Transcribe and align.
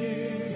you. 0.00 0.47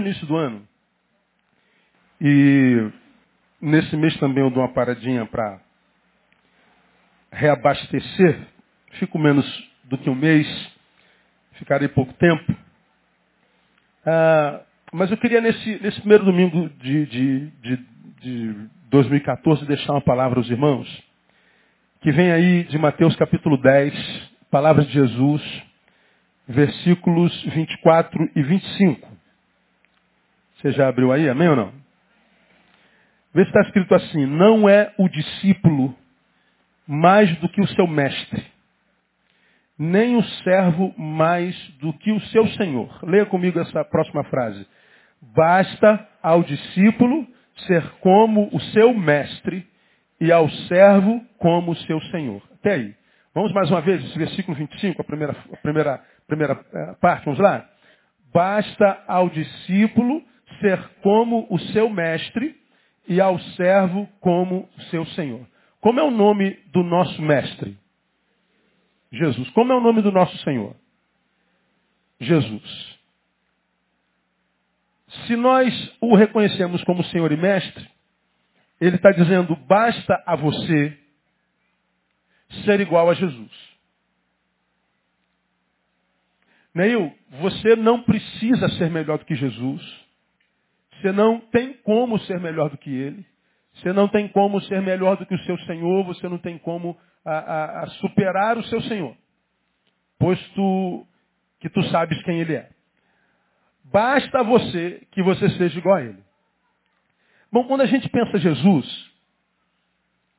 No 0.00 0.06
início 0.06 0.26
do 0.26 0.36
ano. 0.36 0.66
E 2.20 2.90
nesse 3.60 3.96
mês 3.96 4.16
também 4.18 4.42
eu 4.42 4.50
dou 4.50 4.62
uma 4.62 4.72
paradinha 4.72 5.24
para 5.26 5.60
reabastecer. 7.32 8.46
Fico 8.92 9.18
menos 9.18 9.46
do 9.84 9.98
que 9.98 10.10
um 10.10 10.14
mês, 10.14 10.46
ficarei 11.52 11.88
pouco 11.88 12.12
tempo. 12.14 12.56
Ah, 14.04 14.60
mas 14.92 15.10
eu 15.10 15.16
queria 15.18 15.40
nesse, 15.40 15.82
nesse 15.82 16.00
primeiro 16.00 16.24
domingo 16.24 16.68
de, 16.80 17.06
de, 17.06 17.46
de, 17.62 17.76
de 18.20 18.68
2014 18.90 19.66
deixar 19.66 19.92
uma 19.92 20.00
palavra 20.00 20.38
aos 20.38 20.48
irmãos, 20.48 20.88
que 22.00 22.10
vem 22.10 22.32
aí 22.32 22.64
de 22.64 22.78
Mateus 22.78 23.14
capítulo 23.16 23.58
10, 23.58 24.30
palavras 24.50 24.86
de 24.86 24.94
Jesus, 24.94 25.42
versículos 26.48 27.42
24 27.44 28.30
e 28.34 28.42
25. 28.42 29.07
Você 30.58 30.72
já 30.72 30.88
abriu 30.88 31.12
aí, 31.12 31.28
amém 31.28 31.48
ou 31.48 31.54
não? 31.54 31.72
Vê 33.32 33.44
se 33.44 33.48
está 33.50 33.60
escrito 33.60 33.94
assim, 33.94 34.26
não 34.26 34.68
é 34.68 34.92
o 34.98 35.08
discípulo 35.08 35.94
mais 36.84 37.32
do 37.36 37.48
que 37.48 37.60
o 37.60 37.68
seu 37.68 37.86
mestre, 37.86 38.44
nem 39.78 40.16
o 40.16 40.22
servo 40.42 40.92
mais 40.98 41.54
do 41.80 41.92
que 41.92 42.10
o 42.10 42.20
seu 42.22 42.44
senhor. 42.48 42.98
Leia 43.04 43.26
comigo 43.26 43.60
essa 43.60 43.84
próxima 43.84 44.24
frase. 44.24 44.66
Basta 45.22 46.08
ao 46.20 46.42
discípulo 46.42 47.24
ser 47.66 47.88
como 48.00 48.48
o 48.52 48.60
seu 48.72 48.92
mestre 48.94 49.64
e 50.20 50.32
ao 50.32 50.50
servo 50.50 51.24
como 51.38 51.70
o 51.70 51.76
seu 51.76 52.00
senhor. 52.10 52.42
Até 52.54 52.72
aí. 52.72 52.94
Vamos 53.32 53.52
mais 53.52 53.70
uma 53.70 53.80
vez, 53.80 54.02
esse 54.04 54.18
versículo 54.18 54.56
25, 54.56 55.00
a 55.00 55.04
primeira, 55.04 55.36
a 55.52 55.56
primeira, 55.58 56.02
primeira 56.26 56.60
eh, 56.72 56.96
parte, 57.00 57.26
vamos 57.26 57.38
lá? 57.38 57.64
Basta 58.32 59.04
ao 59.06 59.28
discípulo 59.28 60.26
ser 60.60 60.78
como 61.02 61.46
o 61.50 61.58
seu 61.58 61.88
mestre 61.88 62.56
e 63.06 63.20
ao 63.20 63.38
servo 63.56 64.08
como 64.20 64.68
o 64.76 64.82
seu 64.90 65.04
senhor. 65.06 65.46
Como 65.80 66.00
é 66.00 66.02
o 66.02 66.10
nome 66.10 66.58
do 66.72 66.82
nosso 66.82 67.20
mestre? 67.22 67.78
Jesus. 69.12 69.48
Como 69.50 69.72
é 69.72 69.76
o 69.76 69.80
nome 69.80 70.02
do 70.02 70.12
nosso 70.12 70.36
Senhor? 70.38 70.74
Jesus. 72.20 72.98
Se 75.26 75.36
nós 75.36 75.96
o 76.00 76.14
reconhecemos 76.14 76.82
como 76.84 77.04
Senhor 77.04 77.32
e 77.32 77.36
Mestre, 77.36 77.88
ele 78.80 78.96
está 78.96 79.10
dizendo, 79.10 79.56
basta 79.56 80.22
a 80.26 80.36
você 80.36 80.98
ser 82.64 82.80
igual 82.80 83.08
a 83.08 83.14
Jesus. 83.14 83.68
Neil, 86.74 87.12
você 87.40 87.74
não 87.76 88.02
precisa 88.02 88.68
ser 88.70 88.90
melhor 88.90 89.18
do 89.18 89.24
que 89.24 89.34
Jesus. 89.34 90.07
Você 91.00 91.12
não 91.12 91.40
tem 91.40 91.74
como 91.84 92.18
ser 92.20 92.40
melhor 92.40 92.70
do 92.70 92.78
que 92.78 92.90
ele. 92.90 93.24
Você 93.74 93.92
não 93.92 94.08
tem 94.08 94.28
como 94.28 94.60
ser 94.62 94.82
melhor 94.82 95.16
do 95.16 95.26
que 95.26 95.34
o 95.34 95.44
seu 95.44 95.58
Senhor. 95.60 96.04
Você 96.04 96.28
não 96.28 96.38
tem 96.38 96.58
como 96.58 96.98
a, 97.24 97.32
a, 97.32 97.82
a 97.82 97.86
superar 98.00 98.58
o 98.58 98.64
seu 98.64 98.80
Senhor. 98.82 99.16
Posto 100.18 101.06
que 101.60 101.68
tu 101.68 101.82
sabes 101.84 102.20
quem 102.22 102.40
ele 102.40 102.54
é. 102.54 102.70
Basta 103.84 104.42
você 104.42 105.06
que 105.12 105.22
você 105.22 105.48
seja 105.50 105.78
igual 105.78 105.96
a 105.96 106.02
ele. 106.02 106.22
Bom, 107.50 107.64
quando 107.64 107.80
a 107.82 107.86
gente 107.86 108.08
pensa 108.08 108.38
Jesus, 108.38 109.10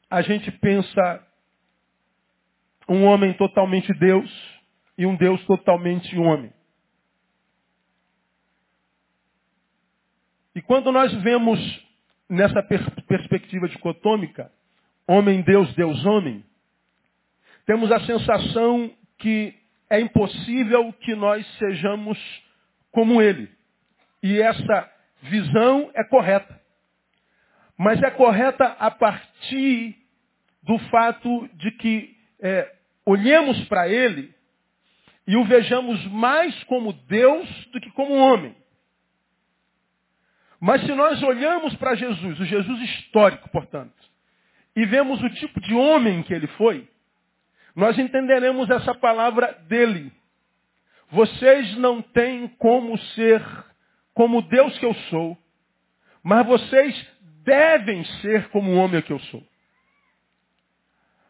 a 0.09 0.21
gente 0.21 0.51
pensa 0.51 1.25
um 2.87 3.05
homem 3.05 3.33
totalmente 3.33 3.91
Deus 3.93 4.59
e 4.97 5.05
um 5.05 5.15
Deus 5.15 5.43
totalmente 5.45 6.17
homem. 6.17 6.51
E 10.59 10.61
quando 10.61 10.91
nós 10.91 11.13
vemos 11.21 11.57
nessa 12.29 12.61
per 12.61 12.83
perspectiva 13.07 13.69
dicotômica, 13.69 14.51
homem-Deus, 15.07 15.73
Deus-homem, 15.73 16.43
temos 17.65 17.89
a 17.93 18.01
sensação 18.01 18.91
que 19.17 19.55
é 19.89 20.01
impossível 20.01 20.91
que 20.99 21.15
nós 21.15 21.47
sejamos 21.59 22.19
como 22.91 23.21
ele. 23.21 23.49
E 24.21 24.41
essa 24.41 24.91
visão 25.21 25.91
é 25.95 26.03
correta. 26.03 26.59
mas 27.77 28.03
é 28.03 28.11
correta 28.11 28.65
a 28.65 28.91
partir 28.91 29.95
do 30.61 30.77
fato 30.89 31.49
de 31.53 31.71
que 31.71 32.17
é, 32.41 32.69
olhemos 33.05 33.65
para 33.69 33.87
ele 33.87 34.35
e 35.25 35.37
o 35.37 35.45
vejamos 35.45 36.05
mais 36.07 36.61
como 36.65 36.91
Deus 36.91 37.47
do 37.67 37.79
que 37.79 37.89
como 37.91 38.13
homem. 38.13 38.59
Mas 40.59 40.81
se 40.81 40.93
nós 40.93 41.21
olhamos 41.23 41.75
para 41.75 41.95
Jesus, 41.95 42.39
o 42.39 42.45
Jesus 42.45 42.81
histórico, 42.81 43.49
portanto, 43.49 43.93
e 44.75 44.85
vemos 44.85 45.21
o 45.21 45.29
tipo 45.29 45.59
de 45.61 45.73
homem 45.73 46.21
que 46.23 46.33
ele 46.33 46.47
foi, 46.47 46.87
nós 47.75 47.97
entenderemos 47.97 48.69
essa 48.69 48.93
palavra 48.93 49.53
dele. 49.67 50.11
Vocês 51.11 51.77
não 51.77 52.01
têm 52.01 52.47
como 52.57 52.97
ser 52.97 53.41
como 54.13 54.41
Deus 54.41 54.77
que 54.77 54.85
eu 54.85 54.93
sou, 55.09 55.37
mas 56.21 56.45
vocês 56.45 57.07
devem 57.43 58.03
ser 58.21 58.49
como 58.49 58.71
o 58.71 58.75
homem 58.75 59.01
que 59.01 59.13
eu 59.13 59.19
sou. 59.19 59.41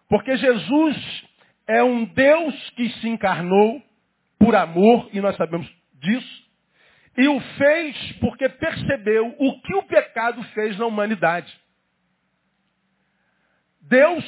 Porque 0.10 0.36
Jesus 0.38 1.28
é 1.68 1.84
um 1.84 2.04
Deus 2.04 2.70
que 2.72 2.90
se 2.94 3.08
encarnou 3.08 3.82
por 4.40 4.56
amor, 4.56 5.08
e 5.14 5.22
nós 5.22 5.36
sabemos 5.38 5.72
disso, 5.94 6.49
e 7.18 7.28
o 7.28 7.40
fez 7.40 8.12
porque 8.20 8.48
percebeu 8.48 9.36
o 9.38 9.62
que 9.62 9.76
o 9.76 9.84
pecado 9.84 10.42
fez 10.54 10.78
na 10.78 10.86
humanidade. 10.86 11.54
Deus 13.82 14.24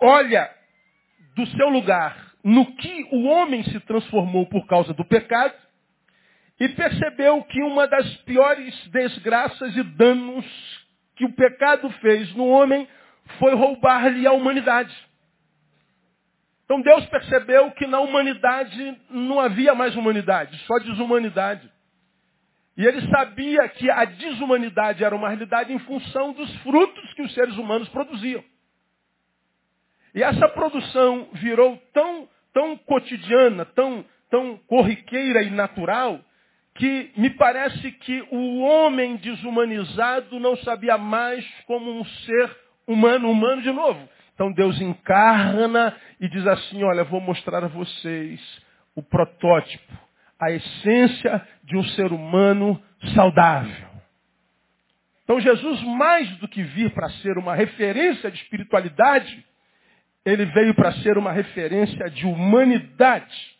olha 0.00 0.50
do 1.36 1.46
seu 1.48 1.68
lugar 1.68 2.34
no 2.42 2.66
que 2.76 3.08
o 3.10 3.24
homem 3.24 3.62
se 3.64 3.80
transformou 3.80 4.46
por 4.46 4.66
causa 4.66 4.92
do 4.92 5.04
pecado 5.04 5.54
e 6.60 6.68
percebeu 6.68 7.42
que 7.44 7.62
uma 7.62 7.86
das 7.86 8.16
piores 8.18 8.88
desgraças 8.88 9.74
e 9.76 9.82
danos 9.82 10.44
que 11.16 11.24
o 11.24 11.32
pecado 11.32 11.90
fez 12.00 12.32
no 12.34 12.46
homem 12.46 12.86
foi 13.38 13.54
roubar-lhe 13.54 14.26
a 14.26 14.32
humanidade. 14.32 14.94
Então 16.64 16.80
Deus 16.80 17.04
percebeu 17.06 17.70
que 17.72 17.86
na 17.86 18.00
humanidade 18.00 19.00
não 19.10 19.40
havia 19.40 19.74
mais 19.74 19.96
humanidade, 19.96 20.56
só 20.66 20.78
desumanidade. 20.78 21.70
E 22.76 22.84
ele 22.84 23.08
sabia 23.08 23.68
que 23.68 23.88
a 23.88 24.04
desumanidade 24.04 25.04
era 25.04 25.14
uma 25.14 25.28
realidade 25.28 25.72
em 25.72 25.78
função 25.80 26.32
dos 26.32 26.52
frutos 26.62 27.12
que 27.14 27.22
os 27.22 27.32
seres 27.32 27.56
humanos 27.56 27.88
produziam. 27.90 28.42
E 30.14 30.22
essa 30.22 30.48
produção 30.48 31.28
virou 31.32 31.80
tão, 31.92 32.28
tão 32.52 32.76
cotidiana, 32.78 33.64
tão, 33.64 34.04
tão 34.30 34.56
corriqueira 34.66 35.42
e 35.42 35.50
natural, 35.50 36.20
que 36.74 37.12
me 37.16 37.30
parece 37.30 37.92
que 37.92 38.26
o 38.30 38.60
homem 38.60 39.16
desumanizado 39.16 40.40
não 40.40 40.56
sabia 40.58 40.98
mais 40.98 41.44
como 41.66 41.90
um 41.90 42.04
ser 42.04 42.56
humano, 42.86 43.30
humano 43.30 43.62
de 43.62 43.70
novo. 43.70 44.08
Então 44.34 44.52
Deus 44.52 44.80
encarna 44.80 45.96
e 46.20 46.28
diz 46.28 46.44
assim, 46.46 46.82
olha, 46.82 47.04
vou 47.04 47.20
mostrar 47.20 47.62
a 47.62 47.68
vocês 47.68 48.40
o 48.96 49.02
protótipo, 49.02 49.92
a 50.44 50.52
essência 50.52 51.48
de 51.64 51.76
um 51.76 51.84
ser 51.84 52.12
humano 52.12 52.80
saudável. 53.14 53.88
Então 55.24 55.40
Jesus, 55.40 55.82
mais 55.82 56.28
do 56.36 56.46
que 56.46 56.62
vir 56.62 56.90
para 56.90 57.08
ser 57.08 57.38
uma 57.38 57.54
referência 57.54 58.30
de 58.30 58.36
espiritualidade, 58.42 59.44
ele 60.24 60.44
veio 60.46 60.74
para 60.74 60.92
ser 60.92 61.16
uma 61.18 61.32
referência 61.32 62.10
de 62.10 62.26
humanidade. 62.26 63.54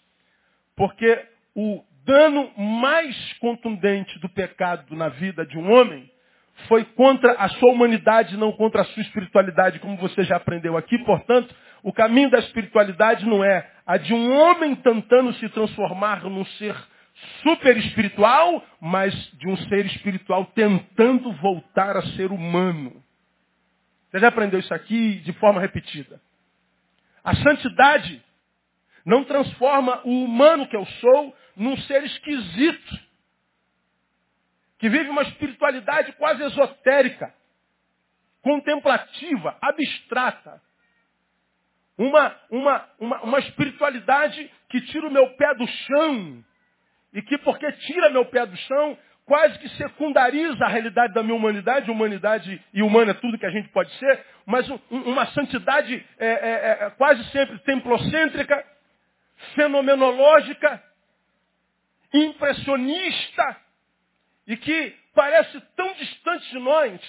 Porque 0.77 1.27
o 1.55 1.83
dano 2.05 2.51
mais 2.57 3.33
contundente 3.35 4.19
do 4.19 4.29
pecado 4.29 4.95
na 4.95 5.09
vida 5.09 5.47
de 5.47 5.57
um 5.57 5.73
homem 5.73 6.11
foi 6.69 6.85
contra 6.85 7.33
a 7.33 7.49
sua 7.49 7.73
humanidade, 7.73 8.37
não 8.37 8.53
contra 8.53 8.83
a 8.83 8.85
sua 8.85 9.03
espiritualidade, 9.03 9.81
como 9.81 9.97
você 9.97 10.23
já 10.25 10.37
aprendeu 10.37 10.77
aqui. 10.77 10.99
Portanto, 10.99 11.55
o 11.83 11.93
caminho 11.93 12.31
da 12.31 12.39
espiritualidade 12.39 13.27
não 13.27 13.45
é 13.45 13.69
a 13.87 13.97
de 13.97 14.15
um 14.15 14.33
homem 14.33 14.75
tentando 14.77 15.33
se 15.35 15.49
transformar 15.51 16.25
num 16.25 16.45
ser 16.45 16.75
super 17.43 17.77
espiritual, 17.77 18.65
mas 18.81 19.15
de 19.39 19.49
um 19.49 19.57
ser 19.57 19.87
espiritual 19.87 20.47
tentando 20.47 21.33
voltar 21.35 21.97
a 21.97 22.03
ser 22.17 22.33
humano. 22.33 23.03
Você 24.11 24.19
já 24.19 24.29
aprendeu 24.29 24.61
isso 24.61 24.73
aqui 24.73 25.17
de 25.21 25.33
forma 25.35 25.61
repetida. 25.61 26.21
A 27.23 27.35
santidade 27.37 28.23
não 29.05 29.25
transforma 29.25 30.01
o 30.05 30.25
humano 30.25 30.67
que 30.69 30.77
eu 30.77 30.87
sou 30.87 31.37
num 31.57 31.77
ser 31.79 32.05
esquisito, 32.05 32.99
que 34.79 34.89
vive 34.89 35.09
uma 35.09 35.23
espiritualidade 35.23 36.13
quase 36.13 36.43
esotérica, 36.43 37.35
contemplativa, 38.43 39.57
abstrata. 39.61 40.61
Uma, 41.97 42.37
uma, 42.51 42.89
uma, 42.99 43.23
uma 43.23 43.39
espiritualidade 43.39 44.51
que 44.69 44.81
tira 44.83 45.07
o 45.07 45.13
meu 45.13 45.29
pé 45.37 45.55
do 45.55 45.67
chão. 45.67 46.45
E 47.13 47.23
que, 47.23 47.39
porque 47.39 47.71
tira 47.73 48.11
meu 48.11 48.25
pé 48.27 48.45
do 48.45 48.57
chão, 48.57 48.99
quase 49.25 49.59
que 49.59 49.69
secundariza 49.71 50.65
a 50.65 50.69
realidade 50.69 51.15
da 51.15 51.23
minha 51.23 51.35
humanidade, 51.35 51.91
humanidade 51.91 52.63
e 52.73 52.83
humana 52.83 53.13
é 53.13 53.15
tudo 53.15 53.39
que 53.39 53.47
a 53.47 53.51
gente 53.51 53.69
pode 53.69 53.93
ser, 53.99 54.25
mas 54.45 54.69
um, 54.69 54.79
uma 54.91 55.27
santidade 55.27 56.05
é, 56.19 56.27
é, 56.27 56.87
é, 56.87 56.91
quase 56.91 57.25
sempre 57.31 57.59
templocêntrica, 57.61 58.65
fenomenológica, 59.55 60.83
impressionista, 62.13 63.57
e 64.47 64.57
que 64.57 64.95
parece 65.15 65.61
tão 65.77 65.93
distante 65.95 66.51
de 66.51 66.59
nós 66.59 67.01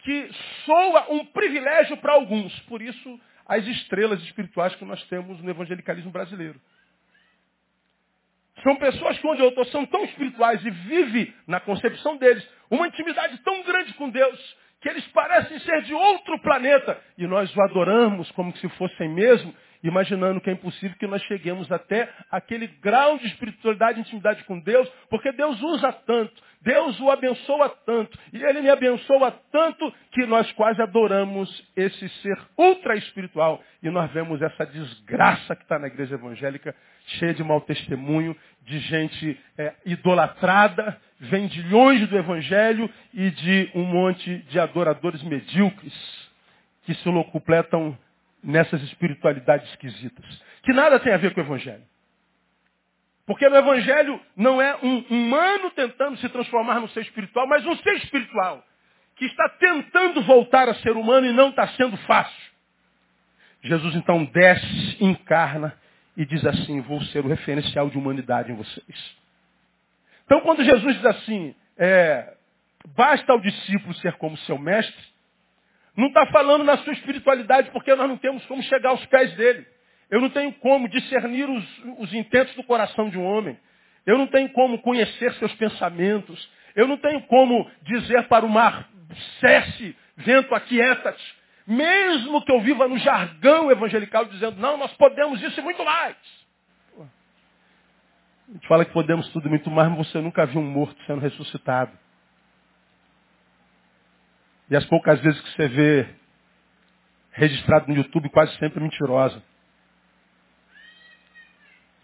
que 0.00 0.30
soa 0.64 1.12
um 1.12 1.24
privilégio 1.26 1.96
para 1.96 2.12
alguns. 2.12 2.58
Por 2.60 2.82
isso, 2.82 3.20
as 3.46 3.64
estrelas 3.66 4.20
espirituais 4.22 4.74
que 4.74 4.84
nós 4.84 5.02
temos 5.04 5.40
no 5.40 5.50
evangelicalismo 5.50 6.10
brasileiro. 6.10 6.60
São 8.62 8.76
pessoas 8.76 9.18
que 9.18 9.26
onde 9.26 9.42
eu 9.42 9.50
estou 9.50 9.64
são 9.66 9.84
tão 9.86 10.04
espirituais 10.04 10.64
e 10.64 10.70
vive 10.70 11.34
na 11.46 11.60
concepção 11.60 12.16
deles 12.16 12.46
uma 12.70 12.88
intimidade 12.88 13.38
tão 13.38 13.62
grande 13.62 13.94
com 13.94 14.10
Deus 14.10 14.56
que 14.80 14.88
eles 14.88 15.06
parecem 15.08 15.58
ser 15.60 15.82
de 15.82 15.94
outro 15.94 16.38
planeta 16.40 17.00
e 17.16 17.26
nós 17.26 17.54
o 17.54 17.62
adoramos 17.62 18.30
como 18.32 18.56
se 18.56 18.68
fossem 18.70 19.08
mesmo 19.08 19.54
imaginando 19.88 20.40
que 20.40 20.50
é 20.50 20.52
impossível 20.52 20.96
que 20.98 21.06
nós 21.06 21.22
cheguemos 21.22 21.70
até 21.70 22.08
aquele 22.30 22.66
grau 22.66 23.18
de 23.18 23.26
espiritualidade 23.26 23.98
e 23.98 24.00
intimidade 24.02 24.44
com 24.44 24.58
Deus, 24.58 24.88
porque 25.08 25.32
Deus 25.32 25.60
usa 25.62 25.92
tanto, 25.92 26.42
Deus 26.62 26.98
o 27.00 27.10
abençoa 27.10 27.68
tanto, 27.84 28.18
e 28.32 28.42
Ele 28.42 28.62
me 28.62 28.70
abençoa 28.70 29.30
tanto 29.52 29.92
que 30.12 30.26
nós 30.26 30.50
quase 30.52 30.80
adoramos 30.82 31.48
esse 31.76 32.08
ser 32.20 32.38
ultra 32.58 32.96
espiritual. 32.96 33.62
E 33.82 33.90
nós 33.90 34.10
vemos 34.10 34.42
essa 34.42 34.66
desgraça 34.66 35.54
que 35.54 35.62
está 35.62 35.78
na 35.78 35.86
igreja 35.86 36.14
evangélica, 36.14 36.74
cheia 37.06 37.34
de 37.34 37.44
mau 37.44 37.60
testemunho, 37.60 38.36
de 38.62 38.78
gente 38.80 39.38
é, 39.56 39.74
idolatrada, 39.84 41.00
longe 41.70 42.06
do 42.06 42.18
evangelho 42.18 42.90
e 43.14 43.30
de 43.30 43.70
um 43.74 43.84
monte 43.84 44.38
de 44.48 44.58
adoradores 44.58 45.22
medíocres 45.22 45.94
que 46.84 46.94
se 46.94 47.08
locupletam 47.08 47.96
nessas 48.46 48.80
espiritualidades 48.84 49.68
esquisitas, 49.70 50.24
que 50.62 50.72
nada 50.72 51.00
tem 51.00 51.12
a 51.12 51.16
ver 51.16 51.34
com 51.34 51.40
o 51.40 51.44
Evangelho. 51.44 51.82
Porque 53.26 53.48
no 53.48 53.56
Evangelho 53.56 54.20
não 54.36 54.62
é 54.62 54.76
um 54.76 54.98
humano 55.10 55.70
tentando 55.72 56.16
se 56.18 56.28
transformar 56.28 56.78
no 56.78 56.88
ser 56.90 57.00
espiritual, 57.00 57.46
mas 57.48 57.66
um 57.66 57.76
ser 57.78 57.96
espiritual, 57.96 58.64
que 59.16 59.24
está 59.24 59.48
tentando 59.48 60.22
voltar 60.22 60.68
a 60.68 60.74
ser 60.74 60.92
humano 60.92 61.26
e 61.26 61.32
não 61.32 61.50
está 61.50 61.66
sendo 61.68 61.96
fácil. 61.98 62.46
Jesus 63.62 63.96
então 63.96 64.24
desce, 64.26 64.96
encarna 65.00 65.76
e 66.16 66.24
diz 66.24 66.44
assim, 66.46 66.80
vou 66.82 67.02
ser 67.06 67.24
o 67.24 67.28
referencial 67.28 67.90
de 67.90 67.98
humanidade 67.98 68.52
em 68.52 68.54
vocês. 68.54 69.16
Então 70.24 70.40
quando 70.42 70.62
Jesus 70.62 70.94
diz 70.94 71.04
assim, 71.04 71.52
é, 71.76 72.32
basta 72.94 73.32
ao 73.32 73.40
discípulo 73.40 73.92
ser 73.94 74.12
como 74.18 74.36
seu 74.38 74.56
mestre, 74.56 75.15
não 75.96 76.08
está 76.08 76.26
falando 76.26 76.62
na 76.62 76.76
sua 76.78 76.92
espiritualidade, 76.92 77.70
porque 77.70 77.94
nós 77.94 78.08
não 78.08 78.18
temos 78.18 78.44
como 78.46 78.62
chegar 78.64 78.90
aos 78.90 79.04
pés 79.06 79.32
dele. 79.34 79.66
Eu 80.10 80.20
não 80.20 80.30
tenho 80.30 80.52
como 80.54 80.88
discernir 80.88 81.48
os, 81.48 81.82
os 81.98 82.12
intentos 82.12 82.54
do 82.54 82.62
coração 82.62 83.08
de 83.08 83.18
um 83.18 83.24
homem. 83.24 83.58
Eu 84.04 84.18
não 84.18 84.26
tenho 84.26 84.48
como 84.50 84.78
conhecer 84.82 85.32
seus 85.34 85.52
pensamentos. 85.54 86.48
Eu 86.76 86.86
não 86.86 86.98
tenho 86.98 87.22
como 87.22 87.68
dizer 87.82 88.28
para 88.28 88.44
o 88.44 88.48
mar, 88.48 88.88
cesse, 89.40 89.96
vento, 90.16 90.54
aquieta-te. 90.54 91.36
Mesmo 91.66 92.44
que 92.44 92.52
eu 92.52 92.60
viva 92.60 92.86
no 92.86 92.98
jargão 92.98 93.70
evangelical 93.70 94.26
dizendo, 94.26 94.60
não, 94.60 94.76
nós 94.76 94.92
podemos 94.92 95.42
isso 95.42 95.58
e 95.58 95.62
muito 95.62 95.84
mais. 95.84 96.16
A 98.48 98.52
gente 98.52 98.68
fala 98.68 98.84
que 98.84 98.92
podemos 98.92 99.28
tudo 99.30 99.46
e 99.48 99.50
muito 99.50 99.68
mais, 99.70 99.88
mas 99.88 100.06
você 100.06 100.20
nunca 100.20 100.46
viu 100.46 100.60
um 100.60 100.70
morto 100.70 100.96
sendo 101.06 101.20
ressuscitado. 101.20 101.90
E 104.68 104.76
as 104.76 104.84
poucas 104.86 105.20
vezes 105.20 105.40
que 105.40 105.50
você 105.52 105.68
vê 105.68 106.08
registrado 107.32 107.88
no 107.88 107.96
YouTube, 107.96 108.28
quase 108.30 108.56
sempre 108.58 108.80
mentirosa. 108.80 109.42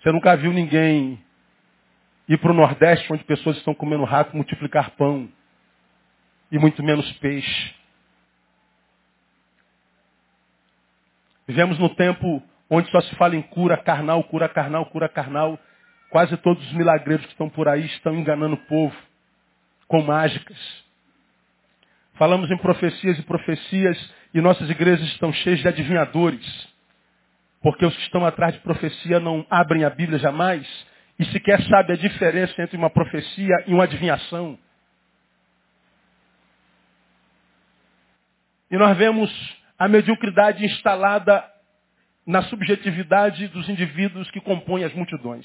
Você 0.00 0.12
nunca 0.12 0.36
viu 0.36 0.52
ninguém 0.52 1.22
ir 2.28 2.38
para 2.38 2.52
o 2.52 2.54
Nordeste, 2.54 3.12
onde 3.12 3.24
pessoas 3.24 3.56
estão 3.56 3.74
comendo 3.74 4.04
rato, 4.04 4.36
multiplicar 4.36 4.90
pão. 4.90 5.28
E 6.50 6.58
muito 6.58 6.82
menos 6.82 7.10
peixe. 7.14 7.74
Vivemos 11.46 11.78
no 11.78 11.94
tempo 11.94 12.42
onde 12.68 12.90
só 12.90 13.00
se 13.00 13.14
fala 13.16 13.36
em 13.36 13.42
cura 13.42 13.76
carnal, 13.76 14.22
cura 14.24 14.48
carnal, 14.48 14.86
cura 14.86 15.08
carnal. 15.08 15.58
Quase 16.10 16.36
todos 16.38 16.64
os 16.66 16.72
milagreiros 16.74 17.24
que 17.24 17.32
estão 17.32 17.48
por 17.48 17.68
aí 17.68 17.86
estão 17.86 18.14
enganando 18.14 18.54
o 18.54 18.66
povo 18.66 18.96
com 19.88 20.02
mágicas. 20.02 20.81
Falamos 22.22 22.48
em 22.52 22.56
profecias 22.56 23.18
e 23.18 23.22
profecias 23.22 24.14
e 24.32 24.40
nossas 24.40 24.70
igrejas 24.70 25.04
estão 25.08 25.32
cheias 25.32 25.58
de 25.58 25.66
adivinhadores. 25.66 26.68
Porque 27.60 27.84
os 27.84 27.92
que 27.96 28.02
estão 28.02 28.24
atrás 28.24 28.54
de 28.54 28.60
profecia 28.60 29.18
não 29.18 29.44
abrem 29.50 29.84
a 29.84 29.90
Bíblia 29.90 30.20
jamais 30.20 30.64
e 31.18 31.24
sequer 31.32 31.60
sabem 31.64 31.96
a 31.96 31.98
diferença 31.98 32.62
entre 32.62 32.76
uma 32.76 32.88
profecia 32.88 33.64
e 33.66 33.74
uma 33.74 33.82
adivinhação. 33.82 34.56
E 38.70 38.76
nós 38.76 38.96
vemos 38.96 39.58
a 39.76 39.88
mediocridade 39.88 40.64
instalada 40.64 41.44
na 42.24 42.42
subjetividade 42.42 43.48
dos 43.48 43.68
indivíduos 43.68 44.30
que 44.30 44.40
compõem 44.40 44.84
as 44.84 44.94
multidões. 44.94 45.44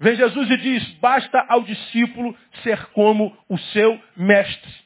Vem 0.00 0.16
Jesus 0.16 0.50
e 0.50 0.56
diz: 0.56 0.90
basta 1.00 1.44
ao 1.50 1.64
discípulo 1.64 2.34
ser 2.62 2.86
como 2.92 3.36
o 3.46 3.58
seu 3.58 4.00
mestre. 4.16 4.81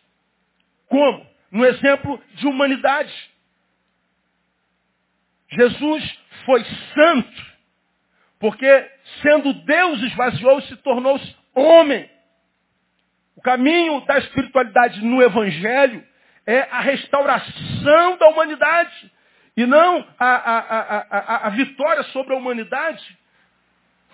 Como? 0.89 1.27
No 1.51 1.65
exemplo 1.65 2.23
de 2.35 2.47
humanidade. 2.47 3.13
Jesus 5.51 6.19
foi 6.45 6.65
santo, 6.95 7.47
porque 8.39 8.91
sendo 9.23 9.53
Deus 9.65 10.03
esvaziou-se 10.03 10.73
e 10.73 10.77
tornou-se 10.79 11.37
homem. 11.55 12.11
O 13.37 13.41
caminho 13.41 14.01
da 14.03 14.19
espiritualidade 14.19 15.05
no 15.05 15.23
Evangelho 15.23 16.05
é 16.47 16.61
a 16.71 16.81
restauração 16.81 18.17
da 18.19 18.29
humanidade 18.29 19.13
e 19.57 19.67
não 19.67 20.07
a, 20.19 20.27
a, 20.27 20.59
a, 21.11 21.47
a, 21.47 21.51
vitória 21.51 22.03
sobre 22.05 22.35
a 22.35 22.37
humanidade, 22.37 23.19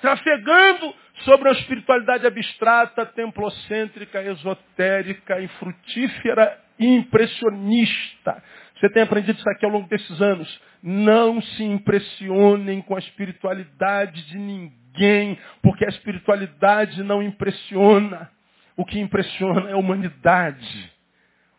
trafegando 0.01 0.95
sobre 1.25 1.49
a 1.49 1.53
espiritualidade 1.53 2.27
abstrata, 2.27 3.05
templocêntrica, 3.07 4.23
esotérica, 4.23 5.41
infrutífera 5.41 6.62
impressionista. 6.87 8.43
Você 8.79 8.89
tem 8.91 9.03
aprendido 9.03 9.39
isso 9.39 9.49
aqui 9.49 9.65
ao 9.65 9.71
longo 9.71 9.89
desses 9.89 10.21
anos. 10.21 10.61
Não 10.83 11.41
se 11.41 11.63
impressionem 11.63 12.83
com 12.83 12.97
a 12.97 12.99
espiritualidade 12.99 14.27
de 14.27 14.39
ninguém, 14.39 15.39
porque 15.63 15.85
a 15.85 15.89
espiritualidade 15.89 17.03
não 17.03 17.23
impressiona. 17.23 18.31
O 18.77 18.85
que 18.85 18.99
impressiona 18.99 19.71
é 19.71 19.75
a 19.75 19.79
humanidade. 19.79 20.93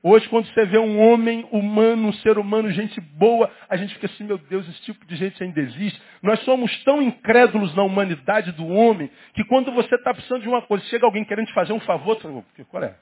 Hoje, 0.05 0.27
quando 0.27 0.47
você 0.47 0.65
vê 0.65 0.77
um 0.77 0.99
homem 0.99 1.47
humano, 1.49 2.09
um 2.09 2.13
ser 2.13 2.37
humano, 2.37 2.69
gente 2.71 2.99
boa, 2.99 3.49
a 3.69 3.77
gente 3.77 3.93
fica 3.93 4.07
assim, 4.07 4.25
meu 4.25 4.37
Deus, 4.37 4.67
esse 4.67 4.81
tipo 4.81 5.05
de 5.05 5.15
gente 5.15 5.41
ainda 5.41 5.61
existe. 5.61 6.01
Nós 6.21 6.41
somos 6.41 6.83
tão 6.83 7.01
incrédulos 7.01 7.73
na 7.73 7.83
humanidade 7.83 8.51
do 8.51 8.67
homem, 8.67 9.09
que 9.33 9.45
quando 9.45 9.71
você 9.71 9.95
está 9.95 10.13
precisando 10.13 10.41
de 10.41 10.49
uma 10.49 10.61
coisa, 10.61 10.83
chega 10.87 11.05
alguém 11.05 11.23
querendo 11.23 11.47
te 11.47 11.53
fazer 11.53 11.71
um 11.71 11.79
favor, 11.79 12.17
você 12.17 12.23
fala, 12.23 12.43
qual 12.69 12.83
é? 12.83 12.95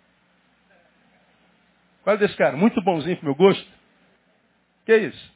Qual 2.04 2.16
é 2.16 2.20
desse 2.20 2.36
cara? 2.36 2.58
Muito 2.58 2.82
bonzinho 2.82 3.18
pro 3.18 3.26
meu 3.26 3.36
gosto? 3.36 3.68
Que 4.86 4.96
isso? 4.96 5.34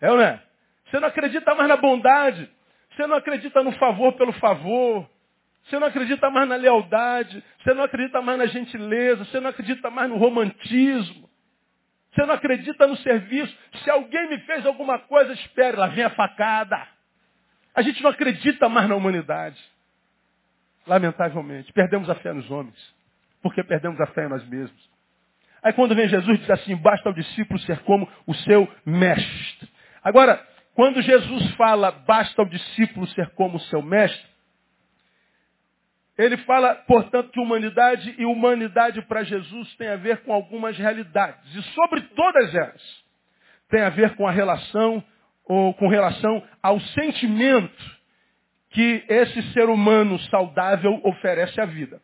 É 0.00 0.10
ou 0.10 0.16
não 0.16 0.24
é? 0.24 0.42
Você 0.86 1.00
não 1.00 1.08
acredita 1.08 1.54
mais 1.54 1.68
na 1.68 1.76
bondade. 1.76 2.50
Você 2.94 3.06
não 3.06 3.16
acredita 3.16 3.62
no 3.62 3.72
favor 3.72 4.12
pelo 4.14 4.32
favor. 4.34 5.08
Você 5.66 5.78
não 5.78 5.88
acredita 5.88 6.30
mais 6.30 6.48
na 6.48 6.54
lealdade, 6.54 7.42
você 7.58 7.74
não 7.74 7.82
acredita 7.82 8.22
mais 8.22 8.38
na 8.38 8.46
gentileza, 8.46 9.24
você 9.24 9.40
não 9.40 9.50
acredita 9.50 9.90
mais 9.90 10.08
no 10.08 10.16
romantismo. 10.16 11.28
Você 12.14 12.24
não 12.24 12.34
acredita 12.34 12.86
no 12.86 12.96
serviço. 12.98 13.54
Se 13.82 13.90
alguém 13.90 14.28
me 14.28 14.38
fez 14.40 14.64
alguma 14.64 14.98
coisa, 15.00 15.32
espere, 15.32 15.76
lá 15.76 15.88
vem 15.88 16.04
a 16.04 16.10
facada. 16.10 16.86
A 17.74 17.82
gente 17.82 18.00
não 18.02 18.10
acredita 18.10 18.68
mais 18.68 18.88
na 18.88 18.94
humanidade. 18.94 19.60
Lamentavelmente, 20.86 21.72
perdemos 21.72 22.08
a 22.08 22.14
fé 22.14 22.32
nos 22.32 22.48
homens, 22.48 22.94
porque 23.42 23.62
perdemos 23.64 24.00
a 24.00 24.06
fé 24.06 24.24
em 24.24 24.28
nós 24.28 24.46
mesmos. 24.48 24.95
Aí 25.66 25.72
quando 25.72 25.96
vem 25.96 26.08
Jesus 26.08 26.38
diz 26.38 26.48
assim, 26.48 26.76
basta 26.76 27.08
ao 27.08 27.12
discípulo 27.12 27.58
ser 27.58 27.80
como 27.80 28.08
o 28.24 28.32
seu 28.32 28.72
mestre. 28.84 29.68
Agora, 30.00 30.40
quando 30.74 31.02
Jesus 31.02 31.50
fala, 31.56 31.90
basta 31.90 32.40
ao 32.40 32.48
discípulo 32.48 33.04
ser 33.08 33.30
como 33.30 33.56
o 33.56 33.60
seu 33.62 33.82
mestre, 33.82 34.30
ele 36.16 36.36
fala, 36.36 36.76
portanto, 36.86 37.32
que 37.32 37.40
humanidade 37.40 38.14
e 38.16 38.24
humanidade 38.24 39.02
para 39.02 39.24
Jesus 39.24 39.74
tem 39.74 39.88
a 39.88 39.96
ver 39.96 40.18
com 40.18 40.32
algumas 40.32 40.78
realidades. 40.78 41.52
E 41.52 41.60
sobre 41.74 42.00
todas 42.14 42.54
elas, 42.54 43.04
tem 43.68 43.82
a 43.82 43.88
ver 43.88 44.14
com 44.14 44.24
a 44.24 44.30
relação, 44.30 45.02
ou 45.44 45.74
com 45.74 45.88
relação 45.88 46.46
ao 46.62 46.78
sentimento 46.78 47.96
que 48.70 49.04
esse 49.08 49.42
ser 49.52 49.68
humano 49.68 50.16
saudável 50.30 51.00
oferece 51.02 51.60
à 51.60 51.66
vida. 51.66 52.00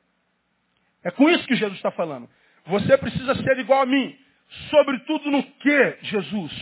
É 1.05 1.13
com 1.13 1.31
isso 1.31 1.47
que 1.47 1.55
Jesus 1.55 1.77
está 1.77 1.93
falando. 1.93 2.29
Você 2.67 2.97
precisa 2.97 3.35
ser 3.35 3.59
igual 3.59 3.83
a 3.83 3.87
mim. 3.87 4.17
Sobretudo 4.71 5.31
no 5.31 5.43
que, 5.43 5.97
Jesus? 6.03 6.53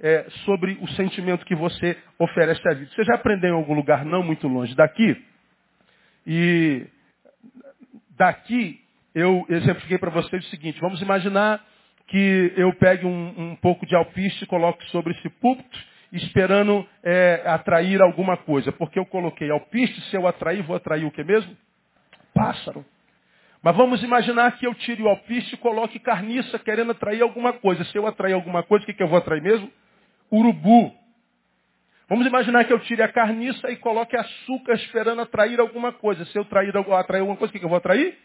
É, 0.00 0.26
sobre 0.44 0.78
o 0.80 0.88
sentimento 0.88 1.46
que 1.46 1.54
você 1.54 1.96
oferece 2.18 2.60
à 2.68 2.74
vida. 2.74 2.90
Você 2.94 3.04
já 3.04 3.14
aprendeu 3.14 3.50
em 3.50 3.56
algum 3.56 3.74
lugar 3.74 4.04
não 4.04 4.22
muito 4.22 4.48
longe 4.48 4.74
daqui? 4.74 5.16
E 6.26 6.86
daqui 8.16 8.80
eu 9.14 9.44
exemplifiquei 9.48 9.98
para 9.98 10.10
vocês 10.10 10.44
o 10.44 10.50
seguinte, 10.50 10.80
vamos 10.80 11.00
imaginar 11.02 11.64
que 12.06 12.52
eu 12.56 12.72
pegue 12.74 13.06
um, 13.06 13.34
um 13.36 13.56
pouco 13.56 13.86
de 13.86 13.94
alpiste 13.94 14.44
e 14.44 14.46
coloque 14.46 14.84
sobre 14.90 15.12
esse 15.14 15.28
púlpito, 15.28 15.78
esperando 16.12 16.86
é, 17.02 17.42
atrair 17.46 18.00
alguma 18.02 18.36
coisa. 18.36 18.70
Porque 18.72 18.98
eu 18.98 19.06
coloquei 19.06 19.50
alpiste, 19.50 20.00
se 20.10 20.16
eu 20.16 20.26
atrair, 20.26 20.62
vou 20.62 20.76
atrair 20.76 21.04
o 21.04 21.10
que 21.10 21.24
mesmo? 21.24 21.56
Pássaro. 22.34 22.84
Mas 23.62 23.76
vamos 23.76 24.02
imaginar 24.02 24.58
que 24.58 24.66
eu 24.66 24.74
tire 24.74 25.02
o 25.02 25.08
alpiste 25.08 25.54
e 25.54 25.58
coloque 25.58 26.00
carniça 26.00 26.58
querendo 26.58 26.90
atrair 26.90 27.22
alguma 27.22 27.52
coisa. 27.52 27.84
Se 27.84 27.96
eu 27.96 28.06
atrair 28.08 28.32
alguma 28.32 28.64
coisa, 28.64 28.82
o 28.82 28.86
que, 28.86 28.92
que 28.92 29.02
eu 29.02 29.08
vou 29.08 29.18
atrair 29.18 29.40
mesmo? 29.40 29.70
Urubu. 30.32 30.92
Vamos 32.08 32.26
imaginar 32.26 32.64
que 32.64 32.72
eu 32.72 32.80
tire 32.80 33.02
a 33.02 33.08
carniça 33.08 33.70
e 33.70 33.76
coloque 33.76 34.16
açúcar 34.16 34.74
esperando 34.74 35.22
atrair 35.22 35.60
alguma 35.60 35.92
coisa. 35.92 36.24
Se 36.26 36.36
eu 36.36 36.44
trair, 36.44 36.76
atrair 36.76 37.20
alguma 37.20 37.36
coisa, 37.36 37.54
o 37.54 37.58
que 37.58 37.64
eu 37.64 37.68
vou 37.68 37.78
atrair? 37.78 38.18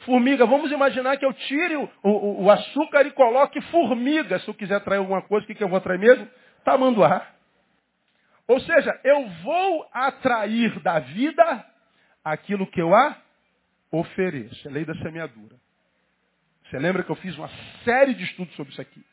Formiga. 0.00 0.44
Vamos 0.44 0.70
imaginar 0.70 1.16
que 1.16 1.24
eu 1.24 1.32
tire 1.32 1.76
o, 1.76 1.88
o, 2.02 2.44
o 2.44 2.50
açúcar 2.50 3.06
e 3.06 3.10
coloque 3.12 3.62
formiga. 3.62 4.38
Se 4.40 4.48
eu 4.48 4.54
quiser 4.54 4.74
atrair 4.74 4.98
alguma 4.98 5.22
coisa, 5.22 5.44
o 5.44 5.54
que 5.54 5.64
eu 5.64 5.68
vou 5.68 5.78
atrair 5.78 5.98
mesmo? 5.98 6.28
Tamanduá. 6.64 7.26
Ou 8.46 8.60
seja, 8.60 9.00
eu 9.02 9.26
vou 9.42 9.88
atrair 9.92 10.78
da 10.80 10.98
vida 10.98 11.64
aquilo 12.22 12.66
que 12.66 12.82
eu 12.82 12.94
a 12.94 13.16
ofereço. 13.92 14.66
É 14.66 14.70
lei 14.70 14.84
da 14.84 14.94
semeadura. 14.96 15.56
Você 16.64 16.78
lembra 16.78 17.04
que 17.04 17.10
eu 17.10 17.16
fiz 17.16 17.36
uma 17.36 17.50
série 17.84 18.14
de 18.14 18.24
estudos 18.24 18.54
sobre 18.56 18.72
isso 18.72 18.80
aqui? 18.80 19.04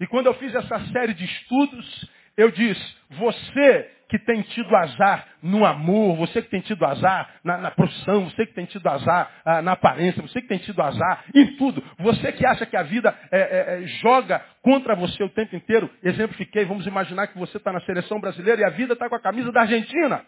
E 0.00 0.06
quando 0.06 0.26
eu 0.26 0.34
fiz 0.34 0.54
essa 0.54 0.80
série 0.92 1.14
de 1.14 1.24
estudos, 1.24 2.10
eu 2.36 2.50
disse, 2.50 2.96
você 3.10 3.90
que 4.08 4.18
tem 4.18 4.42
tido 4.42 4.74
azar 4.74 5.26
no 5.42 5.64
amor, 5.66 6.16
você 6.16 6.40
que 6.40 6.48
tem 6.48 6.60
tido 6.60 6.84
azar 6.84 7.34
na, 7.44 7.58
na 7.58 7.70
profissão, 7.70 8.24
você 8.30 8.46
que 8.46 8.54
tem 8.54 8.64
tido 8.64 8.86
azar 8.88 9.30
ah, 9.44 9.60
na 9.60 9.72
aparência, 9.72 10.22
você 10.22 10.40
que 10.40 10.48
tem 10.48 10.58
tido 10.58 10.80
azar 10.80 11.24
em 11.34 11.56
tudo, 11.56 11.82
você 11.98 12.32
que 12.32 12.46
acha 12.46 12.64
que 12.64 12.76
a 12.76 12.82
vida 12.82 13.14
é, 13.30 13.38
é, 13.38 13.82
é, 13.82 13.86
joga 14.00 14.42
contra 14.62 14.94
você 14.94 15.22
o 15.22 15.28
tempo 15.28 15.54
inteiro, 15.54 15.90
exemplifiquei, 16.02 16.64
vamos 16.64 16.86
imaginar 16.86 17.26
que 17.26 17.38
você 17.38 17.58
está 17.58 17.72
na 17.72 17.80
seleção 17.82 18.18
brasileira 18.18 18.62
e 18.62 18.64
a 18.64 18.70
vida 18.70 18.94
está 18.94 19.08
com 19.08 19.16
a 19.16 19.20
camisa 19.20 19.52
da 19.52 19.60
Argentina. 19.60 20.24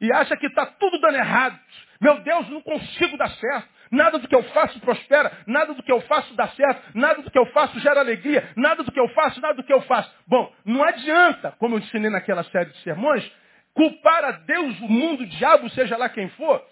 E 0.00 0.12
acha 0.12 0.36
que 0.36 0.46
está 0.46 0.66
tudo 0.66 0.98
dando 1.00 1.16
errado. 1.16 1.58
Meu 2.00 2.20
Deus, 2.20 2.48
não 2.48 2.60
consigo 2.60 3.16
dar 3.16 3.30
certo. 3.30 3.68
Nada 3.90 4.18
do 4.18 4.26
que 4.26 4.34
eu 4.34 4.42
faço 4.44 4.80
prospera, 4.80 5.30
nada 5.46 5.72
do 5.72 5.82
que 5.82 5.92
eu 5.92 6.00
faço 6.02 6.34
dá 6.34 6.48
certo, 6.48 6.82
nada 6.94 7.22
do 7.22 7.30
que 7.30 7.38
eu 7.38 7.46
faço 7.46 7.78
gera 7.80 8.00
alegria, 8.00 8.50
nada 8.56 8.82
do 8.82 8.90
que 8.90 8.98
eu 8.98 9.08
faço, 9.08 9.40
nada 9.40 9.54
do 9.54 9.62
que 9.62 9.72
eu 9.72 9.82
faço. 9.82 10.12
Bom, 10.26 10.52
não 10.64 10.82
adianta, 10.82 11.52
como 11.58 11.76
eu 11.76 11.78
ensinei 11.78 12.10
naquela 12.10 12.42
série 12.44 12.70
de 12.70 12.78
sermões, 12.78 13.24
culpar 13.72 14.24
a 14.24 14.30
Deus, 14.32 14.80
o 14.80 14.88
mundo, 14.88 15.22
o 15.22 15.26
diabo, 15.26 15.68
seja 15.70 15.96
lá 15.96 16.08
quem 16.08 16.28
for, 16.30 16.64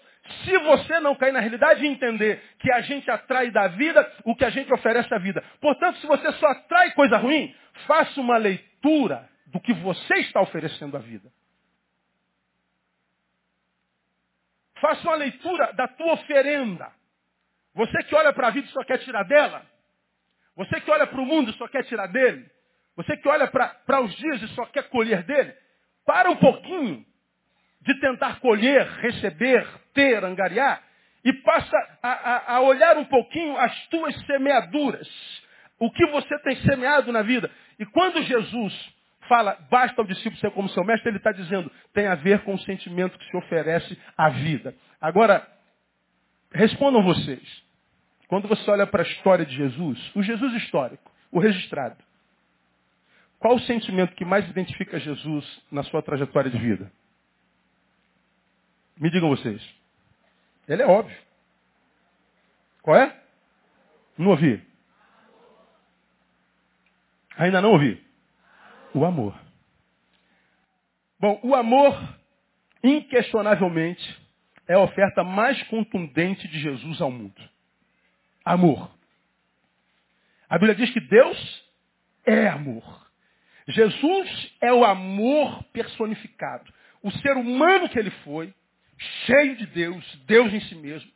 se 0.43 0.57
você 0.57 0.99
não 0.99 1.15
cair 1.15 1.33
na 1.33 1.39
realidade 1.39 1.83
e 1.83 1.87
entender 1.87 2.41
que 2.59 2.71
a 2.71 2.81
gente 2.81 3.09
atrai 3.09 3.51
da 3.51 3.67
vida 3.67 4.09
o 4.23 4.35
que 4.35 4.45
a 4.45 4.49
gente 4.49 4.73
oferece 4.73 5.13
à 5.13 5.17
vida. 5.17 5.43
Portanto, 5.61 5.99
se 5.99 6.07
você 6.07 6.31
só 6.33 6.47
atrai 6.47 6.91
coisa 6.91 7.17
ruim, 7.17 7.53
faça 7.87 8.19
uma 8.19 8.37
leitura 8.37 9.29
do 9.47 9.59
que 9.59 9.73
você 9.73 10.15
está 10.15 10.41
oferecendo 10.41 10.95
à 10.97 10.99
vida. 10.99 11.29
Faça 14.83 15.07
uma 15.07 15.15
leitura 15.15 15.71
da 15.71 15.87
tua 15.87 16.11
oferenda. 16.11 16.91
Você 17.73 18.03
que 18.03 18.13
olha 18.13 18.33
para 18.33 18.47
a 18.47 18.51
vida 18.51 18.67
e 18.67 18.71
só 18.71 18.83
quer 18.83 18.97
tirar 18.97 19.23
dela. 19.23 19.65
Você 20.57 20.81
que 20.81 20.91
olha 20.91 21.07
para 21.07 21.21
o 21.21 21.25
mundo 21.25 21.51
e 21.51 21.53
só 21.53 21.69
quer 21.69 21.85
tirar 21.85 22.07
dele. 22.07 22.45
Você 22.97 23.15
que 23.15 23.29
olha 23.29 23.47
para 23.47 24.01
os 24.01 24.13
dias 24.13 24.41
e 24.41 24.47
só 24.49 24.65
quer 24.65 24.89
colher 24.89 25.23
dele. 25.23 25.55
Para 26.05 26.29
um 26.29 26.35
pouquinho 26.35 27.05
de 27.79 27.97
tentar 28.01 28.41
colher, 28.41 28.85
receber, 28.99 29.65
ter, 29.93 30.21
angariar. 30.21 30.83
E 31.23 31.31
passa 31.31 31.77
a, 32.01 32.11
a, 32.11 32.55
a 32.55 32.59
olhar 32.59 32.97
um 32.97 33.05
pouquinho 33.05 33.55
as 33.55 33.87
tuas 33.87 34.13
semeaduras. 34.25 35.07
O 35.79 35.89
que 35.91 36.05
você 36.07 36.37
tem 36.39 36.57
semeado 36.57 37.09
na 37.09 37.21
vida. 37.21 37.49
E 37.79 37.85
quando 37.85 38.21
Jesus 38.21 38.92
fala, 39.27 39.57
basta 39.69 40.01
o 40.01 40.05
discípulo 40.05 40.37
ser 40.37 40.51
como 40.51 40.69
seu 40.69 40.83
mestre, 40.83 41.09
ele 41.09 41.17
está 41.17 41.31
dizendo, 41.31 41.71
tem 41.93 42.07
a 42.07 42.15
ver 42.15 42.43
com 42.43 42.53
o 42.53 42.59
sentimento 42.59 43.17
que 43.17 43.25
se 43.29 43.37
oferece 43.37 43.99
à 44.17 44.29
vida. 44.29 44.75
Agora, 44.99 45.47
respondam 46.51 47.03
vocês. 47.03 47.63
Quando 48.27 48.47
você 48.47 48.69
olha 48.69 48.87
para 48.87 49.03
a 49.03 49.05
história 49.05 49.45
de 49.45 49.55
Jesus, 49.55 50.11
o 50.15 50.23
Jesus 50.23 50.53
histórico, 50.55 51.11
o 51.31 51.39
registrado, 51.39 51.97
qual 53.39 53.55
o 53.55 53.59
sentimento 53.61 54.15
que 54.15 54.25
mais 54.25 54.49
identifica 54.49 54.99
Jesus 54.99 55.61
na 55.71 55.83
sua 55.83 56.01
trajetória 56.01 56.49
de 56.49 56.57
vida? 56.57 56.91
Me 58.97 59.09
digam 59.09 59.29
vocês. 59.29 59.61
Ele 60.67 60.81
é 60.81 60.87
óbvio. 60.87 61.17
Qual 62.81 62.95
é? 62.95 63.15
Não 64.17 64.27
ouvi. 64.27 64.65
Ainda 67.37 67.61
não 67.61 67.71
ouvi. 67.71 68.02
O 68.93 69.05
amor. 69.05 69.33
Bom, 71.19 71.39
o 71.43 71.55
amor, 71.55 71.97
inquestionavelmente, 72.83 74.21
é 74.67 74.73
a 74.73 74.79
oferta 74.79 75.23
mais 75.23 75.61
contundente 75.63 76.47
de 76.47 76.59
Jesus 76.59 77.01
ao 77.01 77.09
mundo. 77.09 77.41
Amor. 78.45 78.91
A 80.49 80.57
Bíblia 80.57 80.75
diz 80.75 80.91
que 80.91 80.99
Deus 80.99 81.65
é 82.25 82.47
amor. 82.47 83.07
Jesus 83.67 84.53
é 84.61 84.71
o 84.73 84.83
amor 84.83 85.63
personificado. 85.71 86.71
O 87.01 87.11
ser 87.11 87.35
humano 87.37 87.89
que 87.89 87.97
ele 87.97 88.11
foi, 88.23 88.53
cheio 89.25 89.55
de 89.55 89.65
Deus, 89.67 90.15
Deus 90.25 90.53
em 90.53 90.61
si 90.61 90.75
mesmo, 90.75 91.09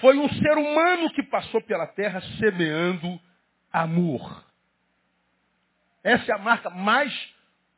foi 0.00 0.18
um 0.18 0.28
ser 0.28 0.56
humano 0.58 1.10
que 1.12 1.22
passou 1.22 1.60
pela 1.62 1.86
terra 1.86 2.20
semeando 2.38 3.20
amor. 3.72 4.44
Essa 6.04 6.32
é 6.32 6.34
a 6.34 6.38
marca 6.38 6.68
mais 6.68 7.12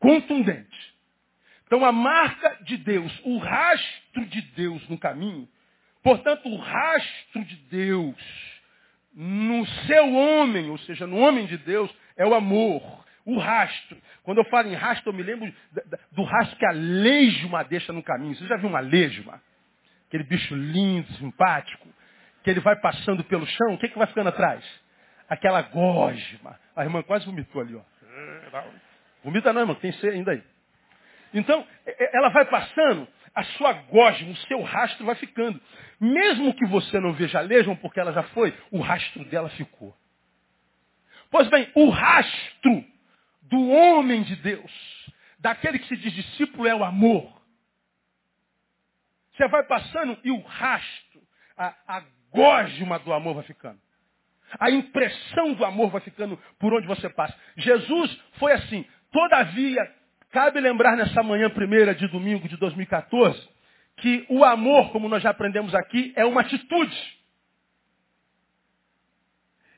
contundente. 0.01 0.95
Então 1.67 1.85
a 1.85 1.93
marca 1.93 2.59
de 2.63 2.77
Deus, 2.77 3.13
o 3.25 3.39
rastro 3.39 4.27
de 4.27 4.43
Deus 4.43 4.87
no 4.89 4.99
caminho, 4.99 5.49
portanto 6.03 6.49
o 6.49 6.57
rastro 6.57 7.45
de 7.45 7.57
Deus 7.57 8.17
no 9.15 9.67
seu 9.87 10.13
homem, 10.13 10.69
ou 10.69 10.79
seja, 10.79 11.07
no 11.07 11.17
homem 11.17 11.47
de 11.47 11.57
Deus, 11.57 11.91
é 12.17 12.27
o 12.27 12.35
amor. 12.35 13.05
O 13.25 13.39
rastro. 13.39 13.97
Quando 14.23 14.39
eu 14.39 14.45
falo 14.45 14.69
em 14.69 14.75
rastro, 14.75 15.11
eu 15.11 15.15
me 15.15 15.23
lembro 15.23 15.53
do 16.13 16.23
rastro 16.23 16.57
que 16.57 16.67
a 16.67 16.71
lesma 16.71 17.65
deixa 17.65 17.93
no 17.93 18.03
caminho. 18.03 18.37
Você 18.37 18.47
já 18.47 18.57
viu 18.57 18.69
uma 18.69 18.79
lesma? 18.79 19.43
Aquele 20.07 20.23
bicho 20.23 20.55
lindo, 20.55 21.13
simpático, 21.15 21.89
que 22.45 22.51
ele 22.51 22.61
vai 22.61 22.77
passando 22.77 23.25
pelo 23.25 23.45
chão, 23.45 23.75
o 23.75 23.79
que, 23.79 23.89
que 23.89 23.99
vai 23.99 24.07
ficando 24.07 24.29
atrás? 24.29 24.65
Aquela 25.29 25.63
gosma. 25.63 26.61
A 26.77 26.85
irmã 26.85 27.03
quase 27.03 27.27
vomitou 27.27 27.61
ali, 27.63 27.75
ó. 27.75 27.83
Vomita 29.23 29.53
não, 29.53 29.63
irmão, 29.63 29.75
tem 29.77 29.93
ser 29.93 30.13
ainda 30.13 30.33
aí. 30.33 30.43
Então, 31.35 31.67
ela 32.13 32.29
vai 32.31 32.45
passando, 32.47 33.07
a 33.35 33.45
sua 33.45 33.73
gosma, 33.73 34.31
o 34.31 34.37
seu 34.37 34.63
rastro 34.63 35.05
vai 35.05 35.15
ficando. 35.17 35.61
Mesmo 36.01 36.55
que 36.55 36.67
você 36.67 37.01
não 37.01 37.13
veja 37.13 37.41
lesma, 37.41 37.77
porque 37.77 38.01
ela 38.01 38.13
já 38.13 38.23
foi, 38.25 38.57
o 38.71 38.81
rastro 38.81 39.25
dela 39.25 39.49
ficou. 39.51 39.95
Pois 41.31 41.49
bem, 41.49 41.71
o 41.75 41.91
rastro 41.91 42.85
do 43.43 43.69
homem 43.69 44.23
de 44.23 44.37
Deus, 44.37 44.73
daquele 45.39 45.79
que 45.79 45.89
se 45.89 45.97
diz 45.97 46.13
discípulo, 46.13 46.67
é 46.67 46.75
o 46.75 46.85
amor. 46.85 47.37
Você 49.35 49.47
vai 49.49 49.65
passando 49.65 50.19
e 50.25 50.31
o 50.31 50.41
rastro, 50.41 51.21
a, 51.57 51.75
a 51.87 52.05
gosma 52.31 52.99
do 53.01 53.13
amor 53.13 53.35
vai 53.35 53.45
ficando. 53.45 53.81
A 54.59 54.71
impressão 54.71 55.55
do 55.55 55.65
amor 55.65 55.91
vai 55.91 56.01
ficando 56.01 56.39
por 56.59 56.73
onde 56.73 56.87
você 56.87 57.09
passa. 57.09 57.37
Jesus 57.57 58.17
foi 58.39 58.53
assim. 58.53 58.85
Todavia, 59.11 59.93
cabe 60.31 60.61
lembrar 60.61 60.97
nessa 60.97 61.23
manhã 61.23 61.51
primeira 61.51 61.95
de 61.95 62.07
domingo 62.09 62.49
de 62.49 62.57
2014, 62.57 63.49
que 63.97 64.27
o 64.29 64.45
amor, 64.45 64.91
como 64.93 65.09
nós 65.09 65.23
já 65.23 65.31
aprendemos 65.31 65.75
aqui, 65.75 66.13
é 66.17 66.25
uma 66.25 66.43
atitude. 66.43 67.17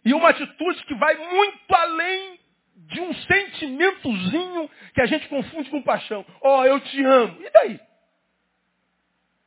E 0.05 0.15
uma 0.15 0.31
atitude 0.31 0.83
que 0.85 0.95
vai 0.95 1.15
muito 1.17 1.75
além 1.75 2.39
de 2.75 3.01
um 3.01 3.13
sentimentozinho 3.15 4.71
que 4.95 5.01
a 5.01 5.07
gente 5.07 5.29
confunde 5.29 5.69
com 5.71 5.83
paixão. 5.83 6.25
Ó, 6.41 6.61
oh, 6.61 6.65
eu 6.65 6.81
te 6.81 7.05
amo. 7.05 7.43
E 7.43 7.51
daí? 7.51 7.81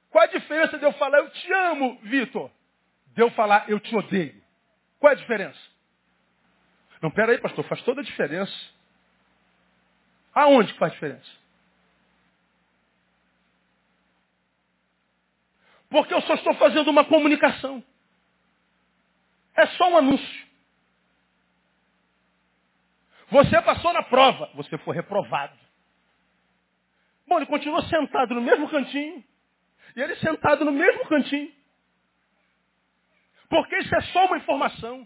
Qual 0.10 0.24
a 0.24 0.28
diferença 0.28 0.78
de 0.78 0.84
eu 0.84 0.92
falar 0.94 1.20
eu 1.20 1.30
te 1.30 1.54
amo, 1.54 1.98
Vitor? 2.04 2.52
De 3.16 3.22
eu 3.22 3.32
falar 3.32 3.70
eu 3.70 3.80
te 3.80 3.96
odeio? 3.96 4.41
Qual 5.02 5.12
é 5.12 5.16
a 5.16 5.20
diferença? 5.20 5.60
Não, 7.02 7.10
pera 7.10 7.32
aí, 7.32 7.40
pastor, 7.40 7.66
faz 7.66 7.82
toda 7.82 8.02
a 8.02 8.04
diferença. 8.04 8.54
Aonde 10.32 10.72
faz 10.76 10.94
diferença? 10.94 11.30
Porque 15.90 16.14
eu 16.14 16.22
só 16.22 16.36
estou 16.36 16.54
fazendo 16.54 16.90
uma 16.90 17.04
comunicação. 17.04 17.84
É 19.56 19.66
só 19.66 19.90
um 19.90 19.98
anúncio. 19.98 20.48
Você 23.32 23.60
passou 23.64 23.92
na 23.94 24.04
prova, 24.04 24.52
você 24.54 24.78
foi 24.78 24.96
reprovado. 24.96 25.58
Bom, 27.28 27.38
ele 27.38 27.48
continuou 27.48 27.82
sentado 27.84 28.36
no 28.36 28.42
mesmo 28.42 28.70
cantinho. 28.70 29.24
E 29.96 30.02
ele 30.02 30.16
sentado 30.18 30.64
no 30.64 30.72
mesmo 30.72 31.08
cantinho. 31.08 31.52
Porque 33.52 33.76
isso 33.80 33.94
é 33.94 34.02
só 34.14 34.28
uma 34.28 34.38
informação. 34.38 35.06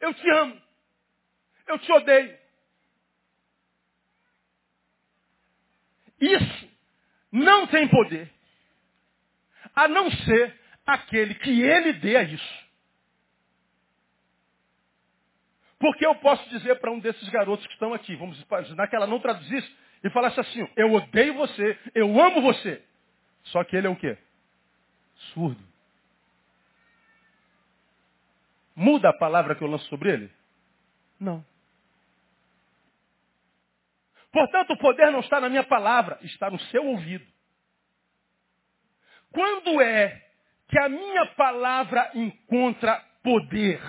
Eu 0.00 0.12
te 0.12 0.28
amo. 0.28 0.60
Eu 1.68 1.78
te 1.78 1.92
odeio. 1.92 2.36
Isso 6.20 6.68
não 7.30 7.68
tem 7.68 7.86
poder. 7.86 8.28
A 9.72 9.86
não 9.86 10.10
ser 10.10 10.60
aquele 10.84 11.36
que 11.36 11.62
ele 11.62 11.92
dê 11.92 12.16
a 12.16 12.24
isso. 12.24 12.64
Porque 15.78 16.04
eu 16.04 16.16
posso 16.16 16.48
dizer 16.50 16.80
para 16.80 16.90
um 16.90 16.98
desses 16.98 17.28
garotos 17.28 17.64
que 17.68 17.72
estão 17.72 17.94
aqui, 17.94 18.16
vamos 18.16 18.40
imaginar 18.42 18.88
que 18.88 18.96
ela 18.96 19.06
não 19.06 19.20
traduzisse 19.20 19.72
e 20.02 20.10
falasse 20.10 20.40
assim, 20.40 20.68
eu 20.74 20.92
odeio 20.92 21.34
você, 21.34 21.78
eu 21.94 22.20
amo 22.20 22.42
você. 22.42 22.82
Só 23.44 23.62
que 23.62 23.76
ele 23.76 23.86
é 23.86 23.90
o 23.90 23.96
quê? 23.96 24.18
Surdo. 25.32 25.73
Muda 28.74 29.10
a 29.10 29.12
palavra 29.12 29.54
que 29.54 29.62
eu 29.62 29.68
lanço 29.68 29.86
sobre 29.86 30.12
ele? 30.12 30.32
Não. 31.18 31.44
Portanto, 34.32 34.72
o 34.72 34.78
poder 34.78 35.12
não 35.12 35.20
está 35.20 35.40
na 35.40 35.48
minha 35.48 35.62
palavra, 35.62 36.18
está 36.22 36.50
no 36.50 36.58
seu 36.58 36.84
ouvido. 36.84 37.24
Quando 39.30 39.80
é 39.80 40.24
que 40.68 40.78
a 40.78 40.88
minha 40.88 41.26
palavra 41.34 42.10
encontra 42.14 43.00
poder? 43.22 43.80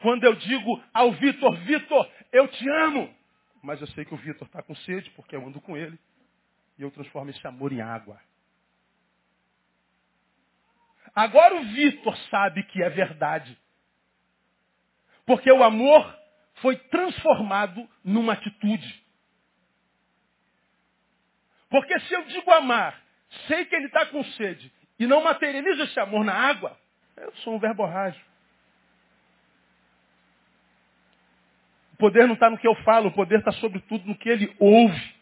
Quando 0.00 0.22
eu 0.24 0.34
digo 0.34 0.82
ao 0.94 1.12
Vitor, 1.12 1.56
Vitor, 1.58 2.10
eu 2.32 2.46
te 2.48 2.68
amo. 2.68 3.12
Mas 3.62 3.80
eu 3.80 3.88
sei 3.88 4.04
que 4.04 4.14
o 4.14 4.18
Vitor 4.18 4.46
está 4.46 4.62
com 4.62 4.74
sede, 4.76 5.10
porque 5.10 5.34
eu 5.34 5.44
ando 5.44 5.60
com 5.60 5.76
ele. 5.76 5.98
E 6.78 6.82
eu 6.82 6.90
transformo 6.92 7.30
esse 7.30 7.44
amor 7.46 7.72
em 7.72 7.80
água. 7.80 8.20
Agora 11.14 11.56
o 11.56 11.64
Vitor 11.64 12.16
sabe 12.30 12.62
que 12.64 12.82
é 12.82 12.90
verdade. 12.90 13.58
Porque 15.26 15.50
o 15.50 15.62
amor 15.62 16.16
foi 16.54 16.76
transformado 16.76 17.86
numa 18.04 18.32
atitude. 18.34 19.04
Porque 21.68 21.98
se 22.00 22.14
eu 22.14 22.24
digo 22.24 22.50
amar, 22.52 22.98
sei 23.48 23.64
que 23.64 23.74
ele 23.74 23.86
está 23.86 24.06
com 24.06 24.22
sede, 24.24 24.72
e 24.98 25.06
não 25.06 25.22
materializo 25.22 25.82
esse 25.82 25.98
amor 26.00 26.24
na 26.24 26.32
água, 26.32 26.78
eu 27.16 27.32
sou 27.36 27.54
um 27.54 27.58
verborrágio. 27.58 28.24
O 31.94 31.96
poder 31.96 32.26
não 32.26 32.34
está 32.34 32.48
no 32.48 32.58
que 32.58 32.68
eu 32.68 32.74
falo, 32.76 33.08
o 33.08 33.12
poder 33.12 33.38
está 33.38 33.52
sobretudo 33.52 34.06
no 34.06 34.16
que 34.16 34.28
ele 34.28 34.54
ouve. 34.58 35.16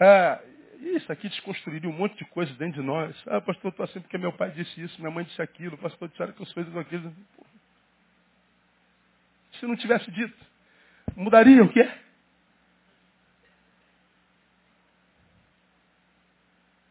Ah, 0.00 0.40
isso 0.80 1.10
aqui 1.10 1.28
desconstruiria 1.28 1.90
um 1.90 1.92
monte 1.92 2.16
de 2.16 2.24
coisas 2.26 2.56
dentro 2.56 2.80
de 2.80 2.86
nós. 2.86 3.20
Ah, 3.26 3.40
pastor, 3.40 3.66
eu 3.66 3.70
estou 3.70 3.84
assim 3.84 4.00
porque 4.00 4.16
meu 4.16 4.32
pai 4.32 4.50
disse 4.52 4.80
isso, 4.80 4.98
minha 5.00 5.10
mãe 5.10 5.24
disse 5.24 5.42
aquilo, 5.42 5.76
pastor 5.76 6.08
disseram 6.08 6.32
que 6.32 6.40
eu 6.40 6.46
sou 6.46 6.62
isso 6.62 6.78
aquilo. 6.78 7.12
Se 9.58 9.66
não 9.66 9.76
tivesse 9.76 10.10
dito, 10.10 10.46
mudaria 11.16 11.62
o 11.62 11.72
quê? 11.72 11.88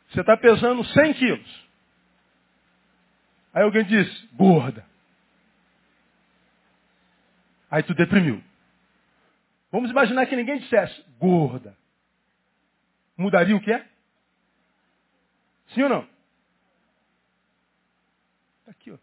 Você 0.10 0.21
está 0.21 0.36
pesando 0.36 0.84
100 0.84 1.13
quilos. 1.13 1.67
Aí 3.53 3.63
alguém 3.63 3.86
diz, 3.86 4.25
gorda. 4.34 4.86
Aí 7.69 7.84
tu 7.84 7.93
deprimiu. 7.93 8.43
Vamos 9.71 9.91
imaginar 9.91 10.25
que 10.25 10.36
ninguém 10.36 10.60
dissesse 10.60 11.03
gorda. 11.19 11.77
Mudaria 13.17 13.56
o 13.56 13.62
que 13.62 13.71
é? 13.71 13.88
Sim 15.73 15.84
ou 15.84 15.89
não? 15.89 16.08
Tá 18.65 18.71
aqui, 18.71 18.91
ó. 18.91 18.97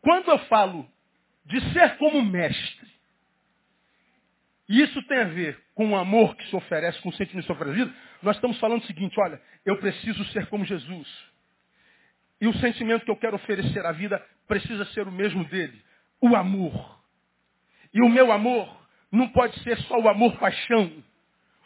Quando 0.00 0.30
eu 0.30 0.38
falo 0.46 0.90
de 1.50 1.72
ser 1.72 1.96
como 1.96 2.22
mestre, 2.22 2.88
e 4.68 4.82
isso 4.82 5.02
tem 5.02 5.18
a 5.18 5.24
ver 5.24 5.60
com 5.74 5.90
o 5.90 5.96
amor 5.96 6.36
que 6.36 6.46
se 6.48 6.54
oferece, 6.54 7.00
com 7.00 7.08
o 7.08 7.12
sentimento 7.12 7.52
oferece 7.52 7.92
nós 8.22 8.36
estamos 8.36 8.58
falando 8.60 8.82
o 8.82 8.86
seguinte, 8.86 9.18
olha, 9.18 9.40
eu 9.66 9.78
preciso 9.78 10.24
ser 10.26 10.46
como 10.46 10.64
Jesus. 10.64 11.08
E 12.40 12.46
o 12.46 12.54
sentimento 12.54 13.04
que 13.04 13.10
eu 13.10 13.16
quero 13.16 13.34
oferecer 13.34 13.84
à 13.84 13.90
vida 13.90 14.24
precisa 14.46 14.84
ser 14.86 15.08
o 15.08 15.12
mesmo 15.12 15.44
dele, 15.46 15.82
o 16.20 16.36
amor. 16.36 17.00
E 17.92 18.00
o 18.00 18.08
meu 18.08 18.30
amor 18.30 18.68
não 19.10 19.28
pode 19.28 19.58
ser 19.64 19.76
só 19.82 19.98
o 19.98 20.08
amor 20.08 20.36
paixão. 20.36 21.02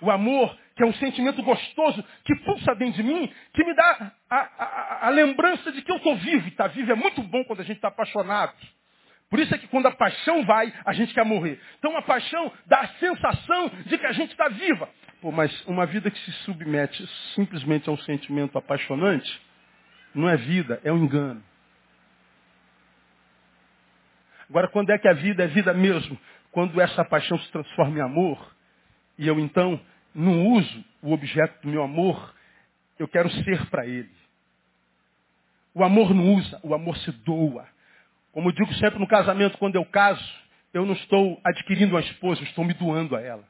O 0.00 0.10
amor, 0.10 0.56
que 0.74 0.82
é 0.82 0.86
um 0.86 0.94
sentimento 0.94 1.42
gostoso, 1.42 2.02
que 2.24 2.34
pulsa 2.36 2.74
dentro 2.74 3.02
de 3.02 3.02
mim, 3.02 3.30
que 3.52 3.64
me 3.64 3.74
dá 3.74 4.12
a, 4.30 4.36
a, 4.36 5.06
a 5.06 5.10
lembrança 5.10 5.70
de 5.72 5.82
que 5.82 5.92
eu 5.92 5.96
estou 5.96 6.16
vivo. 6.16 6.46
E 6.46 6.48
estar 6.48 6.68
tá 6.68 6.74
vivo 6.74 6.90
é 6.90 6.94
muito 6.94 7.22
bom 7.22 7.44
quando 7.44 7.60
a 7.60 7.64
gente 7.64 7.76
está 7.76 7.88
apaixonado. 7.88 8.56
Por 9.34 9.40
isso 9.40 9.52
é 9.52 9.58
que 9.58 9.66
quando 9.66 9.86
a 9.86 9.90
paixão 9.90 10.44
vai, 10.44 10.72
a 10.84 10.92
gente 10.92 11.12
quer 11.12 11.24
morrer. 11.24 11.60
Então 11.80 11.96
a 11.96 12.02
paixão 12.02 12.52
dá 12.66 12.82
a 12.82 12.86
sensação 13.00 13.68
de 13.84 13.98
que 13.98 14.06
a 14.06 14.12
gente 14.12 14.30
está 14.30 14.46
viva. 14.46 14.88
Pô, 15.20 15.32
mas 15.32 15.52
uma 15.66 15.86
vida 15.86 16.08
que 16.08 16.20
se 16.20 16.30
submete 16.44 17.04
simplesmente 17.34 17.88
a 17.88 17.92
um 17.92 17.98
sentimento 17.98 18.56
apaixonante, 18.56 19.42
não 20.14 20.28
é 20.28 20.36
vida, 20.36 20.80
é 20.84 20.92
um 20.92 20.98
engano. 20.98 21.42
Agora, 24.48 24.68
quando 24.68 24.90
é 24.90 24.98
que 24.98 25.08
a 25.08 25.14
vida 25.14 25.42
é 25.42 25.48
vida 25.48 25.74
mesmo? 25.74 26.16
Quando 26.52 26.80
essa 26.80 27.04
paixão 27.04 27.36
se 27.40 27.50
transforma 27.50 27.98
em 27.98 28.02
amor, 28.02 28.54
e 29.18 29.26
eu 29.26 29.40
então 29.40 29.80
não 30.14 30.46
uso 30.46 30.84
o 31.02 31.12
objeto 31.12 31.60
do 31.60 31.68
meu 31.68 31.82
amor, 31.82 32.32
eu 33.00 33.08
quero 33.08 33.28
ser 33.42 33.66
para 33.66 33.84
ele. 33.84 34.14
O 35.74 35.82
amor 35.82 36.14
não 36.14 36.34
usa, 36.34 36.60
o 36.62 36.72
amor 36.72 36.96
se 36.98 37.10
doa. 37.10 37.73
Como 38.34 38.48
eu 38.48 38.52
digo 38.52 38.74
sempre 38.74 38.98
no 38.98 39.06
casamento, 39.06 39.56
quando 39.58 39.76
eu 39.76 39.84
caso, 39.84 40.20
eu 40.72 40.84
não 40.84 40.94
estou 40.94 41.40
adquirindo 41.44 41.94
uma 41.94 42.00
esposa, 42.00 42.40
eu 42.40 42.46
estou 42.46 42.64
me 42.64 42.74
doando 42.74 43.14
a 43.14 43.20
ela. 43.20 43.44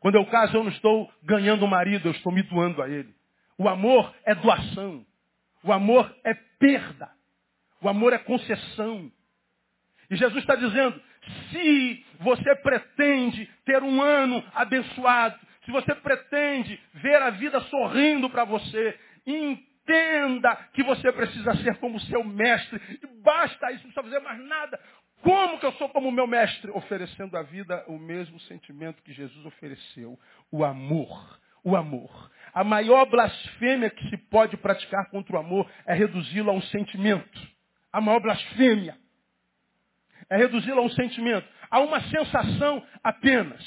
Quando 0.00 0.14
eu 0.14 0.24
caso, 0.24 0.56
eu 0.56 0.64
não 0.64 0.70
estou 0.70 1.12
ganhando 1.22 1.66
um 1.66 1.68
marido, 1.68 2.08
eu 2.08 2.12
estou 2.12 2.32
me 2.32 2.42
doando 2.42 2.82
a 2.82 2.88
ele. 2.88 3.14
O 3.58 3.68
amor 3.68 4.14
é 4.24 4.34
doação. 4.34 5.04
O 5.62 5.70
amor 5.70 6.10
é 6.24 6.32
perda. 6.58 7.10
O 7.82 7.88
amor 7.88 8.14
é 8.14 8.18
concessão. 8.18 9.12
E 10.10 10.16
Jesus 10.16 10.40
está 10.40 10.54
dizendo, 10.56 10.98
se 11.50 12.06
você 12.18 12.56
pretende 12.56 13.46
ter 13.66 13.82
um 13.82 14.00
ano 14.00 14.42
abençoado, 14.54 15.38
se 15.66 15.70
você 15.70 15.94
pretende 15.96 16.80
ver 16.94 17.20
a 17.20 17.28
vida 17.28 17.60
sorrindo 17.64 18.30
para 18.30 18.44
você, 18.44 18.98
Entenda 19.82 20.54
que 20.72 20.82
você 20.82 21.10
precisa 21.12 21.56
ser 21.56 21.76
como 21.78 21.98
seu 22.00 22.22
mestre. 22.22 22.80
E 23.02 23.06
basta 23.22 23.70
isso, 23.72 23.84
não 23.84 23.92
precisa 23.92 24.02
fazer 24.02 24.20
mais 24.20 24.40
nada. 24.46 24.78
Como 25.22 25.58
que 25.58 25.66
eu 25.66 25.72
sou 25.72 25.88
como 25.88 26.10
meu 26.10 26.26
mestre? 26.26 26.70
Oferecendo 26.72 27.36
à 27.36 27.42
vida 27.42 27.84
o 27.88 27.98
mesmo 27.98 28.38
sentimento 28.40 29.02
que 29.02 29.12
Jesus 29.12 29.44
ofereceu. 29.46 30.18
O 30.50 30.64
amor. 30.64 31.40
O 31.64 31.76
amor. 31.76 32.30
A 32.52 32.64
maior 32.64 33.06
blasfêmia 33.06 33.90
que 33.90 34.08
se 34.08 34.16
pode 34.16 34.56
praticar 34.56 35.08
contra 35.10 35.36
o 35.36 35.38
amor 35.38 35.70
é 35.86 35.94
reduzi-lo 35.94 36.50
a 36.50 36.54
um 36.54 36.62
sentimento. 36.62 37.40
A 37.92 38.00
maior 38.00 38.20
blasfêmia 38.20 38.96
é 40.28 40.36
reduzi-lo 40.36 40.80
a 40.80 40.82
um 40.82 40.90
sentimento, 40.90 41.46
a 41.70 41.80
uma 41.80 42.00
sensação 42.08 42.84
apenas. 43.02 43.62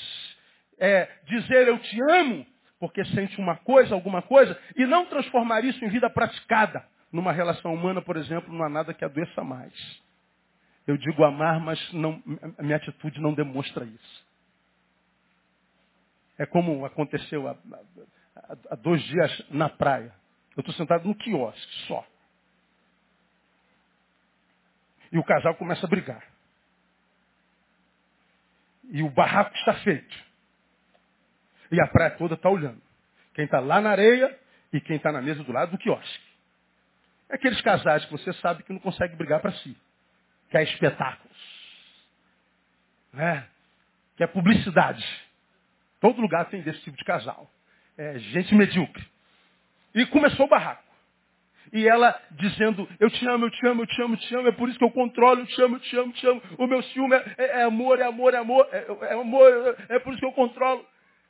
É 0.77 1.09
dizer 1.25 1.67
eu 1.67 1.79
te 1.79 1.97
amo 2.11 2.45
porque 2.85 3.03
sente 3.05 3.35
uma 3.39 3.55
coisa, 3.55 3.95
alguma 3.95 4.21
coisa, 4.21 4.55
e 4.75 4.85
não 4.85 5.07
transformar 5.07 5.65
isso 5.65 5.83
em 5.83 5.89
vida 5.89 6.07
praticada. 6.07 6.87
Numa 7.11 7.31
relação 7.31 7.73
humana, 7.73 7.99
por 7.99 8.15
exemplo, 8.15 8.53
não 8.53 8.63
há 8.63 8.69
nada 8.69 8.93
que 8.93 9.03
adoeça 9.03 9.43
mais. 9.43 9.73
Eu 10.85 10.95
digo 10.95 11.23
amar, 11.23 11.59
mas 11.59 11.93
não, 11.93 12.21
a 12.59 12.61
minha 12.61 12.75
atitude 12.75 13.19
não 13.19 13.33
demonstra 13.33 13.83
isso. 13.85 14.25
É 16.37 16.45
como 16.45 16.85
aconteceu 16.85 17.47
há, 17.47 17.57
há 18.69 18.75
dois 18.75 19.01
dias 19.05 19.45
na 19.49 19.67
praia. 19.67 20.13
Eu 20.55 20.61
estou 20.61 20.75
sentado 20.75 21.07
no 21.07 21.15
quiosque, 21.15 21.73
só. 21.87 22.05
E 25.11 25.17
o 25.17 25.23
casal 25.23 25.55
começa 25.55 25.87
a 25.87 25.89
brigar. 25.89 26.23
E 28.91 29.01
o 29.01 29.09
barraco 29.09 29.55
está 29.55 29.73
feito. 29.79 30.24
E 31.75 31.81
a 31.81 31.87
praia 31.87 32.11
toda 32.11 32.35
está 32.35 32.49
olhando. 32.49 32.81
Quem 33.33 33.43
está 33.43 33.59
lá 33.59 33.81
na 33.81 33.89
areia 33.89 34.33
e 34.71 34.79
quem 34.79 34.95
está 34.95 35.11
na 35.11 35.21
mesa 35.21 35.43
do 35.43 35.51
lado 35.51 35.71
do 35.71 35.77
quiosque. 35.77 36.23
É 37.27 37.35
aqueles 37.35 37.59
casais 37.59 38.05
que 38.05 38.11
você 38.13 38.31
sabe 38.35 38.63
que 38.63 38.71
não 38.71 38.79
consegue 38.79 39.13
brigar 39.17 39.41
para 39.41 39.51
si. 39.51 39.75
Que 40.49 40.57
é 40.57 40.63
espetáculos. 40.63 41.37
Né? 43.11 43.45
Que 44.15 44.23
é 44.23 44.27
publicidade. 44.27 45.05
Todo 45.99 46.21
lugar 46.21 46.45
tem 46.45 46.61
desse 46.61 46.79
tipo 46.79 46.95
de 46.95 47.03
casal. 47.03 47.51
É 47.97 48.19
gente 48.19 48.55
medíocre. 48.55 49.05
E 49.93 50.05
começou 50.05 50.45
o 50.45 50.49
barraco. 50.49 50.81
E 51.73 51.85
ela 51.85 52.17
dizendo, 52.31 52.87
eu 53.01 53.09
te 53.09 53.27
amo, 53.27 53.47
eu 53.47 53.51
te 53.51 53.67
amo, 53.67 53.81
eu 53.81 53.87
te 53.87 54.01
amo, 54.01 54.13
eu 54.13 54.17
te 54.17 54.35
amo, 54.35 54.47
é 54.47 54.51
por 54.53 54.69
isso 54.69 54.77
que 54.77 54.85
eu 54.85 54.91
controlo, 54.91 55.41
eu 55.41 55.45
te 55.45 55.61
amo, 55.61 55.75
eu 55.75 55.79
te 55.81 55.97
amo, 55.97 56.07
eu 56.07 56.13
te 56.13 56.27
amo. 56.27 56.41
O 56.57 56.67
meu 56.67 56.81
ciúme 56.83 57.15
é, 57.17 57.35
é, 57.37 57.45
é 57.59 57.63
amor, 57.63 57.99
é 57.99 58.05
amor, 58.05 58.33
é 58.33 58.37
amor, 58.37 58.65
é, 58.71 58.85
é 59.09 59.13
amor, 59.13 59.75
é 59.89 59.99
por 59.99 60.13
isso 60.13 60.21
que 60.21 60.25
eu 60.25 60.31
controlo. 60.31 60.85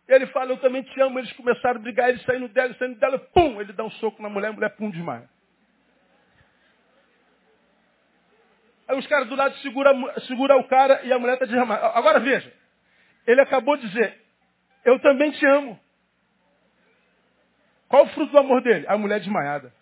Ele 0.07 0.27
fala, 0.27 0.51
eu 0.51 0.57
também 0.57 0.83
te 0.83 1.01
amo. 1.01 1.19
Eles 1.19 1.31
começaram 1.33 1.79
a 1.79 1.83
brigar, 1.83 2.09
ele 2.09 2.19
saindo 2.19 2.47
dela, 2.49 2.67
ele 2.67 2.77
saindo 2.77 2.99
dela, 2.99 3.17
pum, 3.17 3.59
ele 3.59 3.73
dá 3.73 3.83
um 3.83 3.91
soco 3.91 4.21
na 4.21 4.29
mulher, 4.29 4.49
a 4.49 4.53
mulher 4.53 4.75
pum 4.75 4.89
demais. 4.89 5.27
Aí 8.87 8.97
os 8.97 9.07
caras 9.07 9.27
do 9.27 9.35
lado 9.35 9.55
seguram 9.57 10.19
segura 10.27 10.55
o 10.57 10.67
cara 10.67 11.01
e 11.03 11.11
a 11.11 11.17
mulher 11.17 11.33
está 11.33 11.45
derramando. 11.45 11.83
Agora 11.85 12.19
veja, 12.19 12.53
ele 13.25 13.41
acabou 13.41 13.75
de 13.77 13.87
dizer, 13.87 14.21
eu 14.83 14.99
também 14.99 15.31
te 15.31 15.45
amo. 15.45 15.79
Qual 17.87 18.03
o 18.03 18.09
fruto 18.09 18.31
do 18.31 18.37
amor 18.37 18.61
dele? 18.61 18.85
A 18.87 18.97
mulher 18.97 19.19
desmaiada. 19.19 19.73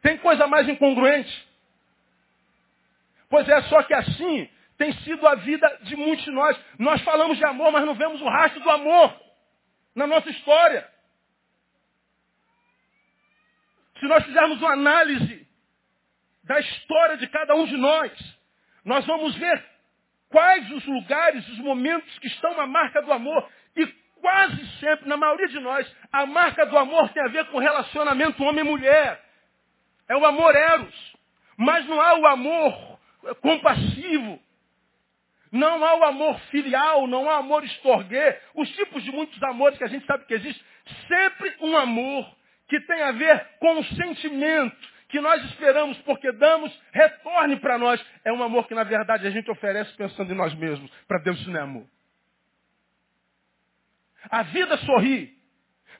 Tem 0.00 0.18
coisa 0.18 0.48
mais 0.48 0.68
incongruente? 0.68 1.48
Pois 3.30 3.48
é, 3.48 3.62
só 3.62 3.82
que 3.84 3.94
assim 3.94 4.50
tem 4.82 4.92
sido 5.04 5.24
a 5.28 5.36
vida 5.36 5.78
de 5.82 5.94
muitos 5.94 6.24
de 6.24 6.32
nós. 6.32 6.58
Nós 6.76 7.00
falamos 7.02 7.38
de 7.38 7.44
amor, 7.44 7.70
mas 7.70 7.86
não 7.86 7.94
vemos 7.94 8.20
o 8.20 8.28
rastro 8.28 8.60
do 8.60 8.68
amor 8.68 9.16
na 9.94 10.08
nossa 10.08 10.28
história. 10.28 10.90
Se 14.00 14.06
nós 14.06 14.24
fizermos 14.24 14.60
uma 14.60 14.72
análise 14.72 15.46
da 16.42 16.58
história 16.58 17.16
de 17.16 17.28
cada 17.28 17.54
um 17.54 17.64
de 17.64 17.76
nós, 17.76 18.12
nós 18.84 19.06
vamos 19.06 19.36
ver 19.36 19.64
quais 20.28 20.68
os 20.72 20.84
lugares, 20.84 21.46
os 21.50 21.58
momentos 21.58 22.18
que 22.18 22.26
estão 22.26 22.56
na 22.56 22.66
marca 22.66 23.00
do 23.02 23.12
amor. 23.12 23.48
E 23.76 23.86
quase 24.20 24.66
sempre, 24.80 25.08
na 25.08 25.16
maioria 25.16 25.46
de 25.46 25.60
nós, 25.60 25.96
a 26.10 26.26
marca 26.26 26.66
do 26.66 26.76
amor 26.76 27.08
tem 27.10 27.22
a 27.22 27.28
ver 27.28 27.44
com 27.52 27.58
relacionamento 27.60 28.42
homem-mulher. 28.42 29.24
É 30.08 30.16
o 30.16 30.26
amor 30.26 30.56
eros. 30.56 31.16
Mas 31.56 31.86
não 31.86 32.00
há 32.00 32.18
o 32.18 32.26
amor 32.26 32.98
compassivo. 33.40 34.42
Não 35.52 35.84
há 35.84 35.94
o 35.96 36.04
amor 36.04 36.40
filial, 36.50 37.06
não 37.06 37.28
há 37.28 37.36
amor 37.36 37.62
estorguê, 37.62 38.38
os 38.54 38.70
tipos 38.70 39.04
de 39.04 39.12
muitos 39.12 39.40
amores 39.42 39.76
que 39.76 39.84
a 39.84 39.88
gente 39.88 40.06
sabe 40.06 40.24
que 40.24 40.32
existe. 40.32 40.64
Sempre 41.06 41.54
um 41.60 41.76
amor 41.76 42.34
que 42.66 42.80
tem 42.80 43.02
a 43.02 43.12
ver 43.12 43.46
com 43.60 43.78
o 43.78 43.84
sentimento 43.84 44.74
que 45.10 45.20
nós 45.20 45.44
esperamos 45.44 45.98
porque 45.98 46.32
damos, 46.32 46.72
retorne 46.90 47.60
para 47.60 47.76
nós. 47.76 48.02
É 48.24 48.32
um 48.32 48.42
amor 48.42 48.66
que 48.66 48.74
na 48.74 48.82
verdade 48.82 49.26
a 49.26 49.30
gente 49.30 49.50
oferece 49.50 49.94
pensando 49.94 50.32
em 50.32 50.36
nós 50.36 50.54
mesmos. 50.54 50.90
Para 51.06 51.18
Deus 51.18 51.38
isso 51.38 51.50
não 51.50 51.60
é 51.60 51.62
amor. 51.62 51.86
A 54.30 54.42
vida 54.44 54.78
sorri 54.78 55.36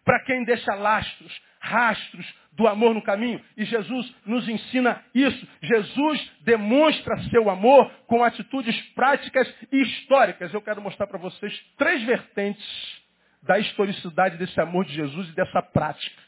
para 0.03 0.19
quem 0.25 0.45
deixa 0.45 0.75
lastros, 0.75 1.43
rastros 1.61 2.27
do 2.53 2.67
amor 2.67 2.95
no 2.95 3.03
caminho. 3.03 3.41
E 3.57 3.65
Jesus 3.65 4.15
nos 4.27 4.49
ensina 4.49 5.03
isso. 5.15 5.49
Jesus 5.63 6.33
demonstra 6.43 7.17
seu 7.31 7.49
amor 7.49 7.91
com 8.07 8.23
atitudes 8.23 8.79
práticas 8.95 9.53
e 9.71 9.81
históricas. 9.81 10.53
Eu 10.53 10.63
quero 10.63 10.83
mostrar 10.83 11.07
para 11.07 11.19
vocês 11.19 11.59
três 11.77 12.03
vertentes 12.03 13.03
da 13.43 13.59
historicidade 13.59 14.37
desse 14.37 14.61
amor 14.61 14.85
de 14.85 14.95
Jesus 14.95 15.29
e 15.29 15.33
dessa 15.33 15.63
prática. 15.63 16.23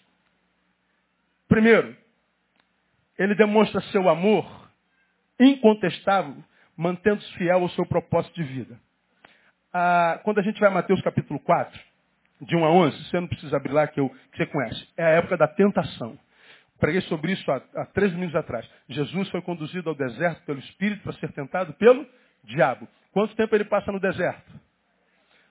Primeiro, 1.47 1.97
ele 3.19 3.35
demonstra 3.35 3.81
seu 3.93 4.09
amor 4.09 4.69
incontestável, 5.39 6.37
mantendo-se 6.77 7.33
fiel 7.35 7.61
ao 7.61 7.69
seu 7.71 7.87
propósito 7.87 8.35
de 8.35 8.43
vida. 8.43 8.81
Ah, 9.73 10.21
quando 10.25 10.39
a 10.39 10.43
gente 10.43 10.59
vai 10.59 10.69
a 10.69 10.73
Mateus 10.73 11.01
capítulo 11.03 11.39
4, 11.41 11.81
de 12.41 12.57
1 12.57 12.65
a 12.65 12.71
11, 12.71 13.05
você 13.05 13.21
não 13.21 13.29
precisa 13.29 13.57
abrir 13.57 13.73
lá 13.73 13.87
que, 13.87 14.01
eu, 14.01 14.09
que 14.33 14.39
você 14.39 14.47
conhece. 14.47 14.89
É 14.97 15.05
a 15.05 15.09
época 15.11 15.37
da 15.37 15.49
tentação. 15.49 16.19
Preguei 16.79 17.01
sobre 17.03 17.33
isso 17.33 17.51
há, 17.51 17.63
há 17.77 17.87
três 17.87 18.13
minutos 18.13 18.35
atrás. 18.35 18.69
Jesus 18.89 19.29
foi 19.31 19.41
conduzido 19.43 19.89
ao 19.89 19.95
deserto 19.95 20.43
pelo 20.45 20.59
Espírito 20.59 21.03
para 21.03 21.13
ser 21.15 21.33
tentado 21.33 21.73
pelo 21.75 22.07
diabo. 22.43 22.89
Quanto 23.13 23.35
tempo 23.37 23.55
ele 23.55 23.65
passa 23.65 23.93
no 23.93 24.01
deserto? 24.01 24.53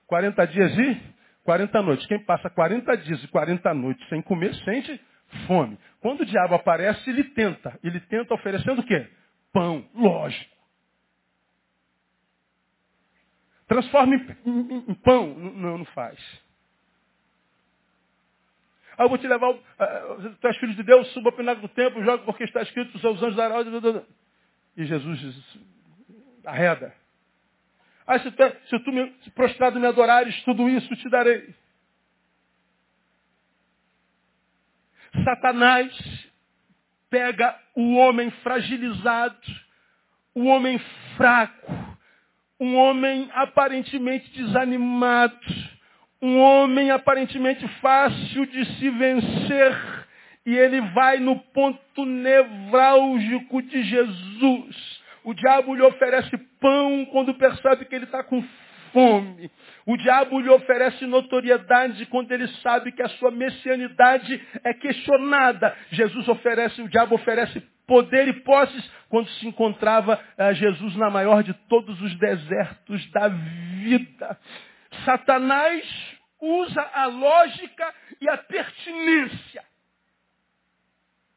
40 0.06 0.46
dias 0.46 0.78
e 0.78 1.14
40 1.44 1.82
noites. 1.82 2.06
Quem 2.06 2.18
passa 2.20 2.50
40 2.50 2.96
dias 2.98 3.24
e 3.24 3.28
40 3.28 3.74
noites 3.74 4.08
sem 4.08 4.20
comer, 4.22 4.54
sente 4.64 5.00
fome. 5.46 5.78
Quando 6.00 6.20
o 6.20 6.26
diabo 6.26 6.54
aparece, 6.54 7.08
ele 7.08 7.24
tenta. 7.24 7.78
Ele 7.82 8.00
tenta 8.00 8.34
oferecendo 8.34 8.80
o 8.80 8.84
quê? 8.84 9.08
Pão. 9.52 9.88
Lógico. 9.94 10.54
Transforma 13.66 14.14
em, 14.14 14.26
em, 14.46 14.84
em 14.90 14.94
pão. 14.94 15.34
Não, 15.34 15.78
não 15.78 15.84
faz. 15.86 16.18
Ah, 18.96 19.04
eu 19.04 19.08
vou 19.08 19.18
te 19.18 19.26
levar, 19.26 19.50
uh, 19.50 19.60
tu 20.40 20.46
és 20.46 20.56
filho 20.58 20.74
de 20.74 20.82
Deus, 20.82 21.08
suba 21.12 21.30
o 21.30 21.32
pináculo 21.32 21.68
do 21.68 21.74
templo, 21.74 22.04
joga 22.04 22.24
porque 22.24 22.44
está 22.44 22.62
escrito, 22.62 22.96
os 22.96 23.04
anjos 23.04 23.34
darão. 23.34 24.04
E 24.76 24.84
Jesus 24.84 25.18
diz, 25.18 25.58
arreda. 26.44 26.94
Ah, 28.06 28.18
se 28.18 28.30
tu, 28.30 28.42
é, 28.42 28.50
se 28.68 28.78
tu 28.80 28.92
me, 28.92 29.12
se 29.22 29.30
prostrado 29.30 29.80
me 29.80 29.86
adorares, 29.86 30.42
tudo 30.44 30.68
isso 30.68 30.94
te 30.96 31.08
darei. 31.08 31.54
Satanás 35.24 36.28
pega 37.08 37.58
o 37.74 37.94
homem 37.94 38.30
fragilizado, 38.42 39.38
o 40.34 40.46
homem 40.46 40.78
fraco, 41.16 41.98
um 42.58 42.76
homem 42.76 43.30
aparentemente 43.32 44.30
desanimado, 44.32 45.38
um 46.24 46.40
homem 46.40 46.90
aparentemente 46.90 47.68
fácil 47.82 48.46
de 48.46 48.64
se 48.76 48.88
vencer, 48.88 49.76
e 50.46 50.56
ele 50.56 50.80
vai 50.92 51.18
no 51.18 51.38
ponto 51.38 52.06
nevrálgico 52.06 53.60
de 53.60 53.82
Jesus. 53.82 55.02
O 55.22 55.34
diabo 55.34 55.74
lhe 55.74 55.82
oferece 55.82 56.34
pão 56.58 57.04
quando 57.12 57.34
percebe 57.34 57.84
que 57.84 57.94
ele 57.94 58.06
está 58.06 58.24
com 58.24 58.42
fome. 58.90 59.50
O 59.84 59.98
diabo 59.98 60.40
lhe 60.40 60.48
oferece 60.48 61.04
notoriedade 61.04 62.06
quando 62.06 62.32
ele 62.32 62.48
sabe 62.62 62.90
que 62.92 63.02
a 63.02 63.08
sua 63.10 63.30
messianidade 63.30 64.40
é 64.64 64.72
questionada. 64.72 65.76
Jesus 65.90 66.26
oferece, 66.26 66.80
o 66.80 66.88
diabo 66.88 67.16
oferece 67.16 67.62
poder 67.86 68.28
e 68.28 68.32
posses 68.32 68.90
quando 69.10 69.28
se 69.28 69.46
encontrava 69.46 70.18
uh, 70.38 70.54
Jesus 70.54 70.96
na 70.96 71.10
maior 71.10 71.42
de 71.42 71.52
todos 71.68 72.00
os 72.00 72.18
desertos 72.18 73.10
da 73.10 73.28
vida. 73.28 74.38
Satanás 75.04 75.84
usa 76.40 76.82
a 76.92 77.06
lógica 77.06 77.94
e 78.20 78.28
a 78.28 78.38
pertinência 78.38 79.64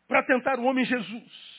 para 0.07 0.23
tentar 0.23 0.59
o 0.59 0.63
homem 0.63 0.85
Jesus. 0.85 1.57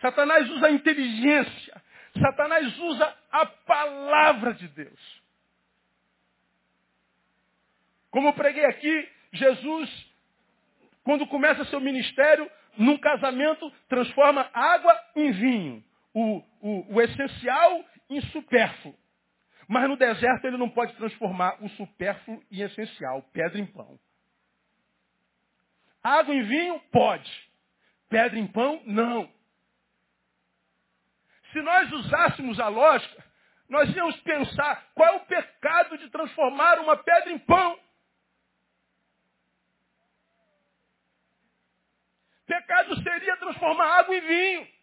Satanás 0.00 0.48
usa 0.50 0.66
a 0.66 0.70
inteligência 0.70 1.86
Satanás 2.20 2.76
usa 2.78 3.14
a 3.30 3.46
palavra 3.46 4.54
de 4.54 4.68
Deus. 4.68 5.22
Como 8.10 8.28
eu 8.28 8.32
preguei 8.32 8.64
aqui, 8.64 9.08
Jesus, 9.32 10.06
quando 11.04 11.26
começa 11.26 11.64
seu 11.66 11.80
ministério, 11.80 12.50
num 12.76 12.96
casamento, 12.98 13.70
transforma 13.88 14.48
água 14.52 14.98
em 15.14 15.32
vinho. 15.32 15.84
O, 16.14 16.42
o, 16.60 16.94
o 16.94 17.02
essencial 17.02 17.84
em 18.08 18.20
supérfluo. 18.22 18.96
Mas 19.68 19.88
no 19.88 19.96
deserto 19.96 20.46
ele 20.46 20.56
não 20.56 20.70
pode 20.70 20.94
transformar 20.94 21.62
o 21.62 21.68
supérfluo 21.70 22.42
em 22.50 22.60
essencial, 22.60 23.22
pedra 23.32 23.58
em 23.58 23.66
pão. 23.66 23.98
Água 26.02 26.34
em 26.34 26.42
vinho? 26.42 26.80
Pode. 26.92 27.50
Pedra 28.08 28.38
em 28.38 28.46
pão? 28.46 28.80
Não. 28.86 29.28
Se 31.52 31.60
nós 31.60 31.90
usássemos 31.92 32.60
a 32.60 32.68
lógica, 32.68 33.24
nós 33.68 33.92
íamos 33.94 34.16
pensar 34.20 34.88
qual 34.94 35.14
é 35.14 35.16
o 35.16 35.26
pecado 35.26 35.98
de 35.98 36.08
transformar 36.10 36.78
uma 36.78 36.96
pedra 36.96 37.32
em 37.32 37.38
pão. 37.38 37.78
Pecado 42.46 43.02
seria 43.02 43.36
transformar 43.38 43.98
água 43.98 44.16
em 44.16 44.20
vinho. 44.20 44.75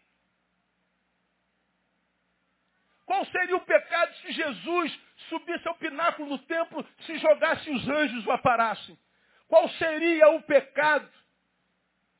Qual 3.06 3.24
seria 3.26 3.56
o 3.56 3.64
pecado 3.64 4.14
se 4.16 4.32
Jesus 4.32 5.00
subisse 5.28 5.68
ao 5.68 5.76
pináculo 5.76 6.36
do 6.36 6.44
templo, 6.46 6.86
se 7.00 7.18
jogasse 7.18 7.70
os 7.70 7.88
anjos 7.88 8.26
o 8.26 8.32
aparassem? 8.32 8.98
Qual 9.46 9.68
seria 9.70 10.30
o 10.30 10.42
pecado 10.42 11.08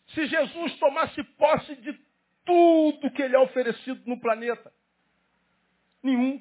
se 0.09 0.27
Jesus 0.27 0.79
tomasse 0.79 1.23
posse 1.23 1.75
de 1.77 1.99
tudo 2.45 3.11
que 3.11 3.23
ele 3.23 3.35
é 3.35 3.39
oferecido 3.39 4.03
no 4.07 4.21
planeta. 4.21 4.73
Nenhum. 6.03 6.41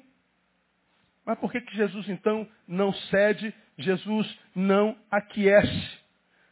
Mas 1.24 1.38
por 1.38 1.50
que, 1.50 1.60
que 1.60 1.74
Jesus 1.74 2.08
então 2.08 2.46
não 2.68 2.92
cede? 2.92 3.54
Jesus 3.78 4.38
não 4.54 4.96
aquece. 5.10 5.98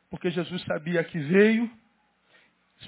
Porque 0.08 0.30
Jesus 0.30 0.62
sabia 0.64 1.04
que 1.04 1.18
veio, 1.18 1.70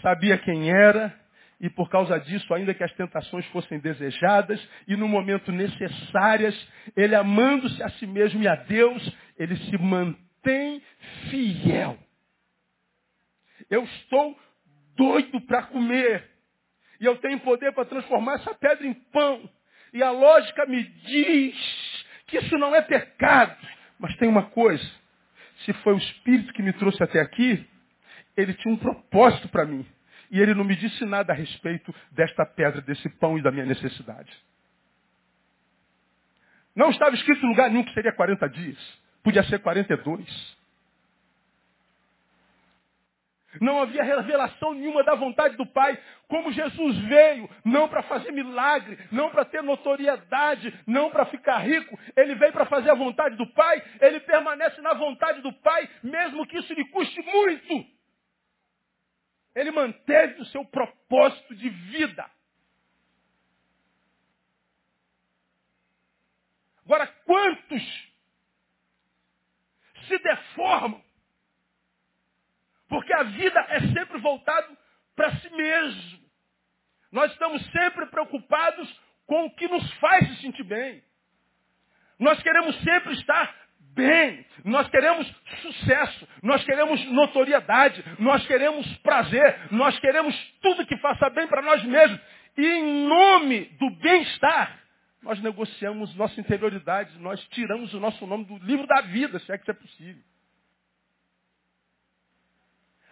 sabia 0.00 0.38
quem 0.38 0.70
era, 0.70 1.14
e 1.60 1.70
por 1.70 1.88
causa 1.88 2.18
disso, 2.18 2.52
ainda 2.52 2.74
que 2.74 2.84
as 2.84 2.92
tentações 2.92 3.46
fossem 3.46 3.78
desejadas 3.78 4.60
e 4.86 4.96
no 4.96 5.08
momento 5.08 5.52
necessárias, 5.52 6.54
ele 6.96 7.14
amando-se 7.14 7.82
a 7.82 7.88
si 7.90 8.06
mesmo 8.06 8.42
e 8.42 8.48
a 8.48 8.54
Deus, 8.56 9.16
ele 9.38 9.56
se 9.56 9.78
mantém 9.78 10.82
fiel. 11.30 11.98
Eu 13.70 13.84
estou 13.84 14.38
doido 14.96 15.40
para 15.42 15.62
comer. 15.64 16.30
E 17.00 17.04
eu 17.04 17.16
tenho 17.18 17.40
poder 17.40 17.72
para 17.72 17.84
transformar 17.84 18.34
essa 18.34 18.54
pedra 18.54 18.86
em 18.86 18.94
pão. 18.94 19.48
E 19.92 20.02
a 20.02 20.10
lógica 20.10 20.66
me 20.66 20.82
diz 20.82 22.04
que 22.26 22.38
isso 22.38 22.56
não 22.58 22.74
é 22.74 22.82
pecado. 22.82 23.56
Mas 23.98 24.16
tem 24.16 24.28
uma 24.28 24.50
coisa. 24.50 24.84
Se 25.64 25.72
foi 25.74 25.94
o 25.94 25.98
Espírito 25.98 26.52
que 26.52 26.62
me 26.62 26.72
trouxe 26.74 27.02
até 27.02 27.20
aqui, 27.20 27.64
ele 28.36 28.54
tinha 28.54 28.74
um 28.74 28.76
propósito 28.76 29.48
para 29.48 29.64
mim. 29.64 29.86
E 30.30 30.40
ele 30.40 30.54
não 30.54 30.64
me 30.64 30.76
disse 30.76 31.04
nada 31.04 31.32
a 31.32 31.36
respeito 31.36 31.94
desta 32.12 32.44
pedra, 32.46 32.80
desse 32.80 33.08
pão 33.08 33.38
e 33.38 33.42
da 33.42 33.50
minha 33.50 33.66
necessidade. 33.66 34.32
Não 36.74 36.90
estava 36.90 37.14
escrito 37.14 37.44
em 37.44 37.48
lugar 37.48 37.70
nenhum 37.70 37.84
que 37.84 37.94
seria 37.94 38.12
40 38.12 38.48
dias. 38.48 38.78
Podia 39.22 39.42
ser 39.44 39.60
42. 39.60 40.54
Não 43.60 43.80
havia 43.80 44.02
revelação 44.02 44.74
nenhuma 44.74 45.04
da 45.04 45.14
vontade 45.14 45.56
do 45.56 45.66
Pai. 45.66 45.98
Como 46.28 46.52
Jesus 46.52 46.98
veio, 46.98 47.48
não 47.64 47.88
para 47.88 48.02
fazer 48.02 48.32
milagre, 48.32 48.98
não 49.12 49.30
para 49.30 49.44
ter 49.44 49.62
notoriedade, 49.62 50.74
não 50.86 51.10
para 51.10 51.26
ficar 51.26 51.58
rico. 51.58 51.98
Ele 52.16 52.34
veio 52.34 52.52
para 52.52 52.66
fazer 52.66 52.90
a 52.90 52.94
vontade 52.94 53.36
do 53.36 53.46
Pai. 53.52 53.82
Ele 54.00 54.20
permanece 54.20 54.80
na 54.80 54.94
vontade 54.94 55.40
do 55.42 55.52
Pai, 55.52 55.88
mesmo 56.02 56.46
que 56.46 56.58
isso 56.58 56.72
lhe 56.74 56.84
custe 56.86 57.22
muito. 57.22 57.93
Ele 59.54 59.70
manteve 59.70 60.40
o 60.42 60.46
seu 60.46 60.64
propósito 60.64 61.54
de 61.54 61.68
vida. 61.68 62.28
Agora, 66.84 67.06
quantos 67.06 68.12
se 70.06 70.18
deformam 70.18 71.02
porque 72.88 73.12
a 73.12 73.22
vida 73.24 73.60
é 73.70 73.80
sempre 73.92 74.18
voltada 74.20 74.68
para 75.16 75.34
si 75.40 75.50
mesmo. 75.50 76.20
Nós 77.10 77.32
estamos 77.32 77.60
sempre 77.72 78.06
preocupados 78.06 79.00
com 79.26 79.46
o 79.46 79.50
que 79.56 79.66
nos 79.66 79.92
faz 79.94 80.28
se 80.28 80.42
sentir 80.42 80.62
bem. 80.64 81.02
Nós 82.18 82.40
queremos 82.42 82.76
sempre 82.82 83.14
estar 83.14 83.63
bem. 83.94 84.44
Nós 84.64 84.88
queremos 84.88 85.26
sucesso. 85.62 86.28
Nós 86.42 86.62
queremos 86.64 87.04
notoriedade. 87.06 88.04
Nós 88.18 88.46
queremos 88.46 88.86
prazer. 88.98 89.72
Nós 89.72 89.98
queremos 89.98 90.34
tudo 90.60 90.86
que 90.86 90.96
faça 90.98 91.30
bem 91.30 91.46
para 91.46 91.62
nós 91.62 91.82
mesmos. 91.84 92.20
E 92.56 92.66
em 92.66 93.06
nome 93.06 93.64
do 93.78 93.90
bem-estar, 93.96 94.78
nós 95.22 95.40
negociamos 95.40 96.14
nossa 96.14 96.40
interioridade. 96.40 97.18
Nós 97.18 97.42
tiramos 97.48 97.92
o 97.94 98.00
nosso 98.00 98.26
nome 98.26 98.44
do 98.44 98.58
livro 98.58 98.86
da 98.86 99.00
vida, 99.02 99.38
se 99.40 99.52
é 99.52 99.56
que 99.56 99.62
isso 99.62 99.70
é 99.70 99.74
possível. 99.74 100.22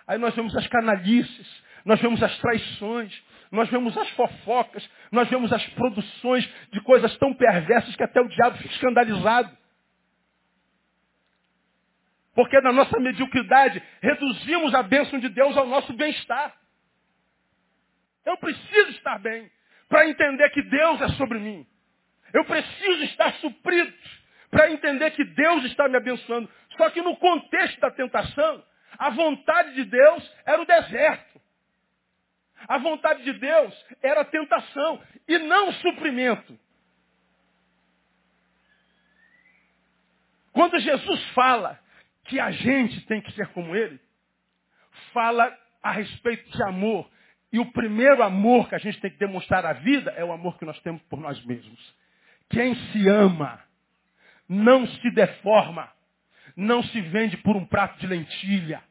Aí 0.07 0.18
nós 0.18 0.35
vemos 0.35 0.55
as 0.57 0.66
canalices, 0.66 1.62
nós 1.85 2.01
vemos 2.01 2.23
as 2.23 2.37
traições, 2.38 3.23
nós 3.51 3.68
vemos 3.68 3.97
as 3.97 4.09
fofocas, 4.11 4.88
nós 5.11 5.29
vemos 5.29 5.53
as 5.53 5.64
produções 5.71 6.49
de 6.73 6.81
coisas 6.81 7.16
tão 7.18 7.35
perversas 7.35 7.95
que 7.95 8.03
até 8.03 8.21
o 8.21 8.29
diabo 8.29 8.57
fica 8.59 8.75
escandalizado. 8.75 9.62
Porque 12.35 12.61
na 12.61 12.73
nossa 12.73 12.99
mediocridade 12.99 13.83
reduzimos 14.01 14.75
a 14.75 14.83
bênção 14.83 15.18
de 15.18 15.29
Deus 15.29 15.57
ao 15.57 15.66
nosso 15.66 15.92
bem-estar. 15.92 16.55
Eu 18.25 18.37
preciso 18.38 18.90
estar 18.90 19.18
bem 19.18 19.51
para 19.88 20.09
entender 20.09 20.49
que 20.51 20.62
Deus 20.62 21.01
é 21.03 21.09
sobre 21.11 21.38
mim. 21.38 21.66
Eu 22.33 22.45
preciso 22.45 23.05
estar 23.05 23.33
suprido 23.35 23.92
para 24.51 24.71
entender 24.71 25.11
que 25.11 25.25
Deus 25.25 25.64
está 25.64 25.88
me 25.88 25.97
abençoando. 25.97 26.49
Só 26.77 26.88
que 26.90 27.03
no 27.03 27.16
contexto 27.16 27.79
da 27.81 27.90
tentação, 27.90 28.64
a 28.99 29.11
vontade 29.11 29.75
de 29.75 29.85
Deus 29.85 30.33
era 30.47 30.62
o 30.62 30.66
deserto. 30.66 31.40
A 32.68 32.79
vontade 32.79 33.25
de 33.25 33.33
Deus 33.35 33.87
era 34.03 34.21
a 34.21 34.25
tentação 34.25 35.03
e 35.29 35.38
não 35.38 35.68
o 35.68 35.73
suprimento. 35.75 36.59
Quando 40.53 40.79
Jesus 40.79 41.25
fala 41.31 41.82
que 42.25 42.39
a 42.39 42.51
gente 42.51 43.01
tem 43.07 43.21
que 43.21 43.33
ser 43.33 43.49
como 43.49 43.75
Ele, 43.75 44.01
fala 45.13 45.57
a 45.83 45.93
respeito 45.93 46.51
de 46.51 46.63
amor. 46.63 47.11
E 47.53 47.59
o 47.59 47.71
primeiro 47.73 48.23
amor 48.23 48.69
que 48.69 48.75
a 48.75 48.79
gente 48.79 49.01
tem 49.01 49.11
que 49.11 49.19
demonstrar 49.19 49.65
à 49.67 49.73
vida 49.75 50.11
é 50.13 50.25
o 50.25 50.33
amor 50.33 50.59
que 50.59 50.65
nós 50.65 50.79
temos 50.81 51.03
por 51.03 51.21
nós 51.21 51.43
mesmos. 51.45 51.95
Quem 52.49 52.75
se 52.75 53.09
ama 53.09 53.61
não 54.49 54.87
se 54.87 55.11
deforma, 55.11 55.91
não 56.57 56.83
se 56.83 57.01
vende 57.01 57.37
por 57.39 57.57
um 57.57 57.65
prato 57.65 57.99
de 57.99 58.07
lentilha, 58.07 58.83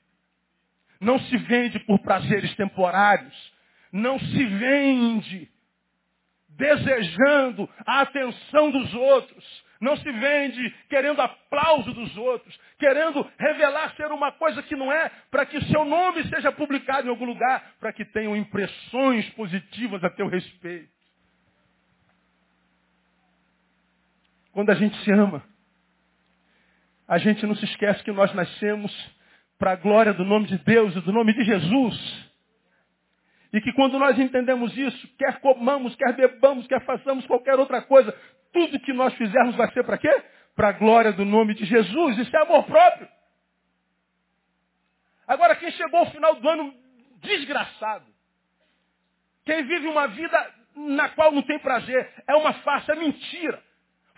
não 1.00 1.20
se 1.20 1.38
vende 1.38 1.80
por 1.80 2.00
prazeres 2.00 2.56
temporários, 2.56 3.54
não 3.92 4.20
se 4.20 4.46
vende 4.46 5.50
desejando 6.50 7.70
a 7.86 8.02
atenção 8.02 8.72
dos 8.72 8.94
outros, 8.94 9.64
não 9.82 9.98
se 9.98 10.12
vende 10.12 10.70
querendo 10.88 11.20
aplauso 11.20 11.92
dos 11.92 12.16
outros, 12.16 12.58
querendo 12.78 13.28
revelar 13.38 13.96
ser 13.96 14.12
uma 14.12 14.32
coisa 14.32 14.62
que 14.62 14.76
não 14.76 14.92
é, 14.92 15.10
para 15.32 15.46
que 15.46 15.60
seu 15.66 15.84
nome 15.84 16.24
seja 16.30 16.52
publicado 16.52 17.08
em 17.08 17.10
algum 17.10 17.26
lugar, 17.26 17.74
para 17.80 17.92
que 17.92 18.06
tenham 18.06 18.36
impressões 18.38 19.28
positivas 19.32 20.04
a 20.04 20.10
teu 20.12 20.28
respeito. 20.28 20.92
Quando 24.52 24.70
a 24.70 24.76
gente 24.76 24.96
se 25.04 25.12
ama, 25.12 25.44
a 27.08 27.18
gente 27.18 27.46
não 27.46 27.56
se 27.56 27.66
esquece 27.66 28.04
que 28.04 28.12
nós 28.12 28.32
nascemos 28.34 28.92
para 29.58 29.72
a 29.72 29.76
glória 29.76 30.14
do 30.14 30.24
nome 30.24 30.48
de 30.48 30.58
Deus 30.60 30.96
e 30.96 31.02
do 31.02 31.12
nome 31.12 31.34
de 31.34 31.44
Jesus. 31.44 32.32
E 33.54 33.60
que 33.60 33.74
quando 33.74 33.98
nós 33.98 34.18
entendemos 34.18 34.78
isso, 34.78 35.08
quer 35.18 35.40
comamos, 35.40 35.96
quer 35.96 36.14
bebamos, 36.14 36.68
quer 36.68 36.84
façamos 36.86 37.26
qualquer 37.26 37.60
outra 37.60 37.82
coisa, 37.82 38.16
tudo 38.52 38.80
que 38.80 38.94
nós 38.94 39.14
fizermos 39.16 39.56
vai 39.56 39.72
ser 39.72 39.84
para 39.84 39.98
quê? 39.98 40.24
Para 40.56 40.70
a 40.70 40.74
glória 40.74 41.14
do 41.14 41.26
nome 41.26 41.54
de 41.54 41.66
Jesus. 41.66 42.18
Isso 42.18 42.36
é 42.36 42.42
amor 42.42 42.64
próprio. 42.64 43.08
Agora, 45.28 45.56
quem 45.56 45.72
chegou 45.72 46.00
ao 46.00 46.12
final 46.12 46.36
do 46.36 46.50
ano 46.50 46.74
desgraçado, 47.22 48.06
quem 49.46 49.64
vive 49.64 49.88
uma 49.88 50.08
vida 50.08 50.54
na 50.76 51.10
qual 51.10 51.32
não 51.32 51.42
tem 51.42 51.60
prazer, 51.60 52.10
é 52.28 52.36
uma 52.36 52.54
farsa, 52.54 52.94
é 52.94 52.96
mentira. 52.96 53.62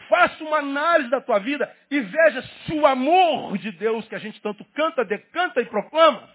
Faça 0.09 0.43
uma 0.43 0.57
análise 0.57 1.09
da 1.09 1.21
tua 1.21 1.39
vida 1.39 1.71
e 1.89 1.99
veja 1.99 2.41
se 2.41 2.73
o 2.73 2.85
amor 2.85 3.57
de 3.57 3.71
Deus 3.71 4.07
que 4.07 4.15
a 4.15 4.19
gente 4.19 4.41
tanto 4.41 4.65
canta, 4.73 5.05
decanta 5.05 5.61
e 5.61 5.65
proclama 5.65 6.29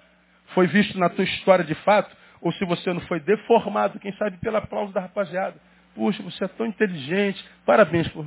foi 0.55 0.67
visto 0.67 0.99
na 0.99 1.09
tua 1.09 1.25
história 1.25 1.65
de 1.65 1.75
fato, 1.77 2.15
ou 2.41 2.53
se 2.53 2.65
você 2.65 2.93
não 2.93 3.01
foi 3.03 3.21
deformado, 3.21 3.99
quem 3.99 4.13
sabe 4.17 4.39
pelo 4.39 4.57
aplauso 4.57 4.93
da 4.93 5.01
rapaziada. 5.01 5.61
Puxa, 5.95 6.23
você 6.23 6.45
é 6.45 6.49
tão 6.49 6.67
inteligente. 6.67 7.45
Parabéns 7.65 8.09
por 8.09 8.27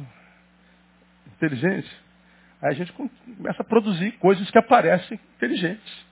inteligente. 1.27 1.89
Aí 2.61 2.69
a 2.69 2.73
gente 2.73 2.93
começa 2.93 3.61
a 3.61 3.65
produzir 3.65 4.11
coisas 4.13 4.49
que 4.51 4.57
aparecem 4.57 5.19
inteligentes. 5.35 6.05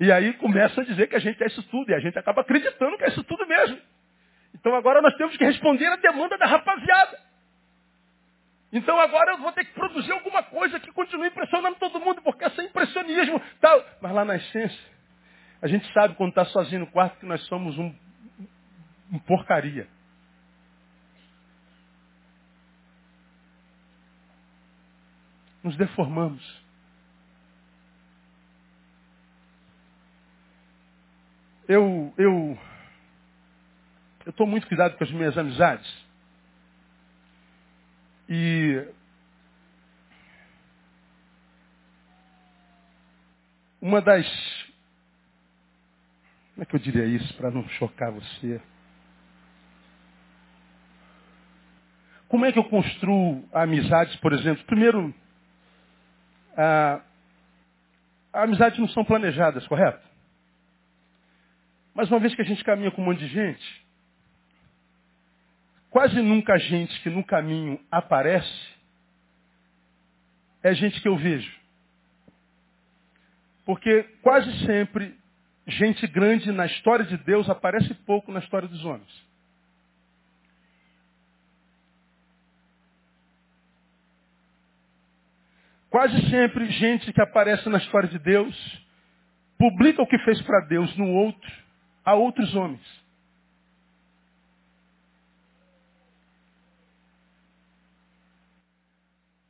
E 0.00 0.10
aí 0.12 0.32
começa 0.34 0.80
a 0.80 0.84
dizer 0.84 1.06
que 1.08 1.16
a 1.16 1.20
gente 1.20 1.42
é 1.42 1.46
isso 1.46 1.62
tudo. 1.64 1.90
E 1.90 1.94
a 1.94 2.00
gente 2.00 2.18
acaba 2.18 2.40
acreditando 2.40 2.96
que 2.96 3.04
é 3.04 3.08
isso 3.08 3.22
tudo 3.24 3.46
mesmo. 3.46 3.78
Então 4.54 4.74
agora 4.74 5.00
nós 5.00 5.14
temos 5.16 5.36
que 5.36 5.44
responder 5.44 5.86
a 5.86 5.96
demanda 5.96 6.36
da 6.36 6.46
rapaziada. 6.46 7.18
Então 8.72 8.98
agora 9.00 9.32
eu 9.32 9.38
vou 9.38 9.52
ter 9.52 9.64
que 9.64 9.72
produzir 9.72 10.12
alguma 10.12 10.42
coisa 10.42 10.78
que 10.78 10.92
continue 10.92 11.28
impressionando 11.28 11.76
todo 11.76 12.00
mundo, 12.00 12.20
porque 12.22 12.44
esse 12.44 12.62
impressionismo 12.62 13.40
tal. 13.60 13.82
Mas 14.00 14.12
lá 14.12 14.24
na 14.24 14.36
essência, 14.36 14.80
a 15.62 15.66
gente 15.66 15.90
sabe 15.92 16.14
quando 16.14 16.30
está 16.30 16.44
sozinho 16.46 16.80
no 16.80 16.86
quarto 16.88 17.18
que 17.18 17.26
nós 17.26 17.40
somos 17.46 17.78
um 17.78 17.94
um 19.10 19.18
porcaria. 19.18 19.88
Nos 25.62 25.76
deformamos. 25.76 26.62
Eu, 31.68 32.14
eu, 32.16 32.58
eu 34.24 34.30
estou 34.30 34.46
muito 34.46 34.66
cuidado 34.66 34.96
com 34.96 35.04
as 35.04 35.10
minhas 35.10 35.36
amizades. 35.36 36.06
E 38.28 38.86
uma 43.80 44.00
das. 44.00 44.26
Como 46.54 46.62
é 46.62 46.64
que 46.64 46.74
eu 46.74 46.80
diria 46.80 47.04
isso 47.04 47.34
para 47.36 47.50
não 47.50 47.68
chocar 47.68 48.10
você? 48.10 48.60
Como 52.28 52.44
é 52.44 52.52
que 52.52 52.58
eu 52.58 52.64
construo 52.64 53.48
amizades, 53.52 54.14
por 54.16 54.32
exemplo? 54.32 54.62
Primeiro, 54.64 55.14
a, 56.56 57.00
amizades 58.32 58.78
não 58.78 58.88
são 58.88 59.04
planejadas, 59.04 59.66
correto? 59.66 60.06
Mas 61.94 62.10
uma 62.10 62.20
vez 62.20 62.34
que 62.34 62.42
a 62.42 62.44
gente 62.44 62.62
caminha 62.62 62.90
com 62.90 63.02
um 63.02 63.06
monte 63.06 63.20
de 63.20 63.28
gente, 63.28 63.86
quase 65.90 66.20
nunca 66.20 66.54
a 66.54 66.58
gente 66.58 67.00
que 67.02 67.10
no 67.10 67.24
caminho 67.24 67.80
aparece 67.90 68.78
é 70.62 70.74
gente 70.74 71.00
que 71.00 71.08
eu 71.08 71.16
vejo. 71.16 71.58
Porque 73.64 74.02
quase 74.22 74.66
sempre 74.66 75.16
gente 75.66 76.06
grande 76.06 76.50
na 76.52 76.66
história 76.66 77.04
de 77.04 77.16
Deus 77.18 77.48
aparece 77.48 77.92
pouco 77.94 78.32
na 78.32 78.40
história 78.40 78.66
dos 78.68 78.84
homens. 78.84 79.27
Quase 85.98 86.30
sempre 86.30 86.70
gente 86.70 87.12
que 87.12 87.20
aparece 87.20 87.68
na 87.68 87.78
história 87.78 88.08
de 88.08 88.20
Deus 88.20 88.86
publica 89.58 90.00
o 90.00 90.06
que 90.06 90.16
fez 90.20 90.40
para 90.42 90.60
Deus 90.60 90.96
no 90.96 91.08
outro, 91.08 91.52
a 92.04 92.14
outros 92.14 92.54
homens. 92.54 93.04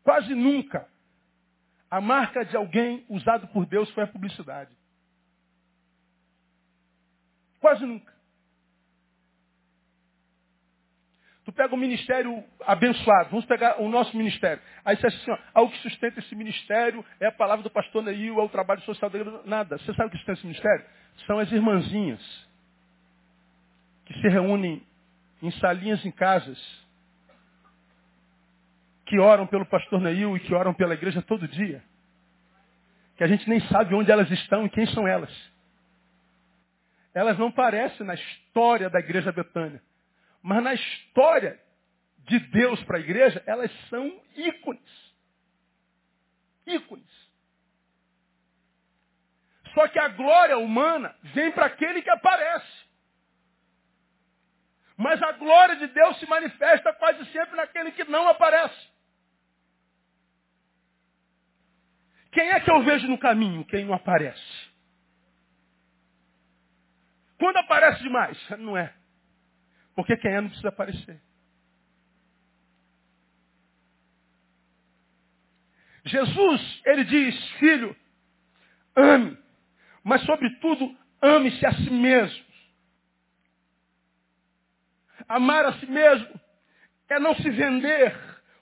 Quase 0.02 0.34
nunca 0.34 0.88
a 1.90 2.00
marca 2.00 2.42
de 2.46 2.56
alguém 2.56 3.04
usado 3.10 3.46
por 3.48 3.66
Deus 3.66 3.90
foi 3.90 4.04
a 4.04 4.08
publicidade. 4.08 4.74
Quase 7.60 7.84
nunca. 7.84 8.14
Tu 11.44 11.47
pega 11.58 11.74
um 11.74 11.78
ministério 11.78 12.44
abençoado, 12.64 13.30
vamos 13.30 13.44
pegar 13.44 13.82
o 13.82 13.88
nosso 13.88 14.16
ministério. 14.16 14.62
Aí 14.84 14.96
você 14.96 15.08
assim, 15.08 15.30
ó, 15.32 15.38
ah, 15.54 15.62
o 15.62 15.68
que 15.68 15.78
sustenta 15.78 16.20
esse 16.20 16.36
ministério 16.36 17.04
é 17.18 17.26
a 17.26 17.32
palavra 17.32 17.64
do 17.64 17.70
pastor 17.70 18.04
Neil, 18.04 18.38
é 18.38 18.42
o 18.44 18.48
trabalho 18.48 18.80
social 18.82 19.10
da 19.10 19.18
igreja. 19.18 19.42
Nada. 19.44 19.76
Você 19.76 19.92
sabe 19.94 20.06
o 20.06 20.10
que 20.10 20.18
sustenta 20.18 20.38
esse 20.38 20.46
ministério? 20.46 20.84
São 21.26 21.40
as 21.40 21.50
irmãzinhas 21.50 22.48
que 24.06 24.14
se 24.20 24.28
reúnem 24.28 24.86
em 25.42 25.50
salinhas 25.52 26.04
em 26.06 26.12
casas, 26.12 26.86
que 29.04 29.18
oram 29.18 29.44
pelo 29.44 29.66
pastor 29.66 30.00
Neil 30.00 30.36
e 30.36 30.40
que 30.40 30.54
oram 30.54 30.72
pela 30.72 30.94
igreja 30.94 31.20
todo 31.22 31.48
dia. 31.48 31.82
Que 33.16 33.24
a 33.24 33.26
gente 33.26 33.48
nem 33.48 33.60
sabe 33.62 33.96
onde 33.96 34.12
elas 34.12 34.30
estão 34.30 34.64
e 34.64 34.70
quem 34.70 34.86
são 34.86 35.08
elas. 35.08 35.34
Elas 37.12 37.36
não 37.36 37.50
parecem 37.50 38.06
na 38.06 38.14
história 38.14 38.88
da 38.88 39.00
igreja 39.00 39.32
Betânia. 39.32 39.82
Mas 40.42 40.62
na 40.62 40.74
história 40.74 41.60
de 42.18 42.38
Deus 42.38 42.82
para 42.84 42.98
a 42.98 43.00
igreja, 43.00 43.42
elas 43.46 43.70
são 43.88 44.22
ícones. 44.36 45.14
Ícones. 46.66 47.28
Só 49.74 49.88
que 49.88 49.98
a 49.98 50.08
glória 50.08 50.58
humana 50.58 51.14
vem 51.34 51.50
para 51.52 51.66
aquele 51.66 52.02
que 52.02 52.10
aparece. 52.10 52.88
Mas 54.96 55.22
a 55.22 55.32
glória 55.32 55.76
de 55.76 55.86
Deus 55.86 56.18
se 56.18 56.26
manifesta 56.26 56.92
quase 56.94 57.24
sempre 57.30 57.56
naquele 57.56 57.92
que 57.92 58.04
não 58.04 58.28
aparece. 58.28 58.88
Quem 62.32 62.50
é 62.50 62.60
que 62.60 62.70
eu 62.70 62.82
vejo 62.82 63.06
no 63.06 63.18
caminho? 63.18 63.64
Quem 63.64 63.84
não 63.84 63.94
aparece. 63.94 64.68
Quando 67.38 67.56
aparece 67.58 68.02
demais? 68.02 68.36
Não 68.58 68.76
é. 68.76 68.92
Porque 69.98 70.16
quem 70.16 70.30
é 70.30 70.40
não 70.40 70.48
precisa 70.48 70.68
aparecer. 70.68 71.20
Jesus, 76.04 76.82
ele 76.86 77.02
diz, 77.02 77.50
filho, 77.58 77.96
ame, 78.94 79.36
mas 80.04 80.22
sobretudo 80.22 80.96
ame-se 81.20 81.66
a 81.66 81.72
si 81.72 81.90
mesmo. 81.90 82.44
Amar 85.26 85.64
a 85.66 85.72
si 85.80 85.86
mesmo 85.86 86.40
é 87.08 87.18
não 87.18 87.34
se 87.34 87.50
vender 87.50 88.16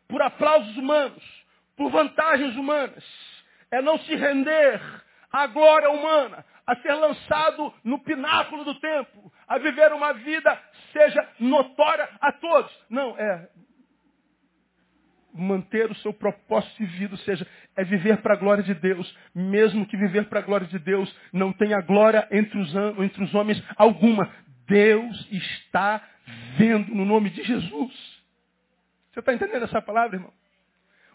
por 0.09 0.23
aplausos 0.23 0.75
humanos, 0.79 1.45
por 1.77 1.91
vantagens 1.91 2.57
humanas. 2.57 3.05
É 3.71 3.83
não 3.83 3.99
se 3.99 4.15
render 4.15 4.81
à 5.33 5.47
glória 5.47 5.91
humana, 5.91 6.45
a 6.67 6.77
ser 6.77 6.93
lançado 6.95 7.73
no 7.85 7.99
pináculo 7.99 8.65
do 8.65 8.75
tempo, 8.81 9.33
a 9.47 9.59
viver 9.59 9.93
uma 9.93 10.13
vida 10.15 10.61
seja 10.93 11.29
notória 11.39 12.09
a 12.21 12.33
todos. 12.33 12.73
Não, 12.91 13.17
é 13.19 13.49
manter 15.37 15.91
o 15.91 15.95
seu 15.97 16.13
propósito 16.13 16.79
de 16.79 16.87
vida, 16.87 17.15
ou 17.15 17.19
seja, 17.19 17.47
é 17.77 17.85
viver 17.85 18.23
para 18.23 18.35
a 18.35 18.37
glória 18.39 18.63
de 18.63 18.75
Deus, 18.75 19.15
mesmo 19.35 19.87
que 19.87 19.97
viver 19.97 20.29
para 20.29 20.41
a 20.41 20.43
glória 20.43 20.67
de 20.67 20.79
Deus 20.79 21.15
não 21.33 21.53
tenha 21.53 21.81
glória 21.81 22.27
entre 22.31 22.59
os, 22.59 22.75
entre 22.99 23.23
os 23.23 23.35
homens 23.35 23.63
alguma. 23.77 24.31
Deus 24.67 25.29
está 25.31 26.03
vendo 26.57 26.93
no 26.95 27.05
nome 27.05 27.31
de 27.31 27.43
Jesus. 27.43 27.93
Você 29.13 29.21
está 29.21 29.33
entendendo 29.33 29.65
essa 29.65 29.81
palavra, 29.81 30.17
irmão? 30.17 30.33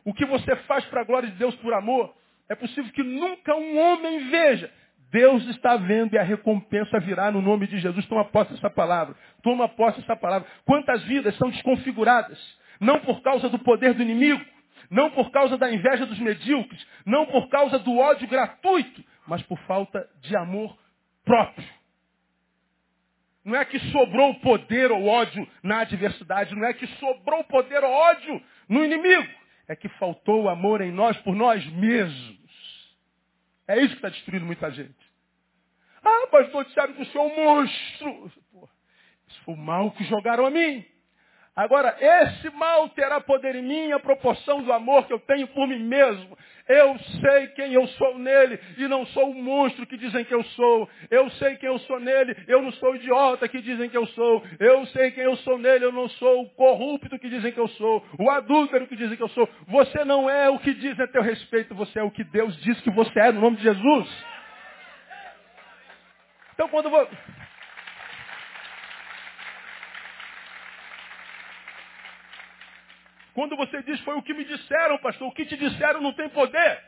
O 0.03 0.13
que 0.13 0.25
você 0.25 0.55
faz 0.67 0.85
para 0.85 1.01
a 1.01 1.03
glória 1.03 1.29
de 1.29 1.35
Deus 1.35 1.55
por 1.57 1.73
amor, 1.73 2.15
é 2.51 2.55
possível 2.55 2.91
que 2.91 3.01
nunca 3.01 3.55
um 3.55 3.79
homem 3.79 4.29
veja. 4.29 4.69
Deus 5.09 5.45
está 5.47 5.77
vendo 5.77 6.13
e 6.13 6.17
a 6.17 6.23
recompensa 6.23 6.99
virá 6.99 7.31
no 7.31 7.41
nome 7.41 7.65
de 7.65 7.79
Jesus. 7.79 8.05
Toma 8.07 8.25
posse 8.25 8.51
dessa 8.53 8.69
palavra. 8.69 9.15
Toma 9.41 9.69
posse 9.69 10.01
dessa 10.01 10.17
palavra. 10.17 10.47
Quantas 10.65 11.01
vidas 11.03 11.35
são 11.37 11.49
desconfiguradas? 11.49 12.37
Não 12.79 12.99
por 12.99 13.21
causa 13.21 13.47
do 13.47 13.59
poder 13.59 13.93
do 13.93 14.01
inimigo, 14.01 14.43
não 14.89 15.09
por 15.11 15.31
causa 15.31 15.57
da 15.57 15.71
inveja 15.71 16.05
dos 16.05 16.19
medíocres, 16.19 16.85
não 17.05 17.25
por 17.25 17.47
causa 17.47 17.79
do 17.79 17.97
ódio 17.97 18.27
gratuito, 18.27 19.01
mas 19.25 19.41
por 19.43 19.57
falta 19.59 20.05
de 20.21 20.35
amor 20.35 20.77
próprio. 21.23 21.67
Não 23.45 23.55
é 23.55 23.63
que 23.63 23.79
sobrou 23.91 24.35
poder 24.35 24.91
ou 24.91 25.07
ódio 25.07 25.47
na 25.63 25.79
adversidade, 25.79 26.53
não 26.53 26.65
é 26.65 26.73
que 26.73 26.87
sobrou 26.97 27.43
poder 27.45 27.81
ou 27.83 27.91
ódio 27.91 28.41
no 28.67 28.83
inimigo, 28.83 29.27
é 29.69 29.75
que 29.75 29.87
faltou 29.89 30.49
amor 30.49 30.81
em 30.81 30.91
nós 30.91 31.15
por 31.19 31.33
nós 31.35 31.65
mesmos. 31.67 32.40
É 33.71 33.79
isso 33.79 33.89
que 33.89 33.95
está 33.95 34.09
destruindo 34.09 34.45
muita 34.45 34.69
gente. 34.69 34.93
Ah, 36.03 36.27
pastor, 36.29 36.65
disseram 36.65 36.93
que 36.93 37.03
o 37.03 37.05
senhor 37.05 37.29
é 37.29 37.33
um 37.33 37.45
monstro. 37.45 38.31
Pô, 38.51 38.69
isso 39.29 39.41
foi 39.45 39.53
o 39.53 39.57
mal 39.57 39.91
que 39.91 40.03
jogaram 40.03 40.45
a 40.45 40.49
mim. 40.49 40.85
Agora, 41.53 41.97
esse 41.99 42.49
mal 42.51 42.87
terá 42.89 43.19
poder 43.19 43.55
em 43.55 43.61
mim 43.61 43.91
a 43.91 43.99
proporção 43.99 44.63
do 44.63 44.71
amor 44.71 45.05
que 45.05 45.11
eu 45.11 45.19
tenho 45.19 45.47
por 45.47 45.67
mim 45.67 45.83
mesmo. 45.83 46.37
Eu 46.65 46.97
sei 46.97 47.47
quem 47.47 47.73
eu 47.73 47.85
sou 47.87 48.17
nele 48.17 48.57
e 48.77 48.87
não 48.87 49.05
sou 49.07 49.31
o 49.31 49.35
monstro 49.35 49.85
que 49.85 49.97
dizem 49.97 50.23
que 50.23 50.33
eu 50.33 50.41
sou. 50.43 50.89
Eu 51.09 51.29
sei 51.31 51.57
quem 51.57 51.67
eu 51.67 51.77
sou 51.79 51.99
nele, 51.99 52.37
eu 52.47 52.61
não 52.61 52.71
sou 52.71 52.91
o 52.91 52.95
idiota 52.95 53.49
que 53.49 53.61
dizem 53.61 53.89
que 53.89 53.97
eu 53.97 54.07
sou. 54.07 54.41
Eu 54.59 54.85
sei 54.87 55.11
quem 55.11 55.25
eu 55.25 55.35
sou 55.37 55.57
nele, 55.57 55.83
eu 55.83 55.91
não 55.91 56.07
sou 56.07 56.43
o 56.43 56.49
corrupto 56.51 57.19
que 57.19 57.27
dizem 57.27 57.51
que 57.51 57.59
eu 57.59 57.67
sou, 57.67 58.01
o 58.17 58.29
adúltero 58.29 58.87
que 58.87 58.95
dizem 58.95 59.17
que 59.17 59.23
eu 59.23 59.29
sou. 59.29 59.49
Você 59.67 60.05
não 60.05 60.29
é 60.29 60.49
o 60.49 60.57
que 60.57 60.73
dizem 60.73 61.03
a 61.03 61.07
teu 61.09 61.21
respeito, 61.21 61.75
você 61.75 61.99
é 61.99 62.03
o 62.03 62.11
que 62.11 62.23
Deus 62.23 62.55
diz 62.61 62.79
que 62.79 62.91
você 62.91 63.19
é, 63.19 63.31
no 63.33 63.41
nome 63.41 63.57
de 63.57 63.63
Jesus. 63.63 64.25
Então 66.53 66.69
quando 66.69 66.89
Quando 73.33 73.55
você 73.55 73.81
diz 73.83 73.99
foi 74.01 74.15
o 74.15 74.21
que 74.21 74.33
me 74.33 74.43
disseram, 74.43 74.97
pastor, 74.99 75.27
o 75.27 75.31
que 75.31 75.45
te 75.45 75.55
disseram 75.57 76.01
não 76.01 76.13
tem 76.13 76.29
poder. 76.29 76.83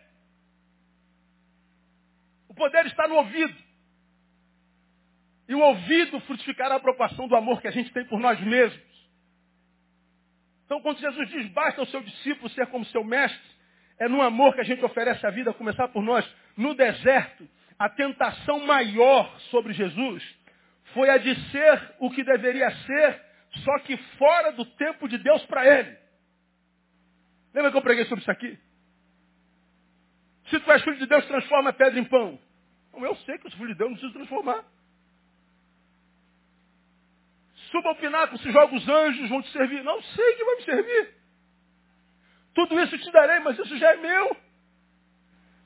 O 2.50 2.54
poder 2.54 2.86
está 2.86 3.08
no 3.08 3.16
ouvido. 3.16 3.56
E 5.48 5.56
o 5.56 5.60
ouvido 5.60 6.20
frutificará 6.22 6.76
a 6.76 6.78
aprovação 6.78 7.28
do 7.28 7.36
amor 7.36 7.62
que 7.62 7.68
a 7.68 7.72
gente 7.72 7.92
tem 7.92 8.06
por 8.06 8.20
nós 8.20 8.40
mesmos. 8.42 8.94
Então, 10.66 10.82
quando 10.82 11.00
Jesus 11.00 11.30
diz, 11.30 11.48
basta 11.50 11.82
o 11.82 11.86
seu 11.88 12.02
discípulo 12.02 12.50
ser 12.50 12.68
como 12.68 12.86
seu 12.86 13.04
mestre, 13.04 13.54
é 14.00 14.08
no 14.08 14.22
amor 14.22 14.54
que 14.56 14.62
a 14.62 14.66
gente 14.66 14.84
oferece 14.84 15.26
a 15.26 15.30
vida, 15.30 15.52
a 15.52 15.54
começar 15.54 15.88
por 15.90 16.02
nós. 16.02 16.28
No 16.58 16.74
deserto, 16.74 17.48
a 17.78 17.90
tentação 17.90 18.66
maior 18.66 19.40
sobre 19.52 19.74
Jesus 19.74 20.24
foi 20.94 21.10
a 21.10 21.18
de 21.18 21.36
ser 21.52 21.96
o 22.00 22.10
que 22.10 22.24
deveria 22.24 22.70
ser, 22.72 23.22
só 23.64 23.80
que 23.80 23.98
fora 24.18 24.52
do 24.52 24.66
tempo 24.66 25.08
de 25.08 25.18
Deus 25.18 25.46
para 25.46 25.66
ele. 25.66 26.03
Lembra 27.54 27.72
que 27.72 27.78
eu 27.78 27.82
preguei 27.82 28.06
sobre 28.06 28.22
isso 28.22 28.32
aqui? 28.32 28.58
Se 30.50 30.60
tu 30.60 30.72
és 30.72 30.84
filho 30.84 30.98
de 30.98 31.06
Deus, 31.06 31.26
transforma 31.26 31.70
a 31.70 31.74
pedra 31.74 32.00
em 32.00 32.06
pão. 32.06 32.40
Eu 32.94 33.16
sei 33.18 33.38
que 33.38 33.48
eu 33.48 33.52
sou 33.52 33.60
filho 33.60 33.72
de 33.74 33.78
Deus, 33.78 33.90
não 33.90 33.98
preciso 33.98 34.14
transformar. 34.14 34.64
Suba 37.72 37.90
ao 37.90 37.96
pináculo, 37.96 38.40
se 38.40 38.52
joga 38.52 38.76
os 38.76 38.88
anjos, 38.88 39.30
vão 39.30 39.42
te 39.42 39.50
servir. 39.52 39.84
Não 39.84 40.02
sei 40.02 40.34
que 40.34 40.46
vai 40.46 40.56
me 40.56 40.64
servir. 40.64 41.14
Tudo 42.54 42.80
isso 42.80 42.98
te 42.98 43.12
darei, 43.12 43.40
mas 43.40 43.58
isso 43.58 43.78
já 43.78 43.94
é 43.94 43.98
meu. 43.98 44.38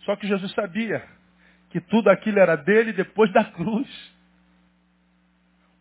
Só 0.06 0.16
que 0.16 0.28
Jesus 0.28 0.54
sabia 0.54 1.06
que 1.70 1.82
tudo 1.82 2.10
aquilo 2.10 2.40
era 2.40 2.56
dele 2.56 2.94
depois 2.94 3.32
da 3.34 3.44
cruz. 3.44 4.16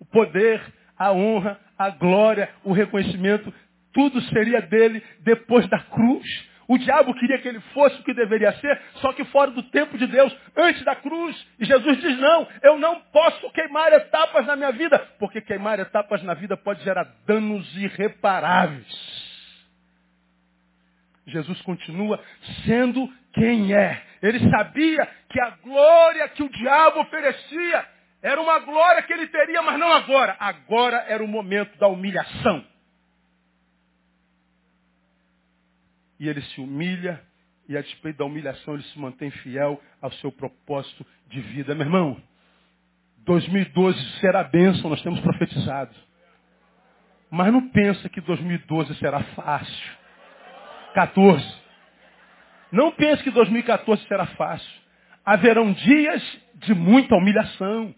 O 0.00 0.04
poder, 0.04 0.60
a 0.98 1.12
honra, 1.12 1.60
a 1.78 1.90
glória, 1.90 2.52
o 2.64 2.72
reconhecimento 2.72 3.54
tudo 3.96 4.20
seria 4.24 4.60
dele 4.60 5.02
depois 5.20 5.66
da 5.68 5.78
cruz. 5.78 6.26
O 6.68 6.76
diabo 6.76 7.14
queria 7.14 7.38
que 7.38 7.48
ele 7.48 7.60
fosse 7.72 7.98
o 7.98 8.04
que 8.04 8.12
deveria 8.12 8.52
ser, 8.56 8.78
só 8.96 9.12
que 9.14 9.24
fora 9.26 9.50
do 9.52 9.62
tempo 9.70 9.96
de 9.96 10.06
Deus, 10.06 10.36
antes 10.54 10.84
da 10.84 10.94
cruz. 10.96 11.34
E 11.58 11.64
Jesus 11.64 11.98
diz, 11.98 12.18
não, 12.18 12.46
eu 12.62 12.78
não 12.78 13.00
posso 13.10 13.50
queimar 13.52 13.90
etapas 13.94 14.44
na 14.44 14.54
minha 14.54 14.72
vida, 14.72 14.98
porque 15.18 15.40
queimar 15.40 15.78
etapas 15.78 16.22
na 16.24 16.34
vida 16.34 16.58
pode 16.58 16.84
gerar 16.84 17.06
danos 17.26 17.74
irreparáveis. 17.78 18.86
Jesus 21.26 21.62
continua 21.62 22.20
sendo 22.66 23.08
quem 23.32 23.74
é. 23.74 24.02
Ele 24.20 24.50
sabia 24.50 25.08
que 25.30 25.40
a 25.40 25.50
glória 25.62 26.28
que 26.28 26.42
o 26.42 26.50
diabo 26.50 27.00
oferecia 27.00 27.86
era 28.22 28.40
uma 28.40 28.58
glória 28.58 29.02
que 29.02 29.12
ele 29.12 29.28
teria, 29.28 29.62
mas 29.62 29.78
não 29.78 29.90
agora. 29.90 30.36
Agora 30.38 31.04
era 31.08 31.24
o 31.24 31.28
momento 31.28 31.78
da 31.78 31.86
humilhação. 31.86 32.75
E 36.18 36.28
ele 36.28 36.40
se 36.42 36.60
humilha, 36.60 37.20
e 37.68 37.76
a 37.76 37.82
despeito 37.82 38.18
da 38.18 38.24
humilhação 38.24 38.74
ele 38.74 38.82
se 38.84 38.98
mantém 38.98 39.30
fiel 39.30 39.80
ao 40.00 40.12
seu 40.12 40.30
propósito 40.30 41.04
de 41.28 41.40
vida. 41.40 41.74
Meu 41.74 41.86
irmão, 41.86 42.20
2012 43.24 43.98
será 44.20 44.44
bênção, 44.44 44.88
nós 44.88 45.02
temos 45.02 45.20
profetizado. 45.20 45.94
Mas 47.30 47.52
não 47.52 47.68
pensa 47.68 48.08
que 48.08 48.20
2012 48.20 48.94
será 48.96 49.20
fácil. 49.34 49.90
14. 50.94 51.44
Não 52.70 52.92
pense 52.92 53.22
que 53.22 53.30
2014 53.30 54.06
será 54.06 54.26
fácil. 54.26 54.70
Haverão 55.24 55.72
dias 55.72 56.40
de 56.54 56.72
muita 56.72 57.16
humilhação. 57.16 57.94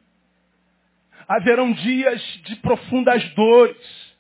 Haverão 1.29 1.73
dias 1.73 2.21
de 2.45 2.57
profundas 2.57 3.23
dores. 3.35 4.17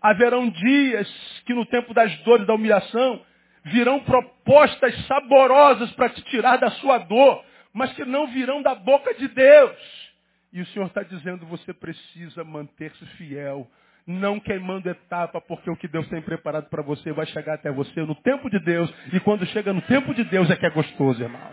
Haverão 0.00 0.48
dias 0.48 1.42
que 1.44 1.52
no 1.52 1.66
tempo 1.66 1.92
das 1.92 2.16
dores 2.20 2.46
da 2.46 2.54
humilhação 2.54 3.22
virão 3.68 4.00
propostas 4.00 4.94
saborosas 5.06 5.90
para 5.92 6.10
te 6.10 6.22
tirar 6.24 6.56
da 6.58 6.70
sua 6.72 6.98
dor, 6.98 7.44
mas 7.72 7.92
que 7.92 8.04
não 8.04 8.26
virão 8.28 8.62
da 8.62 8.74
boca 8.74 9.14
de 9.14 9.28
Deus. 9.28 10.08
E 10.52 10.60
o 10.60 10.66
Senhor 10.66 10.86
está 10.86 11.02
dizendo, 11.02 11.46
você 11.46 11.72
precisa 11.74 12.42
manter-se 12.42 13.04
fiel, 13.16 13.68
não 14.06 14.40
queimando 14.40 14.88
etapa, 14.88 15.40
porque 15.40 15.70
o 15.70 15.76
que 15.76 15.86
Deus 15.86 16.08
tem 16.08 16.22
preparado 16.22 16.68
para 16.70 16.82
você 16.82 17.12
vai 17.12 17.26
chegar 17.26 17.54
até 17.54 17.70
você 17.70 18.00
no 18.00 18.14
tempo 18.14 18.48
de 18.48 18.58
Deus. 18.60 18.92
E 19.12 19.20
quando 19.20 19.44
chega 19.46 19.72
no 19.72 19.82
tempo 19.82 20.14
de 20.14 20.24
Deus 20.24 20.50
é 20.50 20.56
que 20.56 20.64
é 20.64 20.70
gostoso, 20.70 21.22
irmão. 21.22 21.50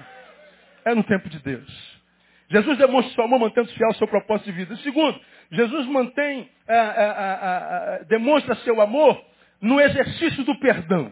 É 0.86 0.96
no 0.96 1.04
tempo 1.04 1.28
de 1.30 1.40
Deus. 1.40 1.96
Jesus 2.50 2.78
demonstra 2.78 3.14
seu 3.14 3.24
amor 3.24 3.40
mantendo 3.40 3.68
fiel 3.70 3.88
ao 3.90 3.96
seu 3.96 4.08
propósito 4.08 4.46
de 4.46 4.52
vida. 4.54 4.76
Segundo, 4.78 5.20
Jesus 5.52 5.88
mantém, 5.88 6.50
é, 6.68 6.78
é, 6.78 8.06
demonstra 8.08 8.56
seu 8.58 8.80
amor 8.80 9.22
no 9.60 9.82
exercício 9.82 10.44
do 10.44 10.58
perdão. 10.60 11.12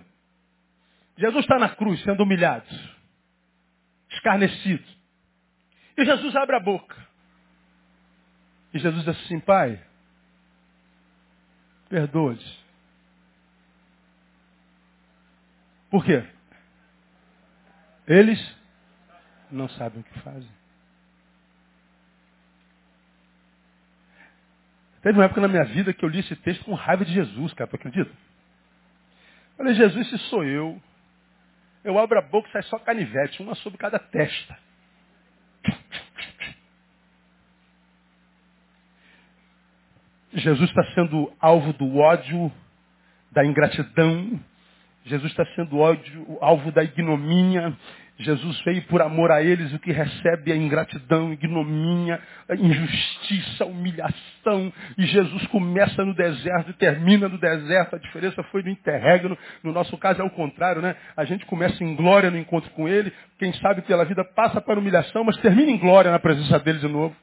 Jesus 1.18 1.41
está 1.41 1.59
na 1.59 1.70
cruz 1.70 2.01
sendo 2.03 2.24
humilhado, 2.24 2.66
escarnecido. 4.09 4.84
E 5.97 6.05
Jesus 6.05 6.36
abre 6.36 6.55
a 6.55 6.59
boca. 6.59 6.95
E 8.74 8.80
Jesus 8.80 9.05
diz 9.05 9.16
assim, 9.16 9.39
Pai, 9.39 9.80
perdoe-os. 11.88 12.64
Por 15.91 16.03
quê? 16.03 16.26
Eles 18.07 18.57
não 19.51 19.70
sabem 19.70 20.01
o 20.01 20.03
que 20.03 20.20
fazem. 20.22 20.49
Teve 25.03 25.20
uma 25.20 25.26
época 25.26 25.41
na 25.41 25.47
minha 25.47 25.66
vida 25.66 25.93
que 25.93 26.03
eu 26.03 26.09
li 26.09 26.20
esse 26.20 26.36
texto 26.38 26.66
com 26.66 26.74
raiva 26.74 27.05
de 27.05 27.14
Jesus, 27.14 27.53
cara, 27.53 27.70
tu 27.70 27.76
acredita? 27.76 28.11
Falei, 29.57 29.76
Jesus, 29.76 30.09
se 30.09 30.18
sou 30.30 30.43
eu, 30.43 30.82
eu 31.84 31.99
abro 31.99 32.17
a 32.17 32.21
boca 32.21 32.47
e 32.49 32.51
sai 32.51 32.63
só 32.63 32.79
canivete, 32.79 33.41
uma 33.41 33.55
sobre 33.55 33.77
cada 33.77 33.99
testa. 33.99 34.57
Jesus 40.34 40.69
está 40.69 40.84
sendo 40.95 41.31
alvo 41.39 41.73
do 41.73 41.97
ódio, 41.97 42.51
da 43.31 43.45
ingratidão. 43.45 44.39
Jesus 45.05 45.31
está 45.31 45.45
sendo 45.55 45.77
ódio, 45.77 46.38
alvo 46.41 46.71
da 46.71 46.84
ignomínia. 46.84 47.75
Jesus 48.20 48.61
veio 48.61 48.84
por 48.84 49.01
amor 49.01 49.32
a 49.32 49.41
eles, 49.41 49.74
o 49.74 49.80
que 49.80 49.91
recebe 49.91 50.51
é 50.51 50.55
ingratidão, 50.55 51.34
ignomínia, 51.34 52.22
injustiça, 52.59 53.66
humilhação. 53.66 54.72
E 54.97 55.05
Jesus 55.05 55.47
começa 55.47 56.05
no 56.05 56.14
deserto 56.14 56.70
e 56.70 56.74
termina 56.74 57.28
no 57.28 57.39
deserto. 57.39 57.95
A 57.95 57.99
diferença 57.99 58.43
foi 58.43 58.61
no 58.61 58.70
interregno. 58.70 59.36
No 59.64 59.72
nosso 59.72 59.97
caso 59.97 60.22
é 60.22 60.24
o 60.24 60.30
contrário, 60.30 60.82
né? 60.82 60.95
A 61.18 61.26
gente 61.26 61.45
começa 61.47 61.84
em 61.84 61.95
glória 61.95 62.30
no 62.30 62.38
encontro 62.38 62.70
com 62.72 62.88
Ele. 62.88 63.11
Quem 63.39 63.51
sabe 63.53 63.82
pela 63.82 64.05
vida 64.05 64.24
passa 64.24 64.61
para 64.61 64.80
humilhação, 64.80 65.24
mas 65.24 65.38
termina 65.38 65.72
em 65.72 65.78
glória 65.78 66.11
na 66.11 66.20
presença 66.20 66.59
dele 66.59 66.80
de 66.80 66.88
novo. 66.88 67.16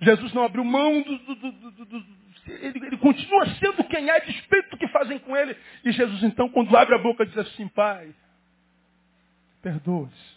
Jesus 0.00 0.32
não 0.32 0.44
abriu 0.44 0.64
mão 0.64 1.02
do, 1.02 1.18
do, 1.18 1.34
do, 1.34 1.84
do 1.86 2.04
ele, 2.46 2.86
ele, 2.86 2.96
continua 2.98 3.46
sendo 3.54 3.82
quem 3.84 4.10
é, 4.10 4.20
despeito 4.20 4.70
do 4.70 4.76
que 4.76 4.86
fazem 4.88 5.18
com 5.18 5.36
ele. 5.36 5.56
E 5.84 5.92
Jesus, 5.92 6.22
então, 6.22 6.48
quando 6.50 6.76
abre 6.76 6.94
a 6.94 6.98
boca, 6.98 7.24
diz 7.24 7.38
assim, 7.38 7.68
Pai, 7.68 8.10
perdoe-se. 9.64 10.34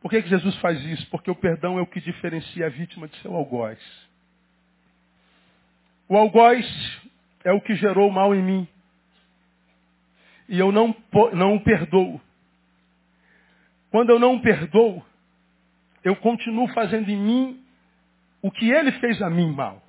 Por 0.00 0.10
que, 0.10 0.22
que 0.22 0.28
Jesus 0.28 0.56
faz 0.58 0.80
isso? 0.84 1.06
Porque 1.10 1.30
o 1.30 1.34
perdão 1.34 1.76
é 1.76 1.82
o 1.82 1.86
que 1.86 2.00
diferencia 2.00 2.66
a 2.66 2.70
vítima 2.70 3.08
de 3.08 3.16
seu 3.20 3.34
algoz. 3.34 3.78
O 6.08 6.16
algoz 6.16 6.64
é 7.44 7.52
o 7.52 7.60
que 7.60 7.74
gerou 7.74 8.08
o 8.08 8.12
mal 8.12 8.34
em 8.34 8.42
mim. 8.42 8.68
E 10.48 10.58
eu 10.58 10.72
não, 10.72 10.96
não 11.34 11.56
o 11.56 11.60
perdoo. 11.60 12.20
Quando 13.90 14.10
eu 14.10 14.18
não 14.18 14.36
o 14.36 14.42
perdoo, 14.42 15.04
eu 16.02 16.14
continuo 16.16 16.68
fazendo 16.68 17.10
em 17.10 17.16
mim 17.16 17.64
o 18.40 18.50
que 18.50 18.70
ele 18.70 18.92
fez 18.92 19.20
a 19.20 19.28
mim 19.28 19.52
mal. 19.52 19.82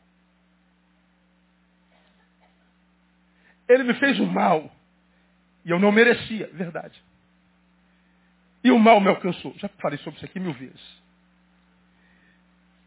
Ele 3.70 3.84
me 3.84 3.94
fez 3.94 4.20
o 4.20 4.26
mal. 4.26 4.70
E 5.66 5.70
eu 5.70 5.80
não 5.80 5.92
merecia, 5.92 6.50
verdade. 6.54 7.02
E 8.64 8.72
o 8.72 8.80
mal 8.80 9.00
me 9.00 9.08
alcançou. 9.08 9.54
Já 9.58 9.68
falei 9.80 9.98
sobre 10.00 10.18
isso 10.18 10.26
aqui 10.26 10.40
mil 10.40 10.54
vezes. 10.54 11.02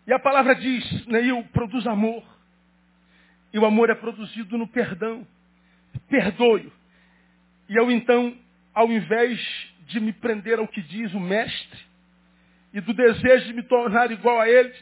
E 0.07 0.13
a 0.13 0.19
palavra 0.19 0.55
diz, 0.55 1.07
Neil, 1.07 1.45
produz 1.53 1.87
amor. 1.87 2.23
E 3.53 3.59
o 3.59 3.65
amor 3.65 3.91
é 3.91 3.95
produzido 3.95 4.59
no 4.59 4.67
perdão. 4.69 5.27
Perdoe. 6.09 6.73
E 7.69 7.77
eu 7.77 7.91
então, 7.91 8.37
ao 8.75 8.91
invés 8.91 9.41
de 9.87 10.01
me 10.01 10.13
prender 10.13 10.59
ao 10.59 10.69
que 10.69 10.83
diz 10.83 11.13
o 11.15 11.21
mestre, 11.21 11.81
e 12.73 12.81
do 12.81 12.93
desejo 12.93 13.47
de 13.47 13.53
me 13.53 13.63
tornar 13.63 14.11
igual 14.11 14.41
a 14.41 14.49
ele, 14.49 14.75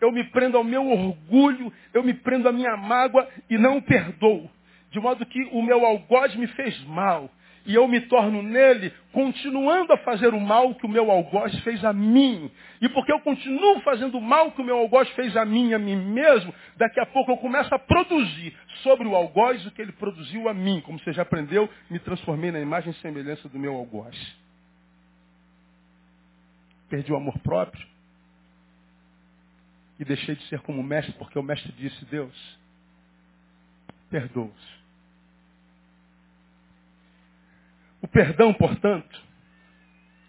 eu 0.00 0.12
me 0.12 0.22
prendo 0.24 0.56
ao 0.56 0.64
meu 0.64 0.86
orgulho, 0.86 1.72
eu 1.92 2.04
me 2.04 2.14
prendo 2.14 2.48
à 2.48 2.52
minha 2.52 2.76
mágoa 2.76 3.28
e 3.48 3.56
não 3.58 3.78
o 3.78 3.82
perdoo. 3.82 4.50
De 4.90 5.00
modo 5.00 5.26
que 5.26 5.42
o 5.52 5.62
meu 5.62 5.84
algoz 5.84 6.34
me 6.36 6.46
fez 6.48 6.78
mal 6.84 7.30
e 7.68 7.74
eu 7.74 7.86
me 7.86 8.00
torno 8.00 8.42
nele, 8.42 8.90
continuando 9.12 9.92
a 9.92 9.98
fazer 9.98 10.32
o 10.32 10.40
mal 10.40 10.74
que 10.74 10.86
o 10.86 10.88
meu 10.88 11.10
algoz 11.10 11.54
fez 11.60 11.84
a 11.84 11.92
mim. 11.92 12.50
E 12.80 12.88
porque 12.88 13.12
eu 13.12 13.20
continuo 13.20 13.80
fazendo 13.82 14.16
o 14.16 14.22
mal 14.22 14.50
que 14.52 14.62
o 14.62 14.64
meu 14.64 14.78
algoz 14.78 15.06
fez 15.10 15.36
a 15.36 15.44
mim, 15.44 15.74
a 15.74 15.78
mim 15.78 15.94
mesmo, 15.94 16.52
daqui 16.78 16.98
a 16.98 17.04
pouco 17.04 17.30
eu 17.30 17.36
começo 17.36 17.72
a 17.74 17.78
produzir 17.78 18.56
sobre 18.82 19.06
o 19.06 19.14
algoz 19.14 19.66
o 19.66 19.70
que 19.70 19.82
ele 19.82 19.92
produziu 19.92 20.48
a 20.48 20.54
mim. 20.54 20.80
Como 20.80 20.98
você 20.98 21.12
já 21.12 21.20
aprendeu, 21.20 21.68
me 21.90 21.98
transformei 21.98 22.50
na 22.50 22.58
imagem 22.58 22.90
e 22.90 22.94
semelhança 23.02 23.46
do 23.50 23.58
meu 23.58 23.74
algoz. 23.74 24.16
Perdi 26.88 27.12
o 27.12 27.16
amor 27.16 27.38
próprio. 27.40 27.86
E 30.00 30.06
deixei 30.06 30.36
de 30.36 30.42
ser 30.44 30.60
como 30.60 30.82
mestre, 30.82 31.12
porque 31.18 31.38
o 31.38 31.42
mestre 31.42 31.70
disse, 31.72 32.02
Deus, 32.06 32.58
perdoa-os 34.08 34.77
O 38.02 38.08
perdão, 38.08 38.54
portanto, 38.54 39.22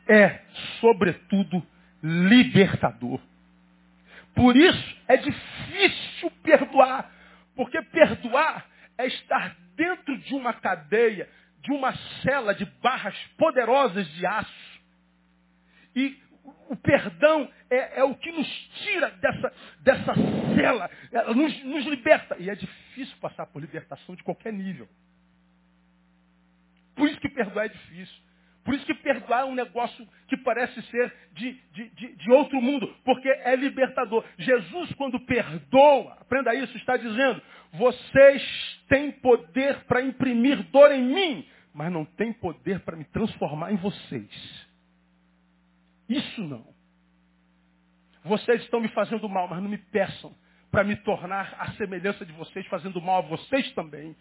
é, 0.07 0.41
sobretudo, 0.80 1.65
libertador. 2.01 3.20
Por 4.34 4.55
isso 4.55 4.97
é 5.07 5.17
difícil 5.17 6.32
perdoar, 6.43 7.11
porque 7.55 7.82
perdoar 7.84 8.65
é 8.97 9.07
estar 9.07 9.55
dentro 9.76 10.17
de 10.17 10.34
uma 10.34 10.53
cadeia, 10.53 11.30
de 11.61 11.72
uma 11.72 11.93
cela 12.24 12.53
de 12.53 12.65
barras 12.82 13.15
poderosas 13.38 14.07
de 14.13 14.26
aço. 14.26 14.80
E 15.95 16.17
o 16.70 16.76
perdão 16.76 17.51
é, 17.70 17.99
é 17.99 18.03
o 18.03 18.15
que 18.15 18.32
nos 18.32 18.47
tira 18.84 19.11
dessa, 19.11 19.53
dessa 19.82 20.13
cela, 20.55 20.89
nos, 21.36 21.63
nos 21.63 21.86
liberta. 21.86 22.36
E 22.39 22.49
é 22.49 22.55
difícil 22.55 23.15
passar 23.20 23.45
por 23.47 23.61
libertação 23.61 24.15
de 24.15 24.24
qualquer 24.24 24.53
nível. 24.53 24.88
Por 27.00 27.10
isso 27.10 27.20
que 27.20 27.30
perdoar 27.30 27.66
é 27.66 27.70
difícil. 27.70 28.30
Por 28.64 28.76
isso 28.76 28.86
que 28.86 28.93
perdoar 28.93 29.41
é 29.41 29.45
um 29.45 29.56
negócio 29.56 30.08
que 30.28 30.38
parece 30.38 30.80
ser 30.84 31.14
de, 31.32 31.54
de, 31.72 31.89
de, 31.89 32.16
de, 32.18 32.32
outro 32.32 32.62
mundo, 32.62 32.93
porque 33.04 33.28
é 33.28 33.56
libertador. 33.56 34.24
Jesus, 34.38 34.93
quando 34.93 35.20
perdoa, 35.22 36.14
aprenda 36.20 36.54
isso, 36.54 36.76
está 36.78 36.97
dizendo, 36.97 37.41
vocês 37.72 38.84
têm 38.88 39.12
poder 39.12 39.86
para 39.86 40.02
imprimir 40.02 40.62
dor 40.72 40.91
em 40.91 41.02
mim, 41.02 41.47
mas 41.74 41.91
não 41.91 42.04
têm 42.04 42.34
poder 42.34 42.82
para 42.82 42.97
me 42.97 43.06
transformar 43.06 43.72
em 43.72 43.78
vocês. 43.78 44.68
Isso 46.08 46.41
não. 46.41 46.68
Vocês 48.24 48.62
estão 48.64 48.82
me 48.82 48.89
fazendo 48.89 49.28
mal, 49.30 49.47
mas 49.47 49.64
não 49.64 49.70
me 49.70 49.78
peçam 49.78 50.36
para 50.70 50.84
me 50.84 50.95
tornar 50.97 51.56
a 51.58 51.72
semelhança 51.72 52.26
de 52.26 52.34
vocês, 52.34 52.66
fazendo 52.68 53.02
mal 53.02 53.20
a 53.20 53.28
vocês 53.28 53.72
também. 53.72 54.16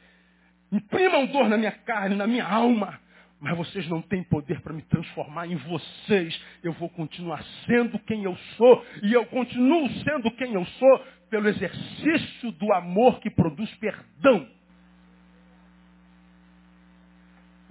Imprimam 0.71 1.27
dor 1.27 1.49
na 1.49 1.57
minha 1.57 1.73
carne, 1.73 2.15
na 2.15 2.27
minha 2.27 2.47
alma. 2.47 2.99
Mas 3.41 3.57
vocês 3.57 3.89
não 3.89 4.03
têm 4.03 4.23
poder 4.25 4.61
para 4.61 4.73
me 4.73 4.83
transformar 4.83 5.47
em 5.47 5.57
vocês. 5.57 6.41
Eu 6.63 6.73
vou 6.73 6.89
continuar 6.89 7.43
sendo 7.67 7.99
quem 8.01 8.25
eu 8.25 8.37
sou. 8.57 8.85
E 9.03 9.13
eu 9.13 9.25
continuo 9.27 9.89
sendo 10.03 10.31
quem 10.33 10.55
eu 10.55 10.65
sou 10.65 11.05
pelo 11.31 11.49
exercício 11.49 12.51
do 12.53 12.73
amor 12.73 13.21
que 13.21 13.31
produz 13.31 13.73
perdão. 13.77 14.49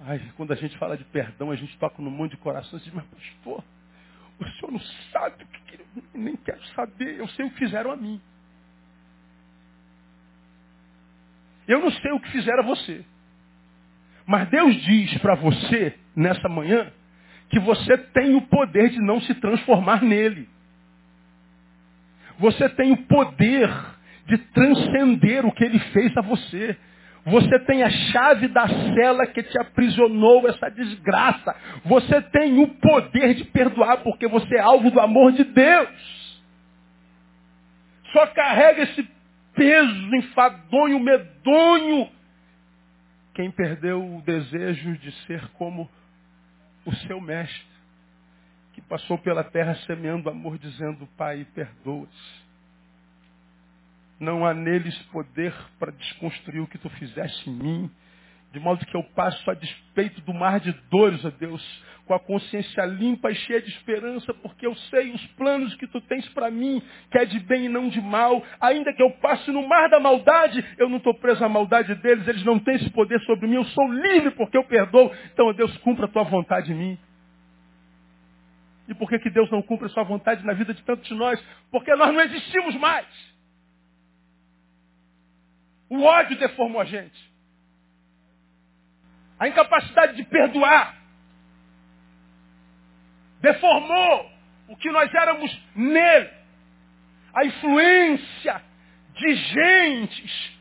Ai, 0.00 0.20
quando 0.36 0.52
a 0.52 0.56
gente 0.56 0.78
fala 0.78 0.96
de 0.96 1.04
perdão, 1.04 1.50
a 1.50 1.56
gente 1.56 1.76
toca 1.78 2.00
no 2.00 2.10
mundo 2.10 2.30
de 2.30 2.36
coração 2.36 2.78
e 2.78 2.82
diz, 2.82 2.92
mas 2.94 3.04
pastor, 3.06 3.64
o 4.38 4.44
senhor 4.44 4.72
não 4.72 4.80
sabe 5.12 5.44
o 5.44 5.46
que 5.46 5.74
eu 5.74 6.20
nem 6.20 6.36
quero 6.36 6.64
saber. 6.68 7.18
Eu 7.18 7.28
sei 7.28 7.44
o 7.44 7.50
que 7.50 7.58
fizeram 7.58 7.90
a 7.90 7.96
mim. 7.96 8.20
Eu 11.68 11.80
não 11.80 11.92
sei 11.92 12.10
o 12.12 12.20
que 12.20 12.30
fizeram 12.30 12.60
a 12.64 12.66
você. 12.66 13.04
Mas 14.26 14.48
Deus 14.48 14.74
diz 14.82 15.16
para 15.18 15.34
você, 15.34 15.94
nessa 16.16 16.48
manhã, 16.48 16.90
que 17.50 17.58
você 17.60 17.96
tem 17.96 18.34
o 18.34 18.42
poder 18.42 18.90
de 18.90 19.00
não 19.00 19.20
se 19.20 19.34
transformar 19.34 20.02
nele. 20.02 20.48
Você 22.38 22.68
tem 22.70 22.92
o 22.92 22.96
poder 23.04 23.70
de 24.26 24.38
transcender 24.38 25.44
o 25.46 25.52
que 25.52 25.64
ele 25.64 25.78
fez 25.78 26.16
a 26.16 26.20
você. 26.20 26.76
Você 27.24 27.58
tem 27.60 27.82
a 27.82 27.90
chave 27.90 28.48
da 28.48 28.66
cela 28.68 29.26
que 29.26 29.42
te 29.42 29.58
aprisionou 29.58 30.48
essa 30.48 30.70
desgraça. 30.70 31.54
Você 31.84 32.22
tem 32.22 32.58
o 32.62 32.68
poder 32.68 33.34
de 33.34 33.44
perdoar 33.44 33.98
porque 33.98 34.26
você 34.26 34.56
é 34.56 34.60
alvo 34.60 34.90
do 34.90 35.00
amor 35.00 35.32
de 35.32 35.44
Deus. 35.44 36.42
Só 38.12 38.26
carrega 38.28 38.82
esse 38.82 39.17
peso, 39.58 40.14
enfadonho, 40.14 41.00
medonho. 41.00 42.08
Quem 43.34 43.50
perdeu 43.50 44.02
o 44.02 44.22
desejo 44.22 44.96
de 44.98 45.12
ser 45.26 45.46
como 45.50 45.90
o 46.86 46.94
seu 46.94 47.20
mestre, 47.20 47.66
que 48.72 48.80
passou 48.80 49.18
pela 49.18 49.44
terra 49.44 49.74
semeando 49.86 50.30
amor, 50.30 50.58
dizendo, 50.58 51.06
Pai, 51.16 51.46
perdoa-se. 51.54 52.48
Não 54.18 54.46
há 54.46 54.54
neles 54.54 54.96
poder 55.12 55.54
para 55.78 55.92
desconstruir 55.92 56.60
o 56.60 56.66
que 56.66 56.78
tu 56.78 56.88
fizeste 56.90 57.50
em 57.50 57.52
mim, 57.52 57.90
de 58.52 58.58
modo 58.58 58.86
que 58.86 58.96
eu 58.96 59.04
passo 59.14 59.50
a 59.50 59.54
despeito 59.54 60.20
do 60.22 60.32
mar 60.32 60.58
de 60.58 60.72
dores, 60.90 61.24
ó 61.24 61.30
Deus, 61.30 61.84
com 62.08 62.14
a 62.14 62.18
consciência 62.18 62.86
limpa 62.86 63.30
e 63.30 63.34
cheia 63.34 63.60
de 63.60 63.68
esperança, 63.68 64.32
porque 64.32 64.66
eu 64.66 64.74
sei 64.74 65.12
os 65.12 65.26
planos 65.32 65.74
que 65.74 65.86
tu 65.86 66.00
tens 66.00 66.26
para 66.30 66.50
mim, 66.50 66.82
que 67.10 67.18
é 67.18 67.26
de 67.26 67.38
bem 67.40 67.66
e 67.66 67.68
não 67.68 67.90
de 67.90 68.00
mal. 68.00 68.42
Ainda 68.58 68.94
que 68.94 69.02
eu 69.02 69.10
passe 69.18 69.50
no 69.52 69.68
mar 69.68 69.90
da 69.90 70.00
maldade, 70.00 70.64
eu 70.78 70.88
não 70.88 70.96
estou 70.96 71.12
preso 71.12 71.44
à 71.44 71.48
maldade 71.50 71.94
deles, 71.96 72.26
eles 72.26 72.42
não 72.44 72.58
têm 72.58 72.76
esse 72.76 72.88
poder 72.90 73.20
sobre 73.20 73.46
mim, 73.46 73.56
eu 73.56 73.64
sou 73.66 73.92
livre 73.92 74.30
porque 74.30 74.56
eu 74.56 74.64
perdoo. 74.64 75.12
Então, 75.32 75.52
Deus, 75.52 75.76
cumpra 75.78 76.06
a 76.06 76.08
tua 76.08 76.24
vontade 76.24 76.72
em 76.72 76.74
mim. 76.74 76.98
E 78.88 78.94
por 78.94 79.06
que, 79.10 79.18
que 79.18 79.28
Deus 79.28 79.50
não 79.50 79.60
cumpre 79.60 79.86
a 79.86 79.90
sua 79.90 80.02
vontade 80.02 80.44
na 80.46 80.54
vida 80.54 80.72
de 80.72 80.82
tantos 80.82 81.06
de 81.06 81.14
nós? 81.14 81.38
Porque 81.70 81.94
nós 81.94 82.12
não 82.12 82.22
existimos 82.22 82.74
mais. 82.76 83.06
O 85.90 86.02
ódio 86.02 86.38
deformou 86.38 86.80
a 86.80 86.86
gente. 86.86 87.28
A 89.38 89.46
incapacidade 89.46 90.16
de 90.16 90.24
perdoar 90.24 90.97
deformou 93.40 94.30
o 94.68 94.76
que 94.76 94.90
nós 94.90 95.12
éramos 95.14 95.50
nele. 95.74 96.30
A 97.34 97.44
influência 97.44 98.62
de 99.14 99.34
gentes, 99.34 100.58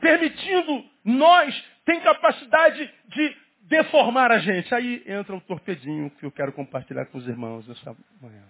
permitindo 0.00 0.84
nós, 1.04 1.64
tem 1.84 2.00
capacidade 2.00 2.92
de 3.08 3.36
deformar 3.62 4.30
a 4.32 4.38
gente. 4.38 4.74
Aí 4.74 5.02
entra 5.06 5.34
o 5.34 5.40
torpedinho 5.40 6.10
que 6.10 6.26
eu 6.26 6.32
quero 6.32 6.52
compartilhar 6.52 7.06
com 7.06 7.18
os 7.18 7.26
irmãos 7.26 7.68
essa 7.68 7.96
manhã. 8.20 8.42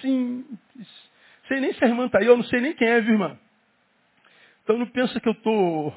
Simples. 0.00 1.10
Sei 1.48 1.60
nem 1.60 1.72
se 1.72 1.84
a 1.84 1.88
irmã 1.88 2.06
está 2.06 2.18
aí, 2.18 2.26
eu 2.26 2.36
não 2.36 2.44
sei 2.44 2.60
nem 2.60 2.74
quem 2.74 2.88
é, 2.88 3.00
viu, 3.00 3.14
irmã? 3.14 3.38
Então 4.62 4.78
não 4.78 4.86
pensa 4.86 5.18
que 5.20 5.28
eu 5.28 5.32
estou 5.32 5.96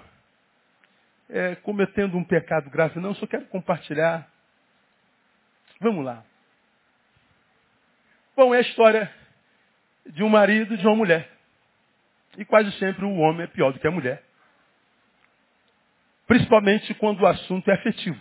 é, 1.30 1.56
cometendo 1.56 2.18
um 2.18 2.24
pecado 2.24 2.70
grave, 2.70 3.00
não, 3.00 3.10
eu 3.10 3.16
só 3.16 3.28
quero 3.28 3.46
compartilhar 3.46 4.28
Vamos 5.80 6.06
lá. 6.06 6.24
Bom, 8.36 8.54
é 8.54 8.60
a 8.60 8.62
história 8.62 9.14
de 10.06 10.24
um 10.24 10.30
marido 10.30 10.74
e 10.74 10.78
de 10.78 10.86
uma 10.86 10.96
mulher. 10.96 11.30
E 12.38 12.46
quase 12.46 12.72
sempre 12.80 13.06
o 13.06 13.18
homem 13.18 13.44
é 13.44 13.48
pior 13.48 13.72
do 13.72 13.80
que 13.80 13.88
a 13.88 13.92
mulher. 13.92 14.24
Principalmente 16.26 16.94
quando 16.96 17.22
o 17.22 17.28
assunto 17.28 17.70
é 17.70 17.74
afetivo. 17.74 18.20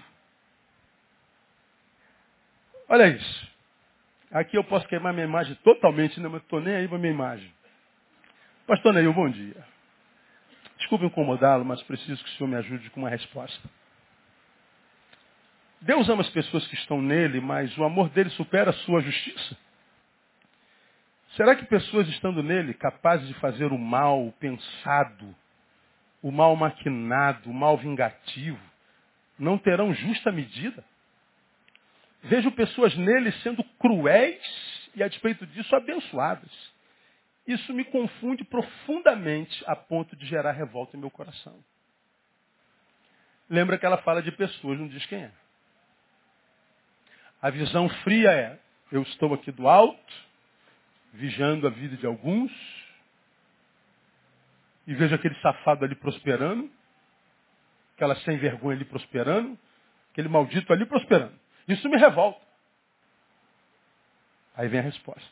Olha 2.89 3.09
isso. 3.09 3.53
Aqui 4.31 4.57
eu 4.57 4.65
posso 4.65 4.87
queimar 4.89 5.13
minha 5.13 5.27
imagem 5.27 5.55
totalmente, 5.57 6.21
não, 6.21 6.31
mas 6.31 6.43
estou 6.43 6.61
nem 6.61 6.75
aí 6.75 6.89
para 6.89 6.99
minha 6.99 7.13
imagem. 7.13 7.53
Pastor 8.67 8.93
Neil, 8.93 9.13
bom 9.13 9.29
dia. 9.31 9.65
Desculpe 10.79 11.05
incomodá-lo, 11.07 11.65
mas 11.65 11.83
preciso 11.85 12.23
que 12.23 12.31
o 12.31 12.33
senhor 12.35 12.49
me 12.49 12.57
ajude 12.57 12.91
com 12.91 13.01
uma 13.01 13.09
resposta. 13.09 13.69
Deus 15.83 16.09
ama 16.09 16.23
as 16.23 16.31
pessoas 16.31 16.65
que 16.69 16.77
estão 16.77 17.03
nele, 17.03 17.41
mas 17.41 17.77
o 17.77 17.83
amor 17.83 18.09
dele 18.11 18.31
supera 18.31 18.71
a 18.71 18.75
sua 18.75 19.01
justiça? 19.01 19.57
Será 21.37 21.57
que 21.57 21.65
pessoas 21.65 22.07
estando 22.09 22.41
nele, 22.41 22.73
capazes 22.73 23.27
de 23.27 23.35
fazer 23.35 23.73
o 23.73 23.79
mal 23.79 24.33
pensado, 24.39 25.35
o 26.23 26.31
mal 26.31 26.55
maquinado, 26.55 27.51
o 27.51 27.55
mal 27.55 27.77
vingativo, 27.77 28.61
não 29.37 29.59
terão 29.59 29.93
justa 29.93 30.31
medida? 30.31 30.85
Vejo 32.23 32.53
pessoas 32.53 32.97
nele 32.97 33.33
sendo 33.43 33.65
cruéis 33.81 34.91
e, 34.95 35.03
a 35.03 35.09
despeito 35.09 35.45
disso, 35.49 35.75
abençoadas. 35.75 36.73
Isso 37.45 37.75
me 37.75 37.85
confunde 37.87 38.45
profundamente 38.45 39.65
a 39.67 39.75
ponto 39.75 40.15
de 40.15 40.27
gerar 40.27 40.53
revolta 40.53 40.97
em 40.97 41.01
meu 41.01 41.11
coração. 41.11 41.59
Lembra 43.51 43.77
que 43.77 43.85
ela 43.85 43.99
fala 43.99 44.23
de 44.23 44.31
pessoas, 44.31 44.79
não 44.79 44.87
diz 44.87 45.05
quem 45.07 45.25
é. 45.25 45.42
A 47.43 47.51
visão 47.51 47.89
fria 48.05 48.31
é, 48.31 48.59
eu 48.93 49.03
estou 49.03 49.35
aqui 49.35 49.51
do 49.51 49.69
alto, 49.69 50.15
vigiando 51.13 51.67
a 51.67 51.71
vida 51.71 51.97
de 51.97 52.07
alguns, 52.07 52.53
e 54.87 54.95
vejo 54.95 55.13
aquele 55.13 55.35
safado 55.41 55.85
ali 55.85 55.97
prosperando, 55.97 56.71
aquela 57.97 58.15
sem 58.21 58.39
vergonha 58.39 58.77
ali 58.77 58.85
prosperando, 58.85 59.59
aquele 60.13 60.29
maldito 60.29 60.73
ali 60.73 60.87
prosperando. 60.87 61.35
Isso 61.67 61.89
me 61.89 61.97
revolta. 61.97 62.41
Aí 64.55 64.69
vem 64.69 64.79
a 64.79 64.85
resposta. 64.85 65.31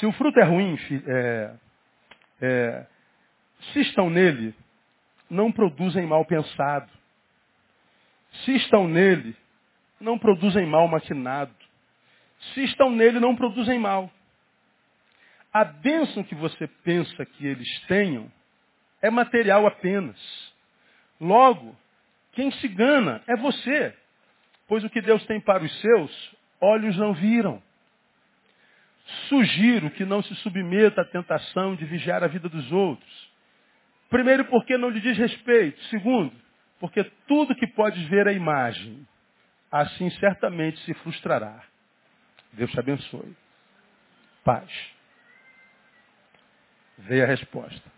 Se 0.00 0.06
o 0.06 0.12
fruto 0.12 0.40
é 0.40 0.44
ruim, 0.44 0.76
é, 1.06 1.54
é, 2.40 2.86
se 3.72 3.80
estão 3.82 4.10
nele, 4.10 4.52
não 5.30 5.52
produzem 5.52 6.06
mal 6.06 6.24
pensado. 6.24 6.90
Se 8.44 8.56
estão 8.56 8.88
nele, 8.88 9.36
não 10.00 10.18
produzem 10.18 10.66
mal 10.66 10.86
maquinado. 10.88 11.54
Se 12.54 12.64
estão 12.64 12.90
nele, 12.90 13.18
não 13.18 13.34
produzem 13.34 13.78
mal. 13.78 14.10
A 15.52 15.64
bênção 15.64 16.22
que 16.22 16.34
você 16.34 16.66
pensa 16.84 17.24
que 17.24 17.46
eles 17.46 17.80
tenham 17.86 18.30
é 19.00 19.10
material 19.10 19.66
apenas. 19.66 20.16
Logo, 21.20 21.74
quem 22.32 22.50
se 22.52 22.68
gana 22.68 23.22
é 23.26 23.36
você. 23.36 23.94
Pois 24.68 24.84
o 24.84 24.90
que 24.90 25.00
Deus 25.00 25.24
tem 25.26 25.40
para 25.40 25.62
os 25.62 25.80
seus, 25.80 26.36
olhos 26.60 26.96
não 26.98 27.14
viram. 27.14 27.62
Sugiro 29.28 29.90
que 29.90 30.04
não 30.04 30.22
se 30.22 30.34
submeta 30.36 31.02
à 31.02 31.04
tentação 31.04 31.76
de 31.76 31.84
vigiar 31.84 32.24
a 32.24 32.26
vida 32.26 32.48
dos 32.48 32.70
outros. 32.72 33.30
Primeiro, 34.10 34.44
porque 34.46 34.76
não 34.76 34.90
lhe 34.90 35.00
diz 35.00 35.16
respeito. 35.16 35.80
Segundo, 35.84 36.32
porque 36.80 37.04
tudo 37.26 37.54
que 37.54 37.66
podes 37.68 38.02
ver 38.08 38.26
é 38.26 38.34
imagem. 38.34 39.06
Assim 39.80 40.08
certamente 40.12 40.80
se 40.86 40.94
frustrará. 40.94 41.62
Deus 42.52 42.70
te 42.70 42.80
abençoe. 42.80 43.36
Paz. 44.42 44.70
Veio 46.96 47.24
a 47.24 47.26
resposta. 47.26 47.92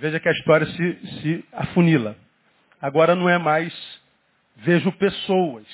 Veja 0.00 0.18
que 0.18 0.28
a 0.28 0.32
história 0.32 0.66
se, 0.66 1.20
se 1.20 1.48
afunila. 1.52 2.16
Agora 2.80 3.14
não 3.14 3.28
é 3.28 3.38
mais 3.38 3.72
vejo 4.56 4.90
pessoas. 4.92 5.66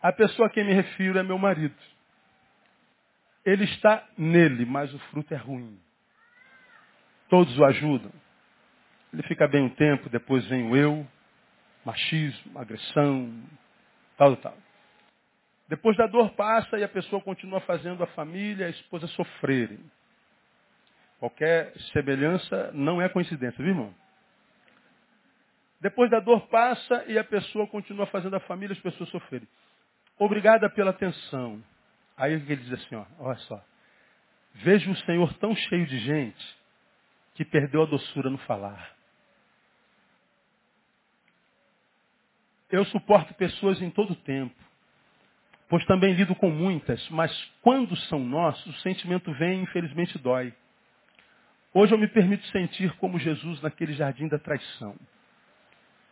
A 0.00 0.12
pessoa 0.12 0.46
a 0.46 0.50
quem 0.50 0.64
me 0.64 0.72
refiro 0.72 1.18
é 1.18 1.24
meu 1.24 1.36
marido. 1.36 1.74
Ele 3.44 3.64
está 3.64 4.06
nele, 4.16 4.64
mas 4.64 4.94
o 4.94 4.98
fruto 5.10 5.34
é 5.34 5.36
ruim. 5.36 5.80
Todos 7.28 7.58
o 7.58 7.64
ajudam. 7.64 8.23
Ele 9.14 9.22
fica 9.22 9.46
bem 9.46 9.62
um 9.62 9.68
tempo, 9.68 10.10
depois 10.10 10.44
vem 10.48 10.68
o 10.68 10.76
eu, 10.76 11.06
machismo, 11.84 12.58
agressão, 12.58 13.32
tal, 14.16 14.36
tal. 14.38 14.56
Depois 15.68 15.96
da 15.96 16.08
dor 16.08 16.30
passa 16.30 16.76
e 16.78 16.82
a 16.82 16.88
pessoa 16.88 17.22
continua 17.22 17.60
fazendo 17.60 18.02
a 18.02 18.08
família 18.08 18.66
a 18.66 18.70
esposa 18.70 19.06
sofrerem. 19.06 19.78
Qualquer 21.20 21.72
semelhança 21.92 22.72
não 22.74 23.00
é 23.00 23.08
coincidência, 23.08 23.62
viu, 23.62 23.68
irmão? 23.72 23.94
Depois 25.80 26.10
da 26.10 26.18
dor 26.18 26.48
passa 26.48 27.04
e 27.06 27.16
a 27.16 27.22
pessoa 27.22 27.68
continua 27.68 28.06
fazendo 28.06 28.34
a 28.34 28.40
família 28.40 28.74
as 28.74 28.82
pessoas 28.82 29.08
sofrerem. 29.10 29.46
Obrigada 30.18 30.68
pela 30.70 30.90
atenção. 30.90 31.62
Aí 32.16 32.32
ele 32.32 32.56
diz 32.56 32.72
assim, 32.72 32.96
ó, 32.96 33.06
olha 33.20 33.38
só. 33.38 33.64
Vejo 34.54 34.90
o 34.90 34.96
Senhor 35.04 35.32
tão 35.34 35.54
cheio 35.54 35.86
de 35.86 35.98
gente 36.00 36.56
que 37.34 37.44
perdeu 37.44 37.82
a 37.82 37.86
doçura 37.86 38.28
no 38.28 38.38
falar. 38.38 38.93
Eu 42.74 42.84
suporto 42.86 43.32
pessoas 43.34 43.80
em 43.80 43.88
todo 43.88 44.16
tempo, 44.16 44.52
pois 45.68 45.86
também 45.86 46.12
lido 46.12 46.34
com 46.34 46.50
muitas, 46.50 47.08
mas 47.08 47.32
quando 47.62 47.94
são 48.08 48.18
nossos, 48.18 48.66
o 48.66 48.80
sentimento 48.80 49.32
vem 49.34 49.60
e 49.60 49.62
infelizmente 49.62 50.18
dói. 50.18 50.52
Hoje 51.72 51.94
eu 51.94 51.98
me 51.98 52.08
permito 52.08 52.44
sentir 52.48 52.90
como 52.96 53.16
Jesus 53.16 53.62
naquele 53.62 53.92
jardim 53.92 54.26
da 54.26 54.40
traição. 54.40 54.96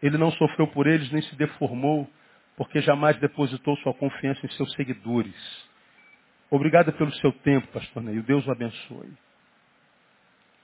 Ele 0.00 0.16
não 0.16 0.30
sofreu 0.30 0.68
por 0.68 0.86
eles, 0.86 1.10
nem 1.10 1.20
se 1.22 1.34
deformou, 1.34 2.08
porque 2.56 2.80
jamais 2.80 3.16
depositou 3.16 3.76
sua 3.78 3.92
confiança 3.94 4.46
em 4.46 4.50
seus 4.50 4.72
seguidores. 4.74 5.34
Obrigado 6.48 6.92
pelo 6.92 7.10
seu 7.14 7.32
tempo, 7.32 7.66
pastor 7.72 8.04
Neil. 8.04 8.22
Deus 8.22 8.46
o 8.46 8.52
abençoe. 8.52 9.12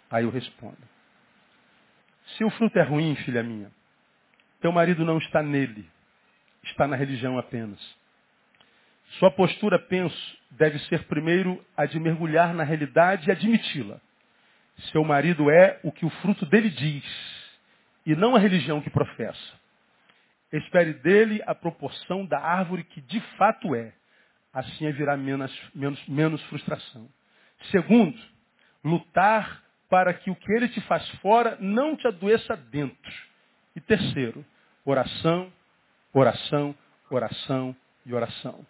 Aí 0.08 0.22
eu 0.22 0.30
respondo. 0.30 0.78
Se 2.36 2.44
o 2.44 2.50
fruto 2.50 2.78
é 2.78 2.82
ruim, 2.84 3.16
filha 3.16 3.42
minha, 3.42 3.72
teu 4.60 4.72
marido 4.72 5.04
não 5.04 5.18
está 5.18 5.42
nele, 5.42 5.88
está 6.64 6.86
na 6.86 6.96
religião 6.96 7.38
apenas. 7.38 7.78
Sua 9.18 9.30
postura, 9.30 9.78
penso, 9.78 10.38
deve 10.50 10.78
ser 10.80 11.04
primeiro 11.04 11.64
a 11.76 11.86
de 11.86 11.98
mergulhar 11.98 12.52
na 12.52 12.62
realidade 12.62 13.28
e 13.28 13.32
admiti-la. 13.32 14.00
Seu 14.92 15.02
marido 15.02 15.50
é 15.50 15.80
o 15.82 15.90
que 15.90 16.04
o 16.04 16.10
fruto 16.10 16.44
dele 16.46 16.70
diz 16.70 17.04
e 18.04 18.14
não 18.14 18.36
a 18.36 18.38
religião 18.38 18.80
que 18.80 18.90
professa. 18.90 19.58
Espere 20.52 20.94
dele 20.94 21.42
a 21.46 21.54
proporção 21.54 22.24
da 22.24 22.38
árvore 22.38 22.84
que 22.84 23.00
de 23.00 23.20
fato 23.36 23.74
é. 23.74 23.92
Assim 24.52 24.86
haverá 24.86 25.16
menos, 25.16 25.52
menos, 25.74 26.08
menos 26.08 26.42
frustração. 26.44 27.08
Segundo, 27.70 28.18
lutar 28.82 29.62
para 29.88 30.14
que 30.14 30.30
o 30.30 30.36
que 30.36 30.52
ele 30.52 30.68
te 30.68 30.80
faz 30.82 31.06
fora 31.20 31.56
não 31.60 31.96
te 31.96 32.06
adoeça 32.06 32.56
dentro. 32.56 33.27
E 33.78 33.80
terceiro, 33.80 34.44
oração, 34.84 35.52
oração, 36.12 36.74
oração 37.08 37.76
e 38.04 38.12
oração. 38.12 38.66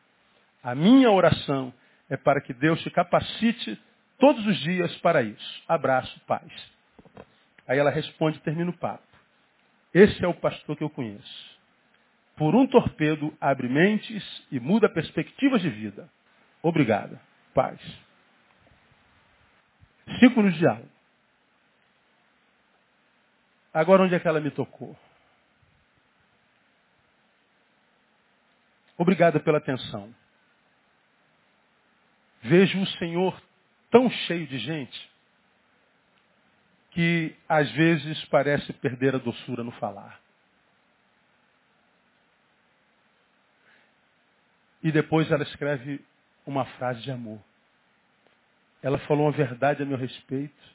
A 0.63 0.75
minha 0.75 1.11
oração 1.11 1.73
é 2.11 2.17
para 2.19 2.43
que 2.43 2.53
Deus 2.53 2.79
te 2.83 2.91
capacite 2.91 3.81
todos 4.19 4.47
os 4.47 4.59
dias 4.59 4.95
para 4.99 5.23
isso. 5.23 5.63
Abraço, 5.67 6.21
paz. 6.27 6.53
Aí 7.67 7.79
ela 7.79 7.89
responde 7.89 8.37
e 8.37 8.43
termina 8.43 8.69
o 8.69 8.77
papo. 8.77 9.03
Esse 9.95 10.23
é 10.23 10.29
o 10.29 10.35
pastor 10.35 10.77
que 10.77 10.85
eu 10.85 10.91
conheço. 10.91 11.59
Por 12.37 12.55
um 12.55 12.67
torpedo 12.67 13.35
abre 13.41 13.67
mentes 13.67 14.47
e 14.53 14.61
muda 14.61 14.91
perspectivas 14.91 15.63
de 15.63 15.71
vida. 15.71 16.07
Obrigada. 16.63 17.19
Paz. 17.55 17.81
Cinco 20.21 20.51
de 20.51 20.67
aula. 20.67 20.98
Agora 23.79 24.03
onde 24.03 24.13
é 24.13 24.19
que 24.19 24.27
ela 24.27 24.41
me 24.41 24.51
tocou? 24.51 24.99
Obrigada 28.97 29.39
pela 29.39 29.59
atenção. 29.59 30.13
Vejo 32.43 32.83
o 32.83 32.87
Senhor 32.99 33.41
tão 33.89 34.11
cheio 34.11 34.49
de 34.49 34.59
gente 34.59 35.11
que 36.91 37.37
às 37.49 37.71
vezes 37.71 38.25
parece 38.25 38.73
perder 38.73 39.15
a 39.15 39.19
doçura 39.19 39.63
no 39.63 39.71
falar. 39.71 40.21
E 44.83 44.91
depois 44.91 45.31
ela 45.31 45.45
escreve 45.45 46.05
uma 46.45 46.65
frase 46.65 47.01
de 47.03 47.13
amor. 47.13 47.41
Ela 48.83 48.99
falou 49.07 49.27
uma 49.27 49.33
verdade 49.33 49.85
a 49.85 49.87
meu 49.87 49.97
respeito 49.97 50.75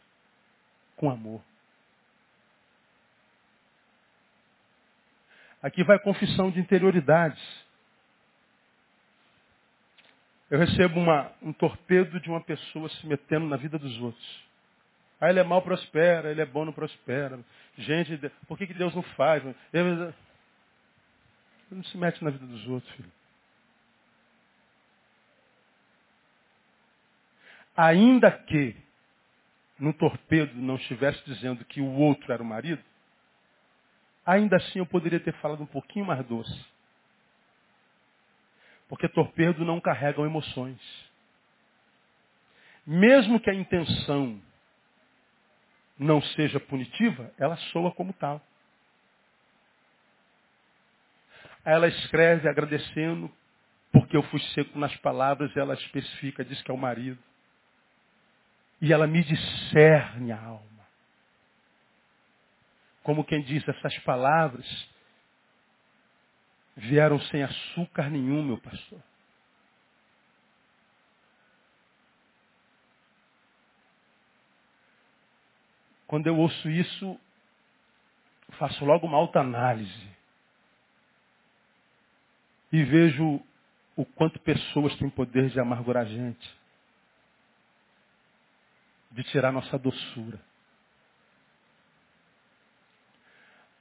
com 0.96 1.10
amor. 1.10 1.44
Aqui 5.64 5.82
vai 5.82 5.98
confissão 5.98 6.52
de 6.52 6.60
interioridades. 6.60 7.42
Eu 10.52 10.60
recebo 10.60 11.00
uma, 11.00 11.32
um 11.42 11.54
torpedo 11.54 12.20
de 12.20 12.30
uma 12.30 12.42
pessoa 12.42 12.90
se 12.90 13.08
metendo 13.08 13.48
na 13.48 13.56
vida 13.56 13.80
dos 13.80 13.98
outros. 14.02 14.44
Aí 15.22 15.30
ele 15.30 15.40
é 15.40 15.44
mal 15.44 15.62
prospera, 15.62 16.30
ele 16.30 16.42
é 16.42 16.46
bom 16.46 16.66
não 16.66 16.74
prospera. 16.74 17.40
Gente, 17.78 18.20
por 18.46 18.58
que, 18.58 18.68
que 18.68 18.74
Deus 18.74 18.94
não 18.94 19.02
faz? 19.02 19.42
Ele 19.72 20.14
não 21.72 21.84
se 21.86 21.98
mete 21.98 22.22
na 22.22 22.30
vida 22.30 22.46
dos 22.46 22.68
outros, 22.68 22.94
filho. 22.96 23.12
Ainda 27.76 28.30
que 28.30 28.76
no 29.80 29.94
torpedo 29.94 30.54
não 30.56 30.76
estivesse 30.76 31.24
dizendo 31.26 31.64
que 31.66 31.80
o 31.80 31.90
outro 31.90 32.32
era 32.32 32.44
o 32.44 32.46
marido, 32.46 32.84
ainda 34.26 34.58
assim 34.58 34.80
eu 34.80 34.86
poderia 34.86 35.20
ter 35.20 35.34
falado 35.36 35.64
um 35.64 35.68
pouquinho 35.68 36.06
mais 36.06 36.26
doce. 36.26 36.66
Porque 38.88 39.08
torpedo 39.08 39.66
não 39.66 39.82
carregam 39.82 40.26
emoções. 40.26 40.80
Mesmo 42.86 43.40
que 43.40 43.50
a 43.50 43.54
intenção 43.54 44.42
não 45.98 46.22
seja 46.22 46.60
punitiva, 46.60 47.32
ela 47.38 47.56
soa 47.72 47.92
como 47.92 48.14
tal. 48.14 48.42
Ela 51.66 51.88
escreve 51.88 52.50
agradecendo 52.50 53.32
porque 53.92 54.18
eu 54.18 54.24
fui 54.24 54.40
seco 54.54 54.78
nas 54.78 54.96
palavras, 54.98 55.56
ela 55.56 55.76
especifica, 55.76 56.44
diz 56.44 56.62
que 56.64 56.72
é 56.72 56.74
o 56.74 56.78
marido. 56.78 57.20
E 58.82 58.92
ela 58.92 59.08
me 59.08 59.24
discerne 59.24 60.32
a 60.32 60.44
alma. 60.44 60.73
Como 63.04 63.26
quem 63.26 63.42
diz, 63.42 63.68
essas 63.68 63.98
palavras 64.00 64.66
vieram 66.76 67.20
sem 67.20 67.44
açúcar 67.44 68.10
nenhum, 68.10 68.44
meu 68.44 68.58
pastor. 68.58 69.02
Quando 76.08 76.28
eu 76.28 76.38
ouço 76.38 76.70
isso, 76.70 77.20
faço 78.52 78.86
logo 78.86 79.06
uma 79.06 79.18
alta 79.18 79.40
análise. 79.40 80.14
E 82.72 82.84
vejo 82.84 83.42
o 83.96 84.06
quanto 84.06 84.40
pessoas 84.40 84.96
têm 84.98 85.10
poder 85.10 85.50
de 85.50 85.60
amargurar 85.60 86.04
a 86.04 86.10
gente. 86.10 86.56
De 89.12 89.24
tirar 89.24 89.52
nossa 89.52 89.78
doçura. 89.78 90.40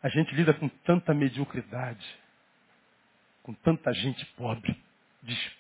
A 0.03 0.09
gente 0.09 0.35
lida 0.35 0.53
com 0.53 0.69
tanta 0.69 1.15
mediocridade, 1.15 2.05
com 3.43 3.55
tanta 3.55 3.93
gente 3.93 4.25
pobre, 4.37 4.77
de, 5.23 5.53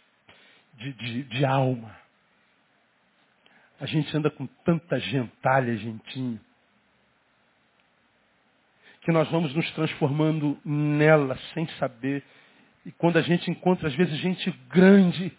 de, 0.74 0.92
de, 0.94 1.22
de 1.24 1.44
alma. 1.44 1.96
A 3.80 3.86
gente 3.86 4.16
anda 4.16 4.30
com 4.30 4.46
tanta 4.46 4.98
gentalha, 4.98 5.76
gentinho 5.76 6.40
que 9.02 9.10
nós 9.10 9.28
vamos 9.30 9.54
nos 9.54 9.68
transformando 9.72 10.58
nela 10.64 11.36
sem 11.52 11.66
saber. 11.78 12.24
E 12.86 12.92
quando 12.92 13.18
a 13.18 13.22
gente 13.22 13.50
encontra, 13.50 13.88
às 13.88 13.94
vezes, 13.94 14.16
gente 14.18 14.50
grande, 14.68 15.36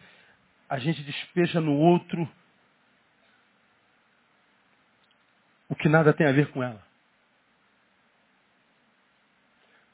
a 0.69 0.77
gente 0.79 1.01
despeja 1.01 1.59
no 1.59 1.73
outro 1.73 2.29
o 5.69 5.75
que 5.75 5.89
nada 5.89 6.13
tem 6.13 6.27
a 6.27 6.31
ver 6.31 6.51
com 6.51 6.61
ela. 6.61 6.81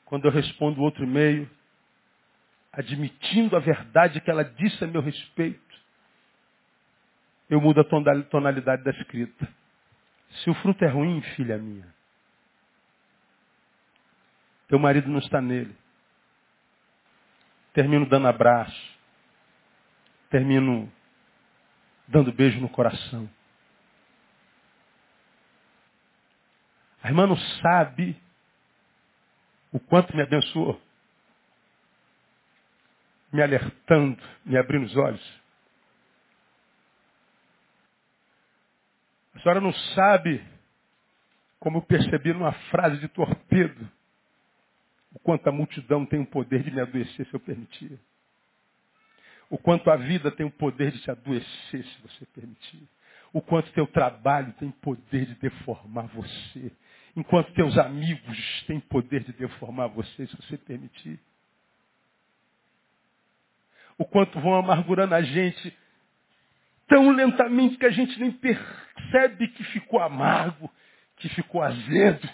Quando 0.10 0.26
eu 0.26 0.32
respondo 0.32 0.82
outro 0.82 1.04
e-mail, 1.04 1.48
admitindo 2.74 3.56
a 3.56 3.60
verdade 3.60 4.20
que 4.20 4.32
ela 4.32 4.44
disse 4.44 4.84
a 4.84 4.88
meu 4.88 5.04
respeito, 5.04 5.62
eu 7.48 7.62
mudo 7.62 7.82
a 7.82 8.24
tonalidade 8.24 8.84
da 8.84 8.90
escrita. 8.90 9.48
Se 10.32 10.50
o 10.50 10.56
fruto 10.56 10.84
é 10.84 10.88
ruim, 10.88 11.22
filha 11.36 11.60
minha, 11.60 11.88
teu 14.68 14.80
marido 14.80 15.08
não 15.08 15.20
está 15.20 15.40
nele. 15.40 15.78
Termino 17.72 18.08
dando 18.08 18.28
abraço. 18.28 18.98
Termino 20.32 20.92
dando 22.08 22.34
beijo 22.34 22.60
no 22.60 22.70
coração. 22.70 23.30
A 27.04 27.10
irmã 27.10 27.28
não 27.28 27.38
sabe 27.38 28.20
o 29.72 29.80
quanto 29.80 30.16
me 30.16 30.22
abençoou. 30.22 30.80
Me 33.32 33.42
alertando, 33.42 34.22
me 34.46 34.58
abrindo 34.58 34.86
os 34.86 34.96
olhos. 34.96 35.40
A 39.36 39.40
senhora 39.40 39.62
não 39.62 39.74
sabe 39.74 40.44
como 41.60 41.78
eu 41.78 41.82
percebi 41.82 42.34
numa 42.34 42.52
frase 42.72 42.98
de 43.00 43.08
torpedo 43.08 43.90
o 45.14 45.20
quanto 45.20 45.48
a 45.48 45.52
multidão 45.52 46.06
tem 46.06 46.20
o 46.20 46.26
poder 46.26 46.64
de 46.64 46.72
me 46.72 46.82
adoecer 46.82 47.26
se 47.26 47.34
eu 47.34 47.40
permitir. 47.40 48.00
O 49.50 49.58
quanto 49.58 49.90
a 49.90 49.96
vida 49.96 50.32
tem 50.32 50.46
o 50.46 50.52
poder 50.52 50.92
de 50.92 51.02
te 51.02 51.10
adoecer 51.10 51.84
se 51.84 52.02
você 52.02 52.26
permitir. 52.28 52.88
O 53.34 53.42
quanto 53.42 53.72
teu 53.74 53.88
trabalho 53.88 54.54
tem 54.54 54.70
poder 54.70 55.26
de 55.26 55.36
deformar 55.36 56.08
você. 56.08 56.72
Enquanto 57.20 57.52
teus 57.52 57.78
amigos 57.78 58.64
têm 58.66 58.80
poder 58.80 59.26
de 59.26 59.34
deformar 59.34 59.88
você 59.88 60.26
se 60.26 60.36
você 60.38 60.58
permitir. 60.58 61.20
O 63.98 64.06
quanto 64.06 64.40
vão 64.40 64.56
amargurando 64.56 65.14
a 65.14 65.22
gente 65.22 65.78
tão 66.88 67.12
lentamente 67.12 67.78
que 67.78 67.86
a 67.86 67.90
gente 67.92 68.18
nem 68.18 68.32
percebe 68.32 69.50
que 69.50 69.66
ficou 69.66 70.00
amargo, 70.00 70.72
que 71.18 71.28
ficou 71.28 71.62
azedo. 71.62 72.30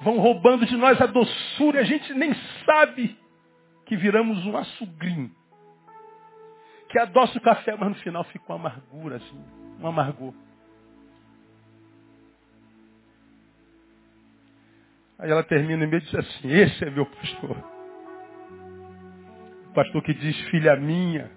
vão 0.00 0.18
roubando 0.18 0.66
de 0.66 0.76
nós 0.76 1.00
a 1.00 1.06
doçura 1.06 1.78
e 1.78 1.80
a 1.80 1.84
gente 1.84 2.12
nem 2.14 2.32
sabe 2.64 3.18
que 3.86 3.96
viramos 3.96 4.44
um 4.46 4.56
açugrinho. 4.56 5.30
Que 6.88 6.98
adoça 6.98 7.38
o 7.38 7.42
café, 7.42 7.76
mas 7.76 7.90
no 7.90 7.94
final 7.96 8.24
fica 8.24 8.44
uma 8.48 8.56
amargura, 8.56 9.16
assim, 9.16 9.44
um 9.78 9.86
amargor. 9.86 10.32
Aí 15.20 15.30
ela 15.30 15.42
termina 15.42 15.84
e 15.84 15.86
me 15.86 16.00
diz 16.00 16.14
assim, 16.14 16.50
esse 16.50 16.82
é 16.82 16.90
meu 16.90 17.04
pastor. 17.04 17.56
O 19.68 19.72
pastor 19.74 20.02
que 20.02 20.14
diz, 20.14 20.38
filha 20.48 20.74
minha. 20.76 21.30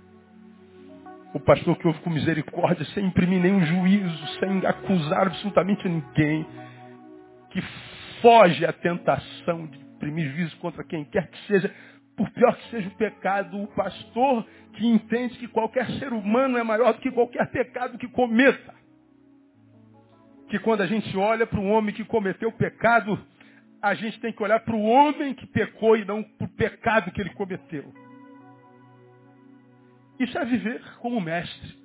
O 1.34 1.40
pastor 1.40 1.78
que 1.78 1.88
ouve 1.88 2.00
com 2.00 2.10
misericórdia, 2.10 2.86
sem 2.94 3.06
imprimir 3.06 3.42
nenhum 3.42 3.66
juízo, 3.66 4.28
sem 4.40 4.66
acusar 4.66 5.28
absolutamente 5.28 5.88
ninguém. 5.90 6.46
Que 7.50 7.62
foge 8.22 8.66
à 8.66 8.72
tentação 8.72 9.68
de 9.68 9.78
imprimir 9.78 10.32
juízo 10.32 10.56
contra 10.58 10.84
quem 10.86 11.04
quer 11.04 11.28
que 11.28 11.38
seja, 11.48 11.74
por 12.16 12.30
pior 12.30 12.56
que 12.56 12.70
seja 12.70 12.88
o 12.88 12.96
pecado, 12.96 13.62
o 13.62 13.68
pastor 13.68 14.46
que 14.74 14.88
entende 14.88 15.38
que 15.38 15.48
qualquer 15.50 15.88
ser 16.00 16.14
humano 16.14 16.58
é 16.58 16.64
maior 16.64 16.94
do 16.94 17.02
que 17.02 17.12
qualquer 17.12 17.50
pecado 17.52 17.98
que 17.98 18.08
cometa. 18.08 18.74
Que 20.48 20.58
quando 20.60 20.82
a 20.82 20.88
gente 20.88 21.18
olha 21.18 21.46
para 21.46 21.60
um 21.60 21.72
homem 21.72 21.94
que 21.94 22.06
cometeu 22.06 22.52
pecado, 22.52 23.20
a 23.84 23.94
gente 23.96 24.18
tem 24.22 24.32
que 24.32 24.42
olhar 24.42 24.62
para 24.62 24.74
o 24.74 24.82
homem 24.82 25.34
que 25.34 25.46
pecou 25.46 25.98
e 25.98 26.06
não 26.06 26.24
para 26.24 26.46
o 26.46 26.50
pecado 26.52 27.12
que 27.12 27.20
ele 27.20 27.34
cometeu. 27.34 27.94
Isso 30.18 30.38
é 30.38 30.46
viver 30.46 30.82
como 31.00 31.20
mestre. 31.20 31.78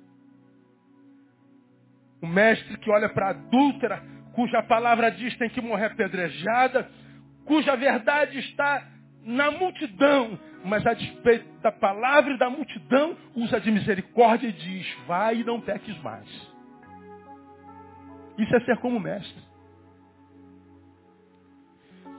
O 2.21 2.27
mestre 2.27 2.77
que 2.77 2.89
olha 2.89 3.09
para 3.09 3.27
a 3.27 3.29
adúltera 3.31 4.01
cuja 4.33 4.63
palavra 4.63 5.11
diz 5.11 5.35
tem 5.37 5.49
que 5.49 5.59
morrer 5.59 5.87
apedrejada, 5.87 6.89
cuja 7.43 7.75
verdade 7.75 8.39
está 8.39 8.87
na 9.25 9.51
multidão, 9.51 10.39
mas 10.63 10.87
a 10.87 10.93
despeito 10.93 11.49
da 11.59 11.71
palavra 11.73 12.33
e 12.33 12.37
da 12.37 12.49
multidão, 12.49 13.17
usa 13.35 13.59
de 13.59 13.69
misericórdia 13.71 14.47
e 14.47 14.53
diz, 14.53 14.87
vai 15.05 15.41
e 15.41 15.43
não 15.43 15.59
peques 15.59 16.01
mais. 16.01 16.29
Isso 18.37 18.55
é 18.55 18.59
ser 18.61 18.77
como 18.77 19.01
mestre. 19.01 19.48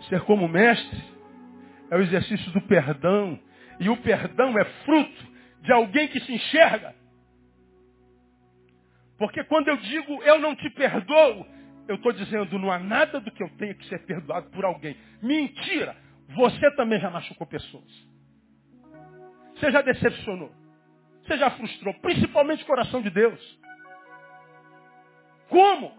Ser 0.08 0.20
como 0.22 0.48
mestre 0.48 1.02
é 1.90 1.96
o 1.96 2.00
exercício 2.00 2.50
do 2.52 2.60
perdão. 2.62 3.38
E 3.78 3.88
o 3.88 3.96
perdão 3.98 4.58
é 4.58 4.64
fruto 4.84 5.26
de 5.62 5.72
alguém 5.72 6.08
que 6.08 6.20
se 6.20 6.32
enxerga. 6.32 6.94
Porque 9.18 9.44
quando 9.44 9.68
eu 9.68 9.76
digo 9.76 10.22
eu 10.22 10.38
não 10.38 10.56
te 10.56 10.70
perdoo, 10.70 11.46
eu 11.86 11.96
estou 11.96 12.12
dizendo, 12.12 12.58
não 12.58 12.70
há 12.70 12.78
nada 12.78 13.20
do 13.20 13.30
que 13.30 13.42
eu 13.42 13.48
tenha 13.56 13.74
que 13.74 13.84
ser 13.86 13.98
perdoado 14.06 14.48
por 14.50 14.64
alguém. 14.64 14.96
Mentira! 15.22 15.96
Você 16.36 16.70
também 16.76 17.00
já 17.00 17.10
machucou 17.10 17.46
pessoas. 17.46 18.08
Você 19.56 19.70
já 19.72 19.82
decepcionou. 19.82 20.52
Você 21.22 21.36
já 21.36 21.50
frustrou, 21.50 21.92
principalmente 21.94 22.62
o 22.62 22.66
coração 22.66 23.02
de 23.02 23.10
Deus. 23.10 23.60
Como 25.48 25.92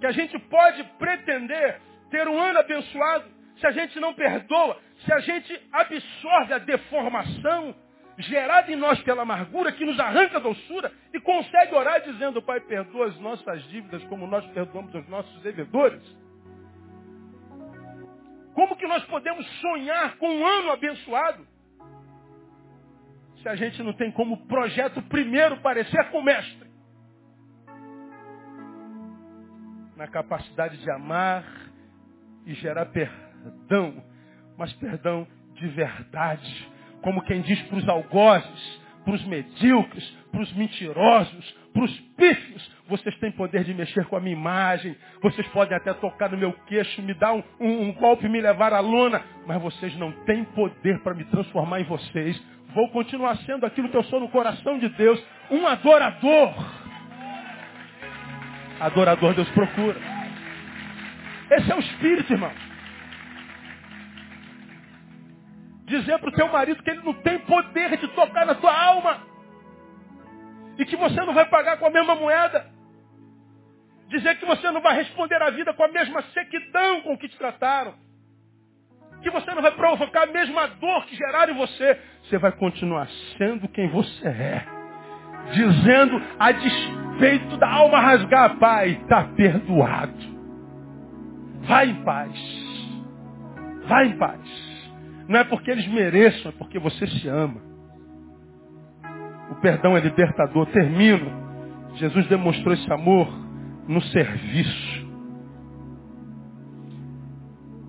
que 0.00 0.06
a 0.06 0.12
gente 0.12 0.38
pode 0.40 0.82
pretender 0.98 1.80
ter 2.10 2.26
um 2.28 2.38
ano 2.38 2.58
abençoado 2.58 3.24
se 3.58 3.66
a 3.66 3.70
gente 3.70 3.98
não 3.98 4.14
perdoa, 4.14 4.78
se 5.04 5.12
a 5.12 5.18
gente 5.20 5.68
absorve 5.72 6.52
a 6.52 6.58
deformação 6.58 7.74
gerada 8.18 8.72
em 8.72 8.76
nós 8.76 9.00
pela 9.02 9.22
amargura 9.22 9.72
que 9.72 9.84
nos 9.84 9.98
arranca 9.98 10.38
a 10.38 10.40
doçura 10.40 10.92
e 11.12 11.20
consegue 11.20 11.74
orar 11.74 12.02
dizendo, 12.02 12.40
Pai, 12.42 12.60
perdoa 12.60 13.06
as 13.06 13.18
nossas 13.18 13.62
dívidas 13.64 14.02
como 14.04 14.26
nós 14.26 14.44
perdoamos 14.48 14.94
os 14.94 15.08
nossos 15.08 15.42
devedores? 15.42 16.02
Como 18.54 18.76
que 18.76 18.86
nós 18.86 19.04
podemos 19.04 19.46
sonhar 19.60 20.16
com 20.16 20.28
um 20.28 20.46
ano 20.46 20.72
abençoado 20.72 21.46
se 23.42 23.48
a 23.48 23.54
gente 23.54 23.82
não 23.82 23.92
tem 23.92 24.10
como 24.10 24.46
projeto 24.46 25.02
primeiro 25.02 25.60
parecer 25.60 26.10
com 26.10 26.18
o 26.20 26.24
mestre? 26.24 26.66
Na 29.94 30.08
capacidade 30.08 30.78
de 30.78 30.90
amar 30.90 31.65
e 32.46 32.54
gerar 32.54 32.86
perdão, 32.86 34.02
mas 34.56 34.72
perdão 34.74 35.26
de 35.54 35.66
verdade 35.68 36.76
como 37.06 37.22
quem 37.22 37.40
diz 37.40 37.62
para 37.62 37.78
os 37.78 37.88
algozes, 37.88 38.80
para 39.04 39.14
os 39.14 39.24
medíocres, 39.26 40.04
para 40.32 40.40
os 40.40 40.52
mentirosos, 40.54 41.56
para 41.72 41.84
os 41.84 42.00
pífios, 42.16 42.72
vocês 42.88 43.16
têm 43.18 43.30
poder 43.30 43.62
de 43.62 43.72
mexer 43.74 44.04
com 44.06 44.16
a 44.16 44.20
minha 44.20 44.34
imagem, 44.34 44.96
vocês 45.22 45.46
podem 45.48 45.76
até 45.76 45.94
tocar 45.94 46.30
no 46.30 46.36
meu 46.36 46.52
queixo, 46.66 47.00
me 47.02 47.14
dar 47.14 47.32
um, 47.32 47.44
um, 47.60 47.82
um 47.82 47.92
golpe 47.92 48.26
e 48.26 48.28
me 48.28 48.40
levar 48.40 48.72
à 48.72 48.80
lona, 48.80 49.22
mas 49.46 49.62
vocês 49.62 49.96
não 49.96 50.10
têm 50.24 50.42
poder 50.46 50.98
para 51.04 51.14
me 51.14 51.24
transformar 51.26 51.80
em 51.80 51.84
vocês. 51.84 52.42
Vou 52.74 52.88
continuar 52.90 53.36
sendo 53.38 53.64
aquilo 53.64 53.88
que 53.88 53.96
eu 53.96 54.04
sou 54.04 54.18
no 54.18 54.28
coração 54.28 54.76
de 54.76 54.88
Deus, 54.88 55.22
um 55.48 55.64
adorador. 55.64 56.54
Adorador 58.80 59.32
Deus 59.32 59.48
procura. 59.50 60.15
Esse 61.50 61.70
é 61.70 61.74
o 61.74 61.80
espírito, 61.80 62.32
irmão. 62.32 62.52
dizer 65.86 66.18
para 66.18 66.28
o 66.28 66.32
teu 66.32 66.48
marido 66.48 66.82
que 66.82 66.90
ele 66.90 67.02
não 67.02 67.14
tem 67.14 67.38
poder 67.40 67.96
de 67.96 68.08
tocar 68.08 68.44
na 68.44 68.54
tua 68.56 68.76
alma. 68.76 69.18
E 70.78 70.84
que 70.84 70.96
você 70.96 71.16
não 71.20 71.32
vai 71.32 71.46
pagar 71.46 71.78
com 71.78 71.86
a 71.86 71.90
mesma 71.90 72.14
moeda. 72.14 72.66
Dizer 74.08 74.36
que 74.36 74.44
você 74.44 74.70
não 74.70 74.82
vai 74.82 74.94
responder 74.96 75.40
à 75.40 75.50
vida 75.50 75.72
com 75.72 75.82
a 75.82 75.88
mesma 75.88 76.22
sequidão 76.34 77.00
com 77.02 77.16
que 77.16 77.28
te 77.28 77.38
trataram. 77.38 77.94
Que 79.22 79.30
você 79.30 79.50
não 79.54 79.62
vai 79.62 79.72
provocar 79.72 80.24
a 80.24 80.26
mesma 80.26 80.66
dor 80.66 81.06
que 81.06 81.16
geraram 81.16 81.54
em 81.54 81.56
você. 81.56 81.98
Você 82.24 82.36
vai 82.36 82.52
continuar 82.52 83.08
sendo 83.38 83.66
quem 83.68 83.88
você 83.88 84.28
é. 84.28 84.66
Dizendo 85.52 86.20
a 86.38 86.52
despeito 86.52 87.56
da 87.56 87.68
alma 87.68 88.00
rasgar, 88.00 88.58
Pai, 88.58 88.90
está 89.02 89.24
perdoado. 89.36 90.35
Vai 91.66 91.90
em 91.90 92.04
paz. 92.04 92.32
Vai 93.88 94.06
em 94.08 94.18
paz. 94.18 94.40
Não 95.28 95.40
é 95.40 95.44
porque 95.44 95.70
eles 95.70 95.86
mereçam, 95.88 96.50
é 96.50 96.54
porque 96.56 96.78
você 96.78 97.06
se 97.06 97.28
ama. 97.28 97.60
O 99.50 99.56
perdão 99.56 99.96
é 99.96 100.00
libertador. 100.00 100.66
Termino. 100.66 101.46
Jesus 101.96 102.26
demonstrou 102.28 102.74
esse 102.74 102.92
amor 102.92 103.28
no 103.88 104.00
serviço. 104.02 105.06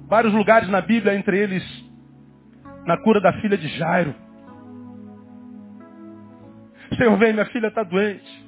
Vários 0.08 0.34
lugares 0.34 0.70
na 0.70 0.80
Bíblia, 0.80 1.16
entre 1.16 1.38
eles 1.38 1.88
na 2.86 2.98
cura 2.98 3.20
da 3.20 3.34
filha 3.42 3.58
de 3.58 3.68
Jairo. 3.68 4.16
Senhor, 6.98 7.18
vem, 7.18 7.34
minha 7.34 7.46
filha 7.48 7.68
está 7.68 7.84
doente. 7.84 8.47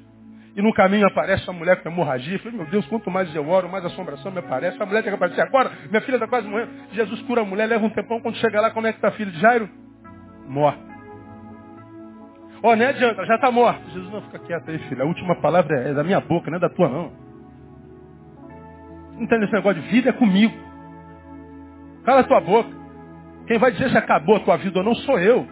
E 0.55 0.61
no 0.61 0.73
caminho 0.73 1.07
aparece 1.07 1.49
a 1.49 1.53
mulher 1.53 1.81
com 1.81 1.89
hemorragia. 1.89 2.35
Eu 2.35 2.39
falei, 2.39 2.57
meu 2.57 2.67
Deus, 2.67 2.85
quanto 2.87 3.09
mais 3.09 3.33
eu 3.35 3.47
oro, 3.47 3.69
mais 3.69 3.85
assombração 3.85 4.31
me 4.31 4.39
aparece. 4.39 4.81
A 4.81 4.85
mulher 4.85 5.03
tem 5.03 5.11
que 5.11 5.15
aparecer 5.15 5.41
agora. 5.41 5.71
Minha 5.89 6.01
filha 6.01 6.15
está 6.15 6.27
quase 6.27 6.47
morrendo. 6.47 6.71
Jesus 6.91 7.21
cura 7.23 7.41
a 7.41 7.45
mulher, 7.45 7.67
leva 7.67 7.85
um 7.85 7.89
tempão. 7.89 8.19
Quando 8.19 8.35
chega 8.37 8.59
lá, 8.59 8.71
como 8.71 8.87
é 8.87 8.91
que 8.91 8.97
está 8.97 9.09
a 9.09 9.11
filha 9.11 9.31
de 9.31 9.39
Jairo? 9.39 9.69
Morta. 10.47 10.89
Ó, 12.61 12.71
oh, 12.71 12.75
nem 12.75 12.87
adianta, 12.87 13.25
já 13.25 13.35
está 13.35 13.51
morta. 13.51 13.81
Jesus, 13.91 14.11
não, 14.11 14.21
fica 14.23 14.39
quieto 14.39 14.69
aí, 14.69 14.79
filha. 14.79 15.03
A 15.03 15.07
última 15.07 15.35
palavra 15.35 15.77
é 15.81 15.93
da 15.93 16.03
minha 16.03 16.19
boca, 16.19 16.49
não 16.49 16.57
é 16.57 16.59
da 16.59 16.69
tua, 16.69 16.89
não. 16.89 17.11
Não 19.13 19.23
entende 19.23 19.45
esse 19.45 19.53
negócio 19.53 19.81
de 19.81 19.87
vida? 19.87 20.09
É 20.09 20.13
comigo. 20.13 20.53
Cala 22.03 22.21
a 22.21 22.23
tua 22.23 22.41
boca. 22.41 22.69
Quem 23.47 23.57
vai 23.57 23.71
dizer 23.71 23.89
se 23.89 23.97
acabou 23.97 24.35
a 24.35 24.39
tua 24.41 24.57
vida 24.57 24.79
ou 24.79 24.85
não 24.85 24.95
sou 24.95 25.19
eu. 25.19 25.47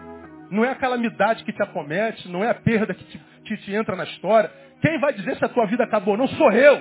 Não 0.50 0.64
é 0.64 0.70
a 0.70 0.74
calamidade 0.74 1.44
que 1.44 1.52
te 1.52 1.62
acomete, 1.62 2.28
não 2.28 2.42
é 2.42 2.50
a 2.50 2.54
perda 2.54 2.94
que 2.94 3.04
te, 3.04 3.18
que 3.44 3.56
te 3.58 3.74
entra 3.74 3.94
na 3.94 4.04
história. 4.04 4.50
Quem 4.80 4.98
vai 4.98 5.12
dizer 5.12 5.36
se 5.36 5.44
a 5.44 5.48
tua 5.48 5.66
vida 5.66 5.84
acabou? 5.84 6.16
Não 6.16 6.28
sou 6.28 6.52
eu. 6.52 6.80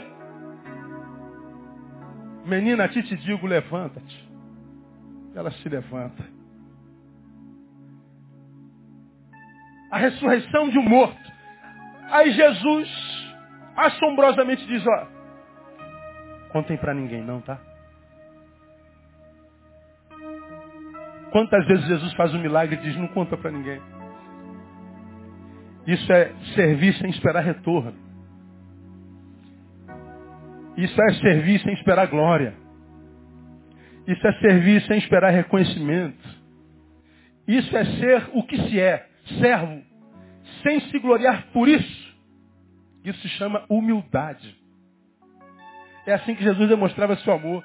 Menina, 2.45 2.86
a 2.86 2.88
ti 2.88 3.03
te 3.03 3.15
digo, 3.18 3.45
levanta-te. 3.45 4.30
Ela 5.36 5.51
se 5.51 5.68
levanta. 5.68 6.24
A 9.91 9.97
ressurreição 9.97 10.70
de 10.70 10.80
um 10.80 10.84
morto. 10.84 11.32
Aí 12.09 12.32
Jesus 12.32 12.89
assombrosamente 13.76 14.65
diz, 14.65 14.84
ó, 14.88 15.07
contem 16.51 16.78
para 16.78 16.93
ninguém 16.93 17.22
não, 17.22 17.41
tá? 17.41 17.59
Quantas 21.32 21.65
vezes 21.67 21.86
Jesus 21.86 22.13
faz 22.13 22.34
um 22.34 22.39
milagre 22.39 22.75
e 22.75 22.80
diz, 22.80 22.95
não 22.95 23.07
conta 23.07 23.38
para 23.38 23.51
ninguém. 23.51 23.82
Isso 25.86 26.11
é 26.11 26.34
servir 26.55 26.93
sem 26.95 27.09
esperar 27.09 27.41
retorno. 27.41 27.95
Isso 30.75 31.01
é 31.01 31.13
servir 31.15 31.59
sem 31.61 31.73
esperar 31.73 32.07
glória. 32.07 32.53
Isso 34.05 34.25
é 34.25 34.34
servir 34.34 34.82
sem 34.84 34.97
esperar 34.97 35.32
reconhecimento. 35.32 36.38
Isso 37.47 37.75
é 37.75 37.86
ser 37.86 38.30
o 38.34 38.43
que 38.43 38.57
se 38.69 38.80
é, 38.80 39.07
servo, 39.39 39.82
sem 40.63 40.80
se 40.82 40.99
gloriar 40.99 41.47
por 41.53 41.67
isso. 41.67 42.15
Isso 43.03 43.19
se 43.21 43.30
chama 43.30 43.63
humildade. 43.69 44.55
É 46.05 46.13
assim 46.13 46.36
que 46.36 46.43
Jesus 46.43 46.67
demonstrava 46.69 47.15
seu 47.17 47.34
amor. 47.34 47.63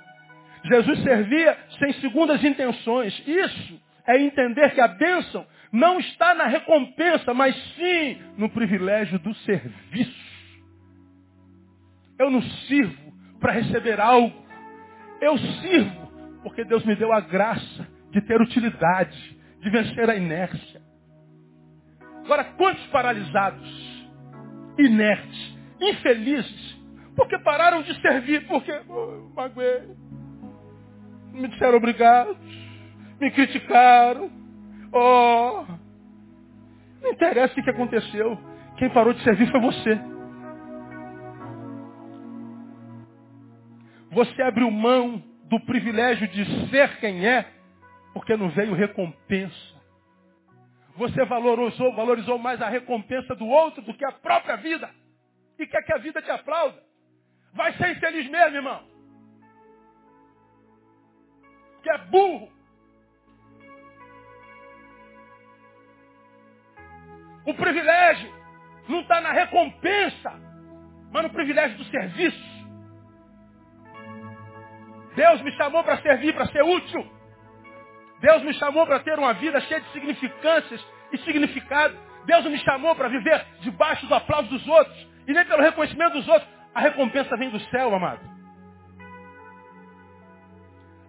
Jesus 0.65 1.03
servia 1.03 1.59
sem 1.79 1.93
segundas 1.95 2.43
intenções. 2.45 3.21
Isso 3.27 3.81
é 4.07 4.21
entender 4.21 4.71
que 4.75 4.81
a 4.81 4.89
bênção 4.89 5.47
não 5.73 5.99
está 5.99 6.35
na 6.35 6.47
recompensa, 6.47 7.33
mas 7.33 7.57
sim 7.75 8.21
no 8.37 8.49
privilégio 8.51 9.19
do 9.19 9.35
serviço. 9.37 10.33
Eu 12.19 12.31
não 12.31 12.43
sirvo 12.43 13.13
para 13.41 13.53
receber 13.53 14.01
algo. 14.01 14.41
Eu 15.21 15.39
sirvo 15.39 16.03
porque 16.43 16.65
Deus 16.65 16.85
me 16.85 16.95
deu 16.95 17.13
a 17.13 17.21
graça 17.21 17.89
de 18.11 18.21
ter 18.21 18.41
utilidade, 18.41 19.37
de 19.61 19.71
vencer 19.71 20.09
a 20.11 20.17
inércia. 20.17 20.83
Agora, 22.25 22.45
quantos 22.45 22.85
paralisados, 22.87 24.07
inertes, 24.79 25.59
infelizes, 25.81 26.81
porque 27.17 27.39
pararam 27.39 27.83
de 27.83 28.01
servir, 28.01 28.47
porque 28.47 28.73
oh, 28.89 29.33
magoei, 29.35 29.83
me 31.33 31.49
disseram 31.49 31.77
obrigado, 31.77 32.37
me 33.21 33.31
criticaram, 33.31 34.31
Oh! 34.93 35.65
Não 37.01 37.11
interessa 37.11 37.59
o 37.59 37.65
que 37.65 37.71
aconteceu. 37.71 38.39
Quem 38.77 38.91
parou 38.91 39.15
de 39.15 39.23
servir 39.23 39.51
foi 39.51 39.61
você. 39.61 39.99
Você 44.11 44.43
abriu 44.43 44.71
mão 44.71 45.23
do 45.45 45.59
privilégio 45.61 46.29
de 46.29 46.69
ser 46.69 46.99
quem 46.99 47.27
é, 47.27 47.47
porque 48.13 48.37
não 48.37 48.51
veio 48.51 48.75
recompensa. 48.75 49.73
Você 50.97 51.25
valorizou, 51.25 51.95
valorizou 51.95 52.39
mais 52.39 52.61
a 52.61 52.69
recompensa 52.69 53.35
do 53.35 53.47
outro 53.47 53.81
do 53.81 53.95
que 53.95 54.05
a 54.05 54.13
própria 54.13 54.57
vida. 54.57 54.91
E 55.59 55.67
quer 55.67 55.83
que 55.83 55.95
a 55.95 55.99
vida 55.99 56.21
te 56.21 56.31
aplauda. 56.31 56.79
Vai 57.55 57.73
ser 57.75 57.93
infeliz 57.93 58.29
mesmo, 58.29 58.57
irmão. 58.57 58.92
Que 61.83 61.91
é 61.91 61.99
burro. 61.99 62.51
O 67.45 67.55
privilégio 67.55 68.33
não 68.89 69.01
está 69.01 69.21
na 69.21 69.33
recompensa, 69.33 70.33
mas 71.11 71.23
no 71.25 71.31
privilégio 71.31 71.77
do 71.77 71.85
serviço. 71.85 72.53
Deus 75.15 75.43
me 75.43 75.53
chamou 75.53 75.83
para 75.85 76.01
servir, 76.01 76.35
para 76.35 76.47
ser 76.47 76.63
útil. 76.63 77.07
Deus 78.21 78.43
me 78.43 78.55
chamou 78.55 78.87
para 78.87 79.01
ter 79.01 79.19
uma 79.19 79.35
vida 79.35 79.61
cheia 79.63 79.81
de 79.81 79.91
significâncias 79.93 80.85
e 81.13 81.19
significado. 81.19 81.99
Deus 82.25 82.45
me 82.47 82.59
chamou 82.59 82.95
para 82.95 83.09
viver 83.09 83.45
debaixo 83.61 84.07
do 84.07 84.15
aplauso 84.15 84.49
dos 84.49 84.67
outros. 84.69 85.09
E 85.27 85.33
nem 85.33 85.45
pelo 85.45 85.61
reconhecimento 85.61 86.15
dos 86.15 86.29
outros. 86.29 86.49
A 86.75 86.81
recompensa 86.81 87.37
vem 87.37 87.51
do 87.51 87.61
céu, 87.69 87.95
amado. 87.95 88.32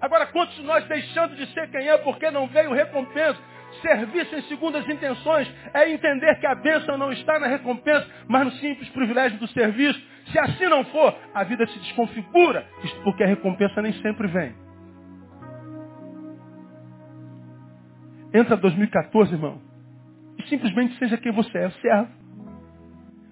Agora, 0.03 0.25
quantos 0.27 0.61
nós 0.65 0.85
deixando 0.85 1.33
de 1.33 1.45
ser 1.53 1.71
quem 1.71 1.87
é 1.87 1.97
porque 1.99 2.29
não 2.29 2.45
veio 2.47 2.73
recompensa? 2.73 3.39
Servir 3.81 4.25
sem 4.25 4.41
segundas 4.43 4.85
intenções 4.89 5.49
é 5.73 5.89
entender 5.89 6.37
que 6.41 6.45
a 6.45 6.55
bênção 6.55 6.97
não 6.97 7.09
está 7.13 7.39
na 7.39 7.47
recompensa, 7.47 8.05
mas 8.27 8.43
no 8.43 8.51
simples 8.51 8.89
privilégio 8.89 9.39
do 9.39 9.47
serviço. 9.47 9.97
Se 10.29 10.37
assim 10.37 10.65
não 10.65 10.83
for, 10.83 11.17
a 11.33 11.45
vida 11.45 11.65
se 11.67 11.79
desconfigura, 11.79 12.67
porque 13.05 13.23
a 13.23 13.27
recompensa 13.27 13.81
nem 13.81 13.93
sempre 14.01 14.27
vem. 14.27 14.53
Entra 18.33 18.57
2014, 18.57 19.31
irmão, 19.31 19.61
e 20.37 20.43
simplesmente 20.49 20.97
seja 20.97 21.17
quem 21.17 21.31
você 21.31 21.59
é, 21.59 21.69
servo. 21.69 22.11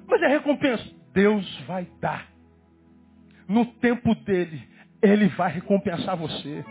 Mas 0.07 0.21
é 0.21 0.27
recompensa. 0.27 0.85
Deus 1.13 1.63
vai 1.67 1.85
dar. 1.99 2.27
No 3.45 3.65
tempo 3.65 4.15
dele, 4.15 4.70
ele 5.01 5.27
vai 5.29 5.51
recompensar 5.51 6.15
você. 6.15 6.63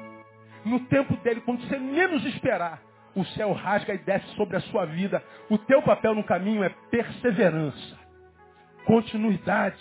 No 0.65 0.81
tempo 0.87 1.17
dele, 1.19 1.41
quando 1.41 1.67
você 1.67 1.79
menos 1.79 2.25
esperar, 2.27 2.81
o 3.15 3.25
céu 3.25 3.53
rasga 3.53 3.95
e 3.95 3.99
desce 3.99 4.27
sobre 4.35 4.57
a 4.57 4.61
sua 4.61 4.85
vida. 4.87 5.23
O 5.49 5.59
teu 5.59 5.83
papel 5.83 6.15
no 6.15 6.25
caminho 6.25 6.63
é 6.63 6.69
perseverança, 6.91 7.99
continuidade, 8.85 9.81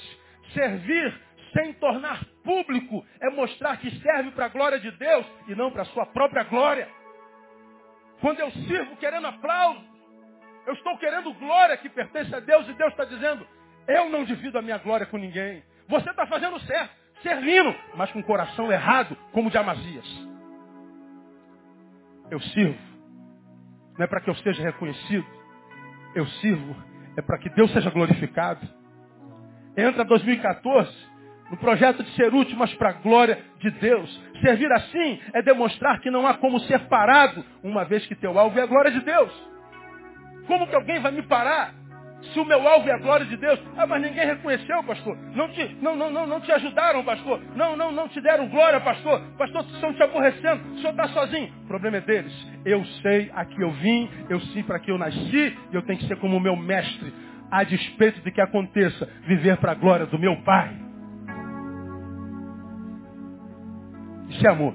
servir 0.54 1.14
sem 1.54 1.74
tornar 1.74 2.24
público, 2.43 3.06
é 3.20 3.30
mostrar 3.30 3.78
que 3.78 3.89
serve 4.02 4.32
para 4.32 4.45
a 4.45 4.50
glória 4.50 4.80
de 4.80 4.91
Deus 4.91 5.26
e 5.47 5.56
não 5.56 5.72
para 5.72 5.82
a 5.82 5.86
sua 5.86 6.06
própria 6.06 6.43
glória. 6.43 6.88
Quando 8.22 8.39
eu 8.39 8.52
sirvo 8.52 8.95
querendo 8.97 9.28
aplauso, 9.28 9.84
eu 10.68 10.74
estou 10.74 10.97
querendo 10.97 11.34
glória 11.34 11.78
que 11.78 11.89
pertence 11.89 12.34
a 12.36 12.39
Deus 12.39 12.68
e 12.68 12.74
Deus 12.74 12.91
está 12.91 13.06
dizendo, 13.06 13.47
eu 13.88 14.10
não 14.10 14.24
divido 14.24 14.58
a 14.58 14.62
minha 14.62 14.78
glória 14.78 15.06
com 15.06 15.18
ninguém. 15.18 15.64
Você 15.88 16.10
está 16.10 16.28
fazendo 16.28 16.60
certo, 16.62 16.95
servindo, 17.22 17.76
mas 17.95 18.11
com 18.11 18.20
o 18.20 18.24
coração 18.24 18.72
errado, 18.72 19.17
como 19.32 19.47
o 19.47 19.51
de 19.51 19.57
Amazias. 19.57 20.30
Eu 22.32 22.39
sirvo 22.39 22.89
não 23.99 24.05
é 24.05 24.07
para 24.07 24.22
que 24.22 24.30
eu 24.30 24.36
seja 24.36 24.63
reconhecido. 24.63 25.26
Eu 26.15 26.26
sirvo, 26.26 26.74
é 27.17 27.22
para 27.22 27.38
que 27.38 27.49
Deus 27.49 27.70
seja 27.74 27.89
glorificado. 27.89 28.65
Entra 29.76 30.05
2014 30.05 30.89
no 31.51 31.57
projeto 31.57 32.01
de 32.01 32.09
ser 32.15 32.34
útil, 32.34 32.55
mas 32.57 32.74
para 32.76 32.91
a 32.91 32.93
glória 32.93 33.43
de 33.59 33.70
Deus. 33.72 34.09
Servir 34.41 34.72
assim 34.72 35.20
é 35.34 35.41
demonstrar 35.41 35.99
que 35.99 36.09
não 36.09 36.26
há 36.26 36.36
como 36.36 36.61
ser 36.61 36.80
parado, 36.88 37.43
uma 37.61 37.84
vez 37.84 38.05
que 38.07 38.15
teu 38.15 38.39
alvo 38.39 38.57
é 38.57 38.61
a 38.61 38.67
glória 38.67 38.91
de 38.91 39.01
Deus. 39.01 39.49
Como 40.47 40.65
que 40.65 40.76
alguém 40.76 41.01
vai 41.01 41.11
me 41.11 41.24
parar 41.24 41.74
se 42.22 42.39
o 42.39 42.45
meu 42.45 42.67
alvo 42.67 42.88
é 42.89 42.91
a 42.91 42.97
glória 42.97 43.26
de 43.26 43.38
Deus, 43.38 43.59
ah, 43.78 43.88
mas 43.88 44.01
ninguém 44.01 44.26
reconheceu, 44.26 44.84
pastor. 44.84 45.17
Não 45.34 45.47
te, 45.49 45.78
não, 45.82 45.95
não, 45.95 46.11
não, 46.11 46.28
não 46.28 46.41
te 46.41 46.51
ajudaram, 46.51 47.03
pastor. 47.03 47.41
Não, 47.55 47.78
não, 47.78 47.91
não 47.91 48.07
te 48.09 48.20
deram 48.22 48.47
glória, 48.49 48.80
pastor. 48.82 49.22
Pastor, 49.38 49.65
estão 49.74 49.93
te 49.93 50.03
aborrecendo. 50.03 50.74
O 50.74 50.78
senhor 50.78 50.91
está 50.91 51.07
sozinho. 51.09 51.49
O 51.63 51.67
problema 51.67 51.97
é 51.97 52.01
deles. 52.01 52.47
Eu 52.65 52.84
sei 53.01 53.32
a 53.34 53.45
que 53.45 53.61
eu 53.61 53.72
vim, 53.72 54.09
eu 54.30 54.39
sei 54.41 54.63
para 54.63 54.80
que 54.80 54.91
eu 54.91 54.97
nasci, 54.97 55.57
e 55.72 55.76
eu 55.76 55.82
tenho 55.84 55.97
que 55.97 56.07
ser 56.07 56.17
como 56.17 56.36
o 56.36 56.39
meu 56.39 56.55
mestre, 56.55 57.13
a 57.49 57.63
despeito 57.63 58.22
de 58.22 58.32
que 58.32 58.41
aconteça, 58.41 59.07
viver 59.26 59.57
para 59.57 59.72
a 59.72 59.76
glória 59.76 60.05
do 60.05 60.20
meu 60.20 60.36
Pai. 60.43 60.72
Isso 64.30 64.45
é 64.45 64.49
amor. 64.49 64.74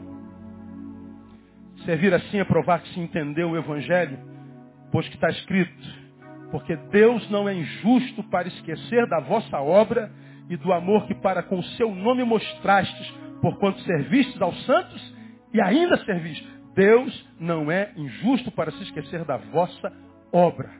Servir 1.85 2.15
assim 2.15 2.41
é 2.41 2.45
provar 2.45 2.81
que 2.81 2.89
se 2.89 3.01
entendeu 3.01 3.51
o 3.51 3.57
Evangelho, 3.57 4.19
pois 4.91 5.07
que 5.09 5.15
está 5.15 5.29
escrito, 5.29 6.04
porque 6.51 6.77
Deus 6.77 7.29
não 7.31 7.49
é 7.49 7.55
injusto 7.55 8.23
para 8.25 8.49
esquecer 8.49 9.07
da 9.09 9.21
vossa 9.21 9.61
obra 9.61 10.11
e 10.49 10.57
do 10.57 10.73
amor 10.73 11.07
que 11.07 11.15
para 11.15 11.43
com 11.43 11.59
o 11.59 11.65
seu 11.77 11.95
nome 11.95 12.23
mostrastes, 12.25 13.11
porquanto 13.41 13.81
servistes 13.81 14.41
aos 14.41 14.65
santos 14.65 15.15
e 15.53 15.61
ainda 15.61 15.97
servis. 16.05 16.43
Deus 16.75 17.31
não 17.39 17.71
é 17.71 17.93
injusto 17.97 18.51
para 18.51 18.73
se 18.73 18.83
esquecer 18.83 19.25
da 19.25 19.37
vossa 19.37 19.93
obra. 20.33 20.71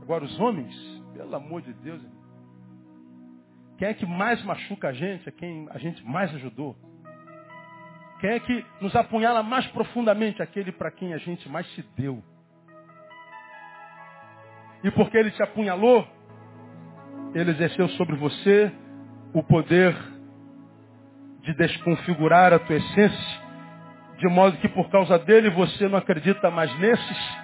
Agora 0.00 0.24
os 0.24 0.40
homens, 0.40 0.74
pelo 1.12 1.34
amor 1.34 1.62
de 1.62 1.72
Deus, 1.74 2.00
quem 3.76 3.88
é 3.88 3.94
que 3.94 4.06
mais 4.06 4.42
machuca 4.44 4.88
a 4.88 4.92
gente? 4.92 5.28
É 5.28 5.32
quem 5.32 5.68
a 5.70 5.78
gente 5.78 6.04
mais 6.04 6.34
ajudou. 6.34 6.76
Quem 8.20 8.30
é 8.30 8.40
que 8.40 8.64
nos 8.80 8.94
apunhala 8.96 9.42
mais 9.42 9.66
profundamente? 9.68 10.42
Aquele 10.42 10.72
para 10.72 10.90
quem 10.90 11.14
a 11.14 11.18
gente 11.18 11.48
mais 11.48 11.66
se 11.74 11.82
deu. 11.96 12.22
E 14.84 14.90
porque 14.92 15.16
ele 15.16 15.30
te 15.30 15.42
apunhalou, 15.42 16.06
ele 17.34 17.50
exerceu 17.50 17.88
sobre 17.90 18.16
você 18.16 18.72
o 19.32 19.42
poder 19.42 19.94
de 21.42 21.54
desconfigurar 21.54 22.52
a 22.52 22.58
tua 22.58 22.76
essência, 22.76 23.42
de 24.18 24.28
modo 24.28 24.56
que 24.58 24.68
por 24.68 24.90
causa 24.90 25.18
dele 25.18 25.50
você 25.50 25.88
não 25.88 25.98
acredita 25.98 26.50
mais 26.50 26.76
nesses, 26.78 27.38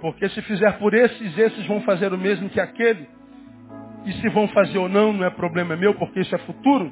porque 0.00 0.28
se 0.30 0.40
fizer 0.42 0.78
por 0.78 0.94
esses, 0.94 1.38
esses 1.38 1.66
vão 1.66 1.82
fazer 1.82 2.12
o 2.12 2.18
mesmo 2.18 2.48
que 2.48 2.58
aquele. 2.58 3.08
E 4.06 4.12
se 4.14 4.28
vão 4.30 4.48
fazer 4.48 4.78
ou 4.78 4.88
não, 4.88 5.12
não 5.12 5.26
é 5.26 5.30
problema 5.30 5.76
meu, 5.76 5.94
porque 5.94 6.20
isso 6.20 6.34
é 6.34 6.38
futuro. 6.38 6.90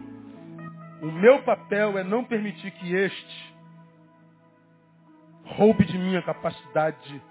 O 1.01 1.07
meu 1.07 1.43
papel 1.43 1.97
é 1.97 2.05
não 2.05 2.23
permitir 2.23 2.71
que 2.73 2.95
este 2.95 3.55
roube 5.47 5.85
de 5.87 5.97
mim 5.97 6.17
a 6.17 6.23
capacidade 6.23 7.23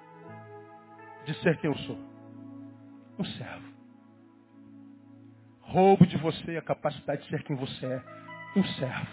de 1.28 1.34
ser 1.42 1.58
quem 1.58 1.70
eu 1.70 1.78
sou. 1.80 1.98
Um 3.20 3.26
servo. 3.26 3.68
Roubo 5.60 6.08
de 6.08 6.18
você 6.18 6.56
a 6.56 6.62
capacidade 6.62 7.22
de 7.24 7.30
ser 7.30 7.44
quem 7.44 7.56
você 7.56 7.86
é. 7.86 8.04
Um 8.56 8.64
servo. 8.64 9.12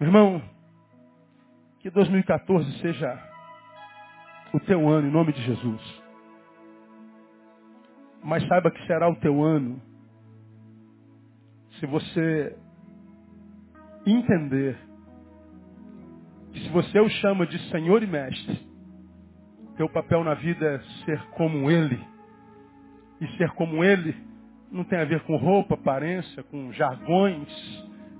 Meu 0.00 0.08
irmão, 0.08 0.42
que 1.78 1.88
2014 1.88 2.80
seja 2.80 3.16
o 4.52 4.58
teu 4.58 4.88
ano 4.88 5.06
em 5.06 5.12
nome 5.12 5.32
de 5.32 5.40
Jesus. 5.42 6.02
Mas 8.24 8.46
saiba 8.48 8.70
que 8.70 8.84
será 8.86 9.08
o 9.08 9.16
teu 9.16 9.40
ano 9.40 9.80
se 11.78 11.86
você 11.86 12.58
entender 14.04 14.76
que 16.52 16.60
se 16.60 16.68
você 16.70 16.98
o 16.98 17.08
chama 17.08 17.46
de 17.46 17.56
Senhor 17.70 18.02
e 18.02 18.06
Mestre, 18.06 18.67
teu 19.78 19.88
papel 19.88 20.24
na 20.24 20.34
vida 20.34 20.66
é 20.66 21.04
ser 21.04 21.22
como 21.36 21.70
Ele. 21.70 21.98
E 23.20 23.28
ser 23.38 23.48
como 23.52 23.84
Ele 23.84 24.14
não 24.72 24.82
tem 24.82 24.98
a 24.98 25.04
ver 25.04 25.20
com 25.20 25.36
roupa, 25.36 25.74
aparência, 25.74 26.42
com 26.42 26.72
jargões, 26.72 27.48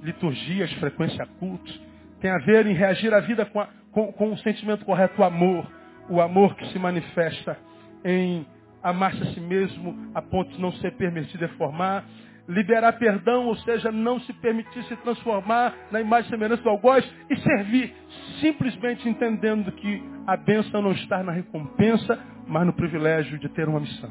liturgias, 0.01 0.73
frequência 0.75 1.27
cultos. 1.41 1.79
Tem 2.21 2.31
a 2.31 2.39
ver 2.39 2.65
em 2.67 2.75
reagir 2.75 3.13
à 3.13 3.21
vida 3.21 3.45
com, 3.45 3.61
a, 3.61 3.69
com, 3.91 4.13
com 4.13 4.33
o 4.33 4.39
sentimento 4.39 4.85
correto, 4.85 5.21
o 5.21 5.25
amor. 5.25 5.67
O 6.09 6.21
amor 6.21 6.55
que 6.55 6.65
se 6.69 6.79
manifesta 6.79 7.59
em 8.05 8.47
amar-se 8.81 9.21
a 9.21 9.27
si 9.35 9.41
mesmo 9.41 10.13
a 10.15 10.23
ponto 10.23 10.53
de 10.53 10.63
não 10.63 10.73
ser 10.75 10.93
permitido 10.93 11.41
deformar, 11.41 12.05
liberar 12.49 12.95
perdão, 12.95 13.47
ou 13.47 13.57
seja, 13.57 13.93
não 13.93 14.19
se 14.21 14.33
permitir 14.33 14.83
se 14.85 14.97
transformar 14.97 15.75
na 15.91 16.01
imagem 16.01 16.29
e 16.29 16.31
semelhança 16.31 16.63
do 16.63 16.71
algoz 16.71 17.05
e 17.29 17.37
servir, 17.37 17.95
simplesmente 18.41 19.07
entendendo 19.07 19.71
que 19.73 20.03
a 20.27 20.37
bênção 20.37 20.81
não 20.81 20.93
está 20.93 21.23
na 21.23 21.31
recompensa, 21.31 22.19
mas 22.47 22.67
no 22.67 22.73
privilégio 22.73 23.39
de 23.39 23.49
ter 23.51 23.69
uma 23.69 23.81
missão. 23.81 24.11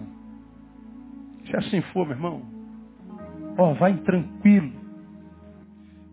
Se 1.48 1.58
assim 1.58 1.82
for, 1.94 2.06
meu 2.06 2.16
irmão, 2.16 2.42
ó, 3.58 3.74
vai 3.74 3.96
tranquilo. 3.98 4.86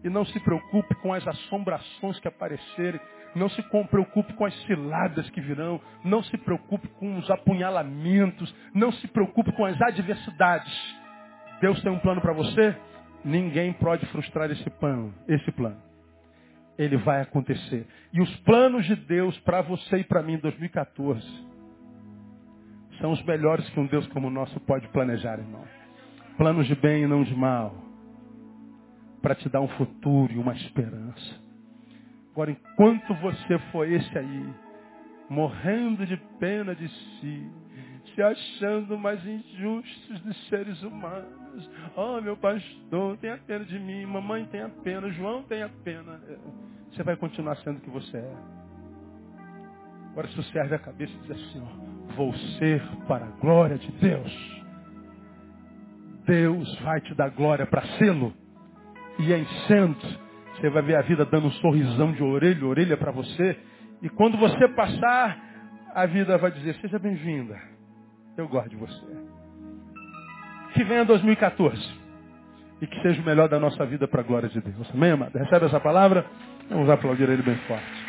E 0.03 0.09
não 0.09 0.25
se 0.25 0.39
preocupe 0.41 0.95
com 0.97 1.13
as 1.13 1.27
assombrações 1.27 2.19
que 2.21 2.29
aparecerem. 2.29 3.01
Não 3.35 3.49
se 3.49 3.63
preocupe 3.91 4.33
com 4.35 4.45
as 4.45 4.55
ciladas 4.65 5.29
que 5.31 5.41
virão. 5.41 5.81
Não 6.05 6.23
se 6.23 6.37
preocupe 6.37 6.87
com 7.01 7.17
os 7.17 7.31
apunhalamentos. 7.31 8.55
Não 8.75 8.93
se 8.93 9.09
preocupe 9.09 9.51
com 9.53 9.65
as 9.65 9.81
adversidades 9.81 11.04
Deus 11.61 11.81
tem 11.83 11.93
um 11.93 11.99
plano 11.99 12.21
para 12.21 12.33
você? 12.33 12.77
Ninguém 13.25 13.73
pode 13.73 14.05
frustrar 14.07 14.51
esse 14.51 14.69
plano, 14.71 15.15
esse 15.27 15.51
plano. 15.53 15.81
Ele 16.77 16.97
vai 16.99 17.21
acontecer. 17.21 17.87
E 18.13 18.21
os 18.21 18.37
planos 18.41 18.85
de 18.85 18.97
Deus 18.97 19.39
para 19.41 19.63
você 19.63 19.99
e 19.99 20.05
para 20.05 20.23
mim 20.23 20.35
em 20.35 20.39
2014 20.39 21.25
são 23.01 23.13
os 23.13 23.23
melhores 23.25 23.69
que 23.71 23.81
um 23.81 23.87
Deus 23.87 24.07
como 24.09 24.29
o 24.29 24.31
nosso 24.31 24.59
pode 24.61 24.87
planejar, 24.89 25.39
irmão. 25.39 25.65
Planos 26.37 26.67
de 26.67 26.75
bem 26.75 27.05
e 27.05 27.07
não 27.07 27.23
de 27.23 27.35
mal. 27.35 27.75
Para 29.23 29.35
te 29.35 29.49
dar 29.49 29.61
um 29.61 29.69
futuro 29.69 30.33
e 30.33 30.39
uma 30.39 30.55
esperança. 30.55 31.45
Agora, 32.33 32.51
enquanto 32.51 33.15
você 33.15 33.59
for 33.71 33.89
esse 33.89 34.19
aí, 34.19 34.55
morrendo 35.31 36.05
de 36.05 36.17
pena 36.39 36.75
de 36.75 36.89
si, 36.89 37.51
se 38.15 38.23
achando 38.23 38.99
mais 38.99 39.25
injustos 39.25 40.21
dos 40.21 40.49
seres 40.49 40.83
humanos, 40.83 41.44
Oh, 41.97 42.21
meu 42.21 42.37
pastor, 42.37 43.17
tenha 43.19 43.39
pena 43.39 43.65
de 43.65 43.79
mim. 43.79 44.05
Mamãe, 44.07 44.45
tenha 44.47 44.69
pena. 44.69 45.11
João, 45.11 45.43
tenha 45.45 45.69
pena. 45.85 46.21
Você 46.91 47.03
vai 47.03 47.17
continuar 47.17 47.57
sendo 47.59 47.79
o 47.79 47.81
que 47.81 47.91
você 47.91 48.17
é. 48.17 48.35
Agora, 50.11 50.29
se 50.29 50.37
você 50.37 50.59
ergue 50.59 50.75
a 50.75 50.79
cabeça 50.79 51.13
e 51.13 51.19
diz 51.23 51.31
assim, 51.33 51.61
ó, 51.61 52.15
vou 52.15 52.33
ser 52.59 52.83
para 53.09 53.27
a 53.27 53.31
glória 53.31 53.77
de 53.77 53.91
Deus. 53.93 54.63
Deus 56.25 56.81
vai 56.81 57.01
te 57.01 57.15
dar 57.15 57.31
glória 57.31 57.67
para 57.67 57.83
sê-lo. 57.99 58.33
E 59.19 59.33
em 59.33 59.47
sendo, 59.67 59.97
você 60.57 60.71
vai 60.71 60.83
ver 60.83 60.97
a 60.97 61.03
vida 61.03 61.25
dando 61.25 61.49
um 61.49 61.53
sorrisão 61.53 62.13
de 62.13 62.23
orelha 62.23 62.65
orelha 62.67 62.97
para 62.97 63.11
você. 63.11 63.59
E 64.03 64.09
quando 64.09 64.39
você 64.39 64.69
passar, 64.69 65.39
a 65.95 66.07
vida 66.07 66.39
vai 66.39 66.51
dizer, 66.53 66.75
seja 66.77 66.99
bem-vinda. 66.99 67.61
Eu 68.37 68.49
gosto 68.49 68.71
de 68.71 68.77
você 68.77 69.24
Que 70.75 70.85
venha 70.85 71.05
2014 71.05 72.05
e 72.81 72.87
que 72.87 73.01
seja 73.01 73.23
o 73.23 73.25
melhor 73.25 73.49
da 73.49 73.59
nossa 73.59 73.87
vida 73.87 74.07
para 74.07 74.21
a 74.21 74.25
glória 74.25 74.49
de 74.49 74.61
Deus. 74.61 74.91
Amém, 74.93 75.13
amado? 75.13 75.37
Recebe 75.37 75.67
essa 75.67 75.81
palavra? 75.81 76.27
Vamos 76.69 76.91
aplaudir 76.91 77.29
ele 77.29 77.43
bem 77.43 77.57
forte. 77.67 78.04